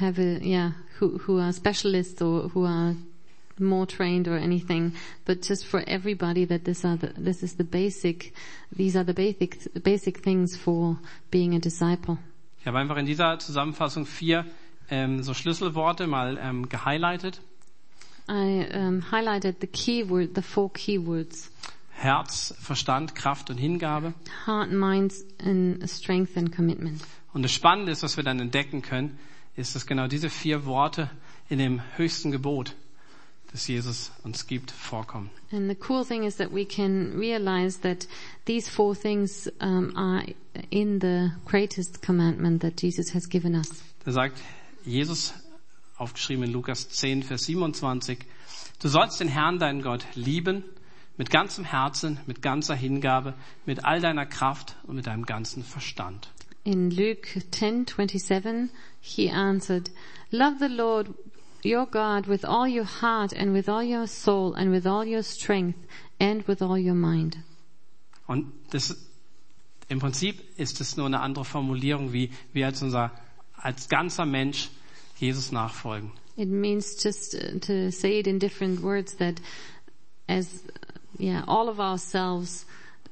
have 0.00 0.18
a 0.20 0.38
yeah 0.42 0.72
who 1.00 1.18
who 1.26 1.38
are 1.38 1.52
specialists 1.52 2.20
or 2.20 2.50
who 2.54 2.64
are 2.66 2.94
more 3.60 3.86
trained 3.86 4.28
or 4.28 4.36
anything, 4.36 4.94
but 5.24 5.42
just 5.42 5.66
for 5.66 5.82
everybody 5.86 6.46
that 6.46 6.64
this 6.64 6.84
are 6.84 6.96
the, 6.96 7.12
this 7.16 7.42
is 7.42 7.56
the 7.56 7.64
basic 7.64 8.32
these 8.76 8.96
are 8.96 9.04
the 9.04 9.14
basic 9.14 9.82
basic 9.82 10.18
things 10.22 10.56
for 10.56 10.98
being 11.30 11.54
a 11.54 11.58
disciple. 11.58 12.18
Ich 12.60 12.66
habe 12.66 12.78
einfach 12.78 12.96
in 12.96 13.06
dieser 13.06 13.38
Zusammenfassung 13.38 14.06
vier 14.06 14.44
ähm, 14.90 15.22
so 15.22 15.34
Schlüsselworte 15.34 16.06
mal 16.06 16.38
ähm, 16.40 16.68
gehighlightet. 16.68 17.40
I 18.28 18.66
um, 18.74 19.10
highlighted 19.10 19.56
the 19.60 19.66
key 19.66 20.04
word, 20.08 20.34
the 20.34 20.42
four 20.42 20.70
key 20.72 20.98
words: 20.98 21.50
Herz, 21.90 22.54
Verstand, 22.60 23.14
Kraft 23.14 23.48
und 23.50 23.56
Hingabe. 23.56 24.12
heart, 24.46 24.70
minds, 24.70 25.24
and 25.42 25.88
strength 25.88 26.36
and 26.36 26.54
commitment. 26.54 27.00
Und 27.32 27.42
das 27.42 27.52
Spannende 27.52 27.92
ist, 27.92 28.02
was 28.02 28.16
wir 28.16 28.24
dann 28.24 28.40
entdecken 28.40 28.82
können, 28.82 29.18
ist, 29.56 29.74
dass 29.74 29.86
genau 29.86 30.06
diese 30.06 30.30
vier 30.30 30.66
Worte 30.66 31.10
in 31.48 31.58
dem 31.58 31.80
höchsten 31.96 32.30
Gebot, 32.30 32.74
das 33.52 33.66
Jesus 33.66 34.12
uns 34.24 34.46
gibt, 34.46 34.70
vorkommen. 34.70 35.30
And 35.50 35.68
the 35.68 35.76
cool 35.88 36.04
thing 36.04 36.24
is 36.24 36.36
that 36.36 36.52
we 36.52 36.64
can 36.64 37.18
realize 37.18 37.80
that 37.80 38.06
these 38.46 38.70
four 38.70 38.94
things 38.94 39.50
um, 39.60 39.96
are 39.96 40.24
in 40.70 41.00
the 41.00 41.32
greatest 41.46 42.02
commandment 42.02 42.62
that 42.62 42.80
Jesus 42.80 43.14
has 43.14 43.28
given 43.28 43.54
us. 43.54 43.82
Da 44.04 44.12
sagt 44.12 44.38
Jesus, 44.84 45.32
aufgeschrieben 45.96 46.44
in 46.44 46.52
Lukas 46.52 46.88
10, 46.90 47.22
Vers 47.22 47.44
27, 47.44 48.18
du 48.80 48.88
sollst 48.88 49.20
den 49.20 49.28
Herrn, 49.28 49.58
deinen 49.58 49.82
Gott, 49.82 50.04
lieben 50.14 50.64
mit 51.16 51.30
ganzem 51.30 51.64
Herzen, 51.64 52.20
mit 52.26 52.42
ganzer 52.42 52.74
Hingabe, 52.74 53.34
mit 53.66 53.84
all 53.84 54.00
deiner 54.00 54.24
Kraft 54.24 54.76
und 54.86 54.96
mit 54.96 55.06
deinem 55.06 55.26
ganzen 55.26 55.64
Verstand. 55.64 56.28
In 56.64 56.90
Luke 56.90 57.40
10:27, 57.50 58.68
he 59.00 59.30
answered, 59.30 59.90
"Love 60.30 60.56
the 60.60 60.66
Lord 60.66 61.08
your 61.64 61.86
God 61.86 62.26
with 62.26 62.44
all 62.44 62.66
your 62.66 62.86
heart 62.86 63.32
and 63.32 63.52
with 63.52 63.68
all 63.68 63.82
your 63.82 64.06
soul 64.06 64.54
and 64.54 64.70
with 64.70 64.86
all 64.86 65.04
your 65.04 65.22
strength 65.22 65.78
and 66.18 66.46
with 66.46 66.62
all 66.62 66.78
your 66.78 66.94
mind." 66.94 67.36
Und 68.26 68.52
das, 68.70 68.94
im 69.88 69.98
Prinzip 70.00 70.42
ist 70.58 70.80
es 70.80 70.96
nur 70.96 71.06
eine 71.06 71.20
andere 71.20 71.44
Formulierung, 71.44 72.12
wie 72.12 72.30
wir 72.52 72.66
als 72.66 72.82
unser, 72.82 73.10
als 73.56 73.88
ganzer 73.88 74.26
Mensch 74.26 74.68
Jesus 75.18 75.50
nachfolgen. 75.50 76.12
It 76.36 76.48
means 76.48 77.02
just 77.02 77.34
uh, 77.34 77.58
to 77.60 77.90
say 77.90 78.20
it 78.20 78.26
in 78.26 78.38
different 78.38 78.82
words 78.82 79.16
that 79.16 79.40
as 80.28 80.62
uh, 80.68 80.98
yeah, 81.18 81.42
all 81.48 81.68
of 81.68 81.80
ourselves 81.80 82.64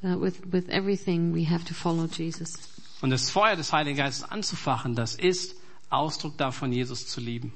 uh, 0.04 0.16
with 0.16 0.40
with 0.52 0.68
everything 0.68 1.32
we 1.32 1.44
have 1.44 1.64
to 1.64 1.74
follow 1.74 2.06
Jesus. 2.06 2.52
Und 3.02 3.10
das 3.10 3.30
Feuer 3.30 3.56
des 3.56 3.72
Heiligen 3.72 3.96
Geistes 3.96 4.22
anzufachen, 4.30 4.94
das 4.94 5.16
ist 5.16 5.56
Ausdruck 5.90 6.36
davon, 6.38 6.72
Jesus 6.72 7.06
zu 7.06 7.20
lieben. 7.20 7.52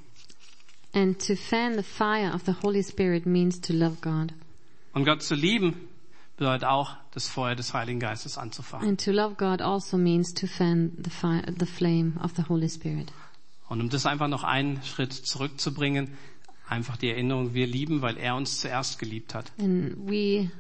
And 0.93 1.19
to 1.27 1.37
fan 1.37 1.77
the 1.77 1.83
fire 1.83 2.33
of 2.35 2.43
the 2.47 2.55
Holy 2.63 2.83
Spirit 2.83 3.27
means 3.27 3.61
to 3.61 3.73
love 3.73 3.99
God. 4.01 4.33
Und 4.93 5.05
Gott 5.05 5.23
zu 5.23 5.35
lieben 5.35 5.89
bedeutet 6.37 6.65
auch, 6.65 6.97
das 7.13 7.29
Feuer 7.29 7.55
des 7.55 7.75
Heiligen 7.75 8.01
Geistes 8.01 8.39
anzufachen. 8.39 8.89
And 8.89 9.05
to 9.05 9.13
love 9.13 9.37
God 9.37 9.61
also 9.61 9.97
means 9.97 10.33
to 10.35 10.47
fan 10.47 10.93
the 11.03 11.11
fire, 11.11 11.45
the 11.59 11.67
flame 11.67 12.15
of 12.23 12.33
the 12.37 12.45
Holy 12.49 12.69
Spirit. 12.69 13.13
Und 13.69 13.81
um 13.81 13.89
das 13.89 14.05
einfach 14.07 14.27
noch 14.27 14.43
einen 14.43 14.83
Schritt 14.83 15.13
zurückzubringen, 15.13 16.11
einfach 16.67 16.97
die 16.97 17.11
Erinnerung, 17.11 17.55
wir 17.55 17.67
lieben, 17.67 18.03
weil 18.03 18.17
er 18.17 18.35
uns 18.35 18.61
zuerst 18.61 18.99
geliebt 18.99 19.35
hat. 19.35 19.53
And 19.59 19.97
we, 20.09 20.51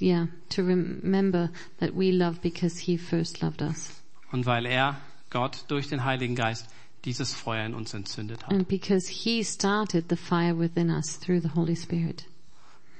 yeah, 0.00 0.28
to 0.50 0.62
remember 0.62 1.50
that 1.78 1.94
we 1.94 2.10
love 2.10 2.40
because 2.42 2.78
He 2.78 2.98
first 2.98 3.40
loved 3.40 3.62
us. 3.62 4.02
Und 4.32 4.44
weil 4.44 4.66
er, 4.66 4.98
Gott, 5.30 5.64
durch 5.68 5.88
den 5.88 6.04
Heiligen 6.04 6.34
Geist 6.34 6.66
dieses 7.04 7.34
Feuer 7.34 7.66
in 7.66 7.74
uns 7.74 7.94
entzündet 7.94 8.44
hat. 8.44 8.52
And 8.52 8.66
because 8.66 9.10
He 9.10 9.44
started 9.44 10.06
the 10.08 10.16
fire 10.16 10.58
within 10.58 10.90
us 10.90 11.18
through 11.18 11.40
the 11.40 11.54
Holy 11.54 11.76
Spirit. 11.76 12.24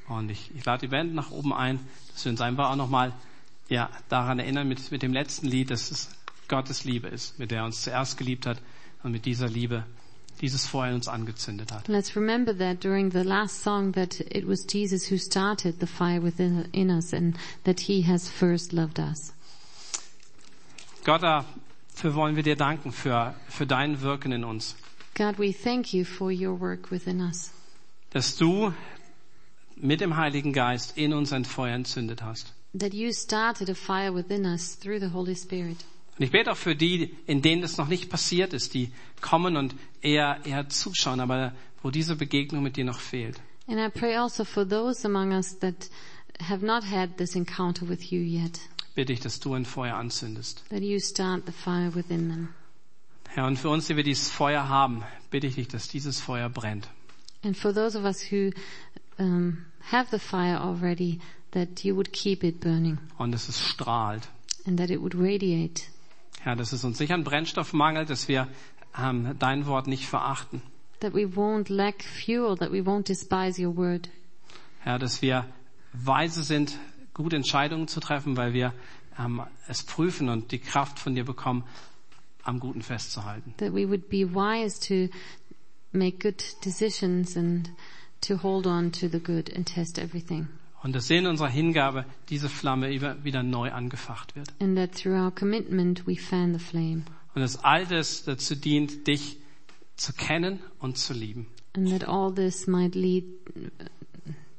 Und 0.08 0.30
ich, 0.30 0.50
ich 0.54 0.64
lade 0.64 0.82
die 0.82 0.88
Band 0.88 1.14
nach 1.14 1.30
oben 1.30 1.52
ein, 1.52 1.80
dass 2.12 2.24
wir 2.24 2.30
uns 2.30 2.40
einfach 2.40 2.70
auch 2.70 2.76
nochmal 2.76 3.12
ja, 3.68 3.88
daran 4.08 4.38
erinnern 4.38 4.68
mit, 4.68 4.90
mit 4.90 5.02
dem 5.02 5.12
letzten 5.12 5.46
Lied, 5.46 5.70
dass 5.70 5.90
es 5.90 6.10
Gottes 6.48 6.84
Liebe 6.84 7.08
ist, 7.08 7.38
mit 7.38 7.50
der 7.50 7.60
er 7.60 7.64
uns 7.64 7.82
zuerst 7.82 8.18
geliebt 8.18 8.46
hat 8.46 8.60
und 9.02 9.12
mit 9.12 9.24
dieser 9.24 9.48
Liebe 9.48 9.84
dieses 10.40 10.66
Feuer 10.66 10.88
in 10.88 10.96
uns 10.96 11.08
angezündet 11.08 11.72
hat. 11.72 11.88
Let's 11.88 12.16
remember 12.16 12.56
that 12.58 12.82
during 12.84 13.10
the 13.10 13.22
last 13.22 13.62
song 13.62 13.92
that 13.92 14.20
it 14.20 14.46
was 14.46 14.66
Jesus 14.70 15.10
who 15.10 15.16
started 15.16 15.80
the 15.80 15.86
fire 15.86 16.22
within 16.22 16.68
in 16.72 16.90
us 16.90 17.14
and 17.14 17.38
that 17.64 17.80
He 17.80 18.02
has 18.06 18.28
first 18.28 18.72
loved 18.72 18.98
us. 18.98 19.32
Gott, 21.04 21.22
dafür 21.94 22.14
wollen 22.14 22.36
wir 22.36 22.42
dir 22.42 22.56
danken, 22.56 22.92
für, 22.92 23.34
für 23.48 23.66
dein 23.66 24.00
Wirken 24.00 24.32
in 24.32 24.44
uns. 24.44 24.76
God, 25.14 25.38
we 25.38 25.52
thank 25.52 25.92
you 25.92 26.04
for 26.04 26.30
your 26.30 26.58
work 26.58 26.90
within 26.90 27.20
us. 27.20 27.52
Dass 28.10 28.36
du 28.36 28.72
mit 29.76 30.00
dem 30.00 30.16
Heiligen 30.16 30.52
Geist 30.52 30.96
in 30.96 31.12
uns 31.12 31.32
ein 31.32 31.44
Feuer 31.44 31.74
entzündet 31.74 32.22
hast. 32.22 32.52
That 32.78 32.92
you 32.92 33.12
started 33.12 33.70
a 33.70 33.74
fire 33.74 34.12
within 34.12 34.44
us 34.44 34.78
through 34.78 35.00
the 35.00 35.12
Holy 35.12 35.36
Spirit. 35.36 35.84
Und 36.18 36.24
ich 36.24 36.30
bete 36.30 36.50
auch 36.50 36.56
für 36.56 36.76
die, 36.76 37.14
in 37.26 37.42
denen 37.42 37.62
das 37.62 37.76
noch 37.76 37.88
nicht 37.88 38.08
passiert 38.08 38.52
ist, 38.52 38.74
die 38.74 38.92
kommen 39.20 39.56
und 39.56 39.74
eher, 40.00 40.38
eher 40.44 40.68
zuschauen, 40.68 41.20
aber 41.20 41.52
wo 41.82 41.90
diese 41.90 42.16
Begegnung 42.16 42.62
mit 42.62 42.76
dir 42.76 42.84
noch 42.84 43.00
fehlt. 43.00 43.40
And 43.66 43.78
I 43.78 43.88
pray 43.88 44.14
also 44.14 44.44
for 44.44 44.68
those 44.68 45.06
among 45.06 45.32
us 45.32 45.58
that 45.60 45.88
have 46.40 46.64
not 46.64 46.84
had 46.84 47.16
this 47.16 47.34
encounter 47.34 47.88
with 47.88 48.10
you 48.10 48.20
yet, 48.20 48.60
Bitte 48.94 49.12
ich, 49.12 49.20
dass 49.20 49.40
du 49.40 49.54
ein 49.54 49.64
Feuer 49.64 49.96
anzündest. 49.96 50.62
that 50.70 50.80
you 50.82 50.98
start 51.00 51.42
the 51.46 51.52
fire 51.52 51.94
within 51.94 52.28
them. 52.28 52.48
Herr, 53.28 53.46
und 53.46 53.58
für 53.58 53.68
uns, 53.68 53.86
die 53.88 53.96
wir 53.96 54.04
dieses 54.04 54.30
Feuer 54.30 54.68
haben, 54.68 55.02
bitte 55.30 55.46
ich 55.48 55.56
dich, 55.56 55.66
dass 55.68 55.88
dieses 55.88 56.20
Feuer 56.20 56.48
brennt. 56.48 56.88
And 57.42 57.56
for 57.56 57.74
those 57.74 57.98
of 57.98 58.04
us 58.04 58.22
who 58.30 58.50
um, 59.18 59.64
have 59.90 60.08
the 60.10 60.18
fire 60.20 60.60
already, 60.60 61.20
that 61.50 61.82
you 61.82 61.96
would 61.96 62.12
keep 62.12 62.44
it 62.44 62.60
burning 62.60 62.98
Und 63.18 63.32
dass 63.32 63.48
es 63.48 63.60
strahlt. 63.60 64.28
and 64.66 64.78
that 64.78 64.90
it 64.90 65.00
would 65.00 65.14
radiate. 65.16 65.82
Herr, 66.40 66.54
dass 66.56 66.72
es 66.72 66.84
uns 66.84 67.00
nicht 67.00 67.12
an 67.12 67.24
Brennstoff 67.24 67.72
mangelt, 67.72 68.10
dass 68.10 68.28
wir 68.28 68.46
ähm, 68.96 69.34
dein 69.40 69.66
Wort 69.66 69.88
nicht 69.88 70.06
verachten. 70.06 70.62
That 71.00 71.12
we 71.14 71.24
won't 71.26 71.70
lack 71.72 72.04
fuel, 72.04 72.56
that 72.58 72.70
we 72.70 72.78
won't 72.80 73.08
despise 73.08 73.60
your 73.60 73.76
word. 73.76 74.08
Herr, 74.80 74.98
dass 75.00 75.20
wir 75.22 75.44
weise 75.92 76.42
sind, 76.44 76.78
gute 77.14 77.36
Entscheidungen 77.36 77.88
zu 77.88 78.00
treffen, 78.00 78.36
weil 78.36 78.52
wir 78.52 78.74
ähm, 79.18 79.42
es 79.68 79.84
prüfen 79.84 80.28
und 80.28 80.52
die 80.52 80.58
Kraft 80.58 80.98
von 80.98 81.14
dir 81.14 81.24
bekommen, 81.24 81.64
am 82.42 82.60
Guten 82.60 82.82
festzuhalten. 82.82 83.54
That 83.56 83.72
we 83.72 83.88
would 83.88 84.08
be 84.08 84.26
wise 84.34 84.78
to 84.88 85.14
make 85.92 86.18
good 86.18 86.42
decisions 86.64 87.36
and 87.36 87.70
to 88.20 88.42
hold 88.42 88.66
on 88.66 88.92
to 88.92 89.08
the 89.08 89.20
good 89.20 89.54
and 89.54 89.66
test 89.66 89.98
everything. 89.98 90.48
Und 90.82 90.94
dass 90.94 91.08
in 91.08 91.26
unserer 91.26 91.48
Hingabe 91.48 92.04
diese 92.28 92.50
Flamme 92.50 92.90
wieder 93.24 93.42
neu 93.42 93.72
angefacht 93.72 94.36
wird. 94.36 94.52
And 94.60 94.76
that 94.76 94.92
through 94.92 95.14
our 95.14 95.30
commitment 95.30 96.06
we 96.06 96.16
fan 96.16 96.52
the 96.52 96.62
flame. 96.62 97.04
Und 97.34 97.40
dass 97.40 97.64
all 97.64 97.86
das 97.86 98.24
dazu 98.24 98.54
dient, 98.54 99.06
dich 99.06 99.38
zu 99.96 100.12
kennen 100.12 100.60
und 100.80 100.98
zu 100.98 101.14
lieben. 101.14 101.46
And 101.74 101.88
that 101.88 102.06
all 102.06 102.32
this 102.32 102.66
might 102.66 102.94
lead 102.94 103.24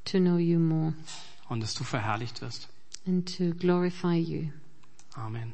to 0.05 0.17
know 0.17 0.37
you 0.37 0.57
more 0.59 0.93
Und 1.47 1.61
dass 1.61 1.73
du 1.73 1.83
verherrlicht 1.83 2.41
wirst. 2.41 2.69
and 3.07 3.37
to 3.37 3.53
glorify 3.59 4.15
you. 4.15 4.49
Amen. 5.15 5.53